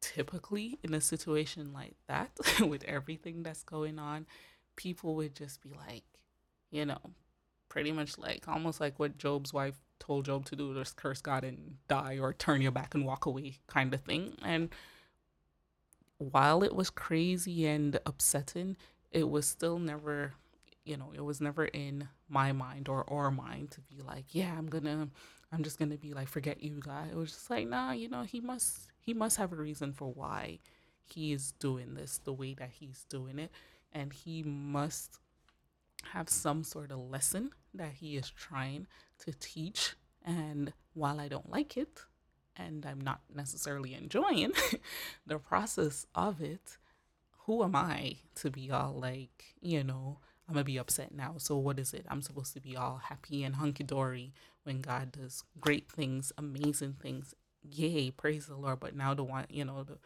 typically 0.00 0.78
in 0.82 0.94
a 0.94 1.00
situation 1.00 1.72
like 1.72 1.96
that 2.08 2.30
with 2.60 2.84
everything 2.84 3.42
that's 3.42 3.62
going 3.62 3.98
on 3.98 4.26
people 4.74 5.14
would 5.14 5.34
just 5.34 5.62
be 5.62 5.70
like 5.88 6.04
you 6.70 6.84
know 6.84 6.98
pretty 7.68 7.92
much 7.92 8.18
like 8.18 8.46
almost 8.48 8.80
like 8.80 8.98
what 8.98 9.18
Job's 9.18 9.52
wife 9.52 9.78
told 9.98 10.24
Job 10.24 10.44
to 10.46 10.56
do 10.56 10.74
just 10.74 10.96
curse 10.96 11.20
God 11.20 11.44
and 11.44 11.76
die 11.88 12.18
or 12.20 12.32
turn 12.32 12.62
your 12.62 12.72
back 12.72 12.94
and 12.94 13.04
walk 13.04 13.26
away 13.26 13.58
kind 13.66 13.92
of 13.92 14.00
thing. 14.00 14.34
And 14.42 14.70
while 16.18 16.62
it 16.62 16.74
was 16.74 16.90
crazy 16.90 17.66
and 17.66 17.98
upsetting, 18.06 18.76
it 19.12 19.28
was 19.28 19.46
still 19.46 19.78
never, 19.78 20.34
you 20.88 20.96
know, 20.96 21.12
it 21.14 21.24
was 21.24 21.40
never 21.40 21.66
in 21.66 22.08
my 22.28 22.52
mind 22.52 22.88
or 22.88 23.04
our 23.12 23.30
mind 23.30 23.70
to 23.72 23.80
be 23.80 24.00
like, 24.02 24.34
yeah, 24.34 24.54
I'm 24.56 24.66
gonna, 24.66 25.08
I'm 25.52 25.62
just 25.62 25.78
gonna 25.78 25.98
be 25.98 26.14
like, 26.14 26.28
forget 26.28 26.62
you, 26.62 26.80
guy. 26.80 27.08
It 27.10 27.16
was 27.16 27.32
just 27.32 27.50
like, 27.50 27.68
nah, 27.68 27.92
you 27.92 28.08
know, 28.08 28.22
he 28.22 28.40
must, 28.40 28.88
he 28.98 29.14
must 29.14 29.36
have 29.36 29.52
a 29.52 29.56
reason 29.56 29.92
for 29.92 30.08
why 30.08 30.58
he 31.04 31.32
is 31.32 31.52
doing 31.52 31.94
this 31.94 32.18
the 32.24 32.32
way 32.32 32.54
that 32.54 32.70
he's 32.70 33.04
doing 33.08 33.38
it, 33.38 33.50
and 33.92 34.12
he 34.12 34.42
must 34.42 35.18
have 36.12 36.28
some 36.28 36.64
sort 36.64 36.90
of 36.90 36.98
lesson 36.98 37.50
that 37.74 37.92
he 37.92 38.16
is 38.16 38.30
trying 38.30 38.86
to 39.18 39.32
teach. 39.32 39.94
And 40.24 40.72
while 40.94 41.20
I 41.20 41.28
don't 41.28 41.50
like 41.50 41.76
it, 41.76 42.00
and 42.56 42.84
I'm 42.84 43.00
not 43.00 43.20
necessarily 43.34 43.94
enjoying 43.94 44.52
the 45.26 45.38
process 45.38 46.06
of 46.14 46.40
it, 46.40 46.76
who 47.46 47.62
am 47.64 47.74
I 47.74 48.16
to 48.36 48.50
be 48.50 48.70
all 48.70 48.92
like, 49.00 49.56
you 49.60 49.82
know, 49.84 50.18
I'm 50.48 50.54
gonna 50.54 50.64
be 50.64 50.78
upset 50.78 51.14
now. 51.14 51.34
So 51.38 51.56
what 51.56 51.78
is 51.78 51.92
it? 51.92 52.06
I'm 52.08 52.22
supposed 52.22 52.54
to 52.54 52.60
be 52.60 52.76
all 52.76 52.96
happy 53.04 53.44
and 53.44 53.56
hunky 53.56 53.84
dory 53.84 54.32
when 54.64 54.80
God 54.80 55.12
does 55.12 55.44
great 55.60 55.90
things, 55.92 56.32
amazing 56.38 56.94
things. 57.00 57.34
Yay, 57.62 58.10
praise 58.10 58.46
the 58.46 58.56
Lord. 58.56 58.80
But 58.80 58.96
now 58.96 59.14
the 59.14 59.24
one, 59.24 59.46
you 59.50 59.64
know, 59.64 59.84
the 59.84 59.98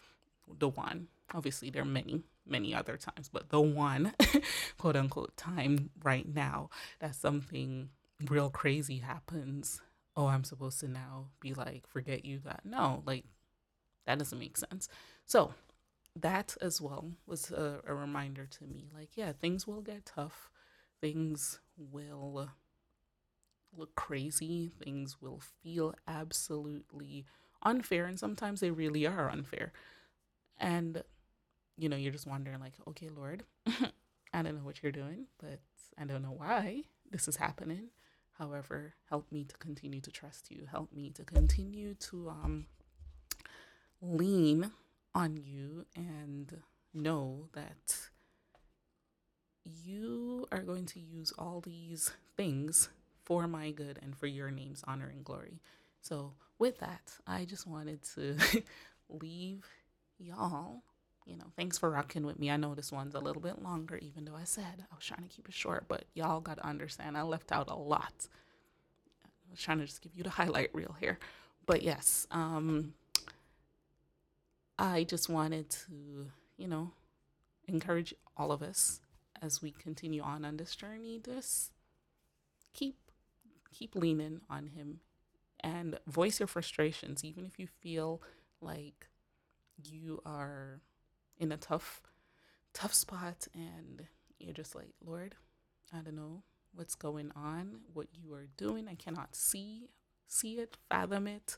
the 0.59 0.68
one. 0.68 1.09
Obviously, 1.34 1.70
there 1.70 1.82
are 1.82 1.86
many, 1.86 2.22
many 2.47 2.74
other 2.74 2.97
times, 2.97 3.28
but 3.32 3.51
the 3.51 3.61
one, 3.61 4.14
quote 4.78 4.97
unquote, 4.97 5.36
time 5.36 5.90
right 6.03 6.28
now 6.28 6.68
that 7.01 7.14
something 7.14 7.88
real 8.28 8.51
crazy 8.51 8.99
happens, 8.99 9.80
oh, 10.16 10.26
I'm 10.26 10.45
supposed 10.45 10.80
to 10.80 10.88
now 10.88 11.28
be 11.40 11.55
like, 11.55 11.86
forget 11.86 12.24
you 12.24 12.40
that. 12.45 12.61
No, 12.64 13.03
like, 13.07 13.24
that 14.07 14.18
doesn't 14.18 14.38
make 14.38 14.57
sense. 14.57 14.88
So, 15.24 15.55
that 16.15 16.57
as 16.61 16.81
well 16.81 17.13
was 17.27 17.51
a, 17.51 17.81
a 17.87 17.95
reminder 17.95 18.47
to 18.47 18.65
me 18.65 18.89
like, 18.95 19.17
yeah, 19.17 19.33
things 19.33 19.67
will 19.67 19.81
get 19.81 20.07
tough. 20.07 20.51
Things 21.01 21.61
will 21.77 22.49
look 23.77 23.95
crazy. 23.95 24.71
Things 24.83 25.21
will 25.21 25.41
feel 25.63 25.95
absolutely 26.07 27.25
unfair. 27.63 28.07
And 28.07 28.19
sometimes 28.19 28.61
they 28.61 28.71
really 28.71 29.07
are 29.07 29.31
unfair. 29.31 29.73
And, 30.59 31.03
you 31.77 31.89
know, 31.89 31.97
you're 31.97 32.13
just 32.13 32.27
wondering, 32.27 32.61
like, 32.61 32.75
okay, 32.89 33.09
Lord, 33.09 33.45
I 33.67 34.43
don't 34.43 34.57
know 34.57 34.65
what 34.65 34.83
you're 34.83 34.93
doing, 34.93 35.27
but 35.39 35.61
I 35.99 36.05
don't 36.05 36.23
know 36.23 36.35
why 36.37 36.83
this 37.11 37.27
is 37.27 37.37
happening. 37.37 37.89
However, 38.39 38.95
help 39.09 39.31
me 39.31 39.45
to 39.45 39.57
continue 39.57 40.01
to 40.01 40.11
trust 40.11 40.51
you. 40.51 40.67
Help 40.71 40.93
me 40.93 41.11
to 41.11 41.25
continue 41.25 41.95
to 41.95 42.31
um, 42.31 42.67
lean 44.01 44.73
on 45.15 45.37
you 45.37 45.87
and 45.95 46.63
know 46.95 47.49
that 47.53 48.09
you 49.65 50.47
are 50.51 50.63
going 50.63 50.87
to 50.87 51.01
use 51.01 51.33
all 51.39 51.61
these 51.61 52.13
things 52.37 52.89
for 53.25 53.47
my 53.47 53.71
good 53.71 53.99
and 54.03 54.17
for 54.17 54.27
your 54.27 54.51
name's 54.51 54.83
honor 54.87 55.09
and 55.09 55.25
glory. 55.25 55.61
So, 56.01 56.33
with 56.59 56.79
that, 56.79 57.13
I 57.27 57.45
just 57.45 57.67
wanted 57.67 58.03
to 58.15 58.37
leave 59.09 59.67
y'all. 60.19 60.83
You 61.27 61.37
know, 61.37 61.47
thanks 61.57 61.79
for 61.79 61.89
rocking 61.91 62.27
with 62.27 62.39
me. 62.39 62.51
I 62.51 62.57
know 62.57 62.75
this 62.75 62.91
one's 62.91 63.15
a 63.15 63.21
little 63.21 63.43
bit 63.43 63.63
longer, 63.63 63.97
even 63.99 64.25
though 64.25 64.35
I 64.35 64.45
said 64.45 64.85
I 64.91 64.95
was 64.95 65.05
trying 65.05 65.23
to 65.23 65.29
keep 65.29 65.49
it 65.49 65.55
short, 65.55 65.85
but 65.87 66.05
y'all 66.15 66.41
got 66.41 66.59
to 66.59 66.67
understand 66.67 67.17
I 67.17 67.23
left 67.23 67.53
out 67.53 67.71
a 67.71 67.77
lot. 67.77 68.27
I 69.25 69.51
was 69.51 69.61
trying 69.61 69.79
to 69.79 69.87
just 69.87 70.03
give 70.03 70.17
you 70.17 70.25
the 70.25 70.31
highlight 70.31 70.75
reel 70.75 70.97
here. 70.99 71.21
But 71.65 71.83
yes, 71.83 72.27
um, 72.33 72.95
I 74.79 75.05
just 75.05 75.29
wanted 75.29 75.70
to, 75.70 76.31
you 76.57 76.68
know, 76.68 76.93
encourage 77.66 78.14
all 78.37 78.53
of 78.53 78.62
us 78.62 79.01
as 79.41 79.61
we 79.61 79.70
continue 79.70 80.23
on 80.23 80.45
on 80.45 80.57
this 80.57 80.75
journey. 80.75 81.20
Just 81.25 81.73
keep 82.73 82.97
keep 83.73 83.95
leaning 83.95 84.41
on 84.51 84.68
Him 84.68 85.01
and 85.61 85.99
voice 86.07 86.41
your 86.41 86.47
frustrations, 86.47 87.25
even 87.25 87.45
if 87.45 87.59
you 87.59 87.66
feel 87.66 88.23
like 88.61 89.09
you 89.85 90.20
are 90.25 90.81
in 91.39 91.53
a 91.53 91.57
tough 91.57 92.03
tough 92.73 92.95
spot 92.95 93.49
and 93.55 94.07
you're 94.39 94.55
just 94.55 94.75
like, 94.75 94.91
Lord, 95.05 95.35
I 95.93 95.99
don't 96.01 96.16
know 96.16 96.43
what's 96.75 96.95
going 96.95 97.31
on, 97.37 97.81
what 97.93 98.09
you 98.12 98.33
are 98.35 98.47
doing. 98.57 98.89
I 98.89 98.95
cannot 98.95 99.35
see 99.35 99.89
see 100.27 100.55
it, 100.59 100.77
fathom 100.89 101.27
it 101.27 101.57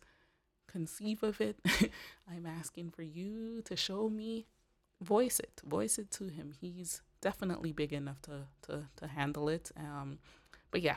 conceive 0.67 1.23
of 1.23 1.41
it. 1.41 1.59
I'm 2.31 2.47
asking 2.47 2.91
for 2.91 3.03
you 3.03 3.63
to 3.63 3.77
show 3.77 4.09
me. 4.09 4.47
Voice 5.01 5.41
it, 5.41 5.61
voice 5.65 5.99
it 5.99 6.11
to 6.13 6.29
him. 6.29 6.55
He's 6.59 7.03
definitely 7.21 7.73
big 7.73 7.93
enough 7.93 8.23
to 8.23 8.47
to 8.63 8.85
to 8.97 9.07
handle 9.09 9.49
it. 9.49 9.71
Um, 9.77 10.19
but 10.71 10.83
yeah, 10.83 10.97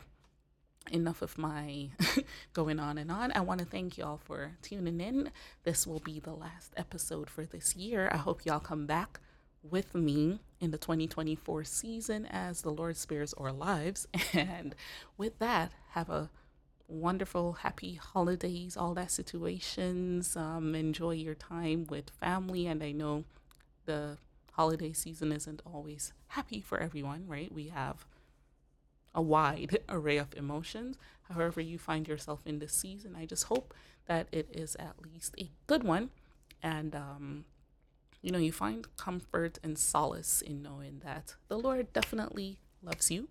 enough 0.92 1.22
of 1.22 1.38
my 1.38 1.90
going 2.54 2.80
on 2.80 2.98
and 2.98 3.12
on. 3.12 3.32
I 3.34 3.42
want 3.42 3.60
to 3.60 3.66
thank 3.66 3.98
y'all 3.98 4.20
for 4.24 4.58
tuning 4.62 5.02
in. 5.02 5.32
This 5.64 5.86
will 5.86 6.00
be 6.00 6.20
the 6.20 6.34
last 6.34 6.74
episode 6.78 7.30
for 7.30 7.46
this 7.46 7.76
year. 7.76 8.10
I 8.12 8.18
hope 8.18 8.46
y'all 8.46 8.60
come 8.60 8.86
back 8.86 9.20
with 9.64 9.96
me 9.96 10.40
in 10.60 10.72
the 10.72 10.78
2024 10.78 11.64
season 11.64 12.26
as 12.26 12.62
the 12.62 12.70
Lord 12.70 12.98
spares 12.98 13.34
our 13.34 13.52
lives. 13.52 14.08
And 14.34 14.76
with 15.18 15.40
that, 15.40 15.72
have 15.92 16.10
a 16.10 16.30
wonderful, 16.88 17.54
happy 17.54 17.96
holidays, 17.96 18.78
all 18.78 18.94
that 18.96 19.12
situations. 19.12 20.36
Um, 20.36 20.76
enjoy 20.76 21.12
your 21.12 21.36
time 21.36 21.86
with 21.90 22.10
family. 22.10 22.68
And 22.68 22.84
I 22.84 22.92
know 22.92 23.26
the 23.86 24.18
holiday 24.54 24.94
season 24.94 25.32
isn't 25.32 25.62
always 25.66 26.14
happy 26.28 26.62
for 26.62 26.80
everyone, 26.80 27.26
right? 27.28 27.52
We 27.52 27.68
have 27.70 28.06
a 29.14 29.22
wide 29.22 29.80
array 29.90 30.18
of 30.18 30.34
emotions. 30.36 30.98
However, 31.30 31.62
you 31.62 31.78
find 31.78 32.08
yourself 32.08 32.42
in 32.46 32.60
this 32.60 32.74
season, 32.74 33.16
I 33.18 33.26
just 33.26 33.46
hope 33.46 33.74
that 34.06 34.28
it 34.32 34.48
is 34.52 34.76
at 34.78 35.02
least 35.04 35.36
a 35.40 35.50
good 35.68 35.84
one. 35.84 36.10
And, 36.64 36.96
um, 36.96 37.46
you 38.22 38.32
know, 38.32 38.40
you 38.40 38.52
find 38.52 38.88
comfort 38.96 39.60
and 39.64 39.78
solace 39.78 40.42
in 40.42 40.62
knowing 40.62 41.02
that 41.04 41.36
the 41.50 41.58
Lord 41.58 41.92
definitely 41.94 42.58
loves 42.82 43.12
you. 43.12 43.28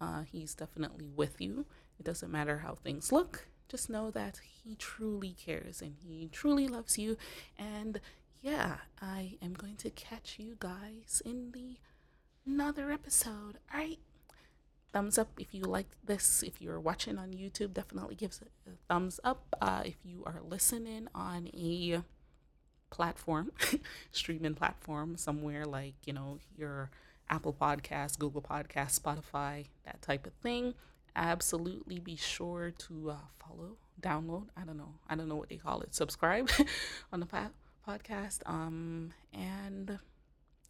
Uh, 0.00 0.22
he's 0.30 0.54
definitely 0.54 1.08
with 1.14 1.40
you. 1.40 1.66
It 2.00 2.04
doesn't 2.04 2.32
matter 2.32 2.58
how 2.58 2.76
things 2.76 3.12
look. 3.12 3.46
Just 3.68 3.90
know 3.90 4.10
that 4.10 4.40
He 4.64 4.74
truly 4.74 5.32
cares 5.32 5.82
and 5.82 5.94
He 6.02 6.30
truly 6.32 6.66
loves 6.66 6.98
you. 6.98 7.18
And 7.58 8.00
yeah, 8.40 8.78
I 9.02 9.36
am 9.42 9.52
going 9.52 9.76
to 9.76 9.90
catch 9.90 10.36
you 10.38 10.56
guys 10.58 11.20
in 11.26 11.52
the 11.52 11.76
another 12.46 12.90
episode. 12.90 13.58
All 13.72 13.80
right. 13.80 13.98
Thumbs 14.94 15.18
up 15.18 15.28
if 15.38 15.54
you 15.54 15.62
like 15.62 15.88
this. 16.04 16.42
If 16.42 16.60
you're 16.62 16.80
watching 16.80 17.18
on 17.18 17.32
YouTube, 17.32 17.74
definitely 17.74 18.14
give 18.14 18.32
it 18.40 18.48
a 18.66 18.70
thumbs 18.88 19.20
up. 19.22 19.54
Uh, 19.60 19.82
if 19.84 19.96
you 20.02 20.24
are 20.24 20.40
listening 20.42 21.08
on 21.14 21.48
a 21.48 22.00
platform, 22.88 23.52
streaming 24.10 24.54
platform 24.54 25.16
somewhere 25.18 25.66
like, 25.66 25.94
you 26.06 26.14
know, 26.14 26.38
your 26.56 26.90
Apple 27.28 27.52
Podcast, 27.52 28.18
Google 28.18 28.42
Podcast, 28.42 28.98
Spotify, 28.98 29.66
that 29.84 30.02
type 30.02 30.26
of 30.26 30.32
thing, 30.42 30.74
absolutely 31.16 31.98
be 31.98 32.16
sure 32.16 32.72
to 32.88 33.10
uh, 33.10 33.16
follow, 33.38 33.76
download. 34.00 34.48
I 34.56 34.64
don't 34.64 34.76
know. 34.76 34.94
I 35.08 35.14
don't 35.16 35.28
know 35.28 35.36
what 35.36 35.48
they 35.48 35.56
call 35.56 35.80
it. 35.82 35.94
Subscribe 35.94 36.50
on 37.12 37.20
the 37.20 37.26
po- 37.26 37.50
podcast. 37.86 38.40
Um, 38.46 39.12
and 39.32 39.98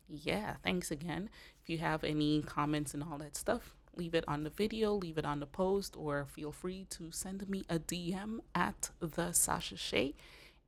yeah, 0.08 0.56
thanks 0.64 0.90
again. 0.90 1.30
If 1.62 1.70
you 1.70 1.78
have 1.78 2.04
any 2.04 2.42
comments 2.42 2.94
and 2.94 3.02
all 3.02 3.18
that 3.18 3.36
stuff, 3.36 3.74
leave 3.96 4.14
it 4.14 4.24
on 4.26 4.44
the 4.44 4.50
video, 4.50 4.92
leave 4.94 5.18
it 5.18 5.24
on 5.24 5.40
the 5.40 5.46
post, 5.46 5.94
or 5.96 6.26
feel 6.26 6.52
free 6.52 6.86
to 6.90 7.10
send 7.10 7.48
me 7.48 7.64
a 7.68 7.78
DM 7.78 8.40
at 8.54 8.90
the 9.00 9.32
Sasha 9.32 9.74
Shae, 9.74 10.14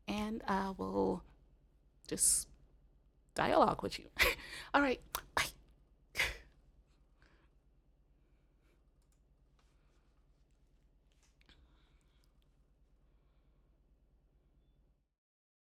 and 0.07 0.43
I 0.47 0.73
will 0.77 1.23
just 2.07 2.49
dialogue 3.35 3.83
with 3.83 3.99
you. 3.99 4.07
all 4.75 4.83
right, 4.83 5.01
bye. 5.35 5.52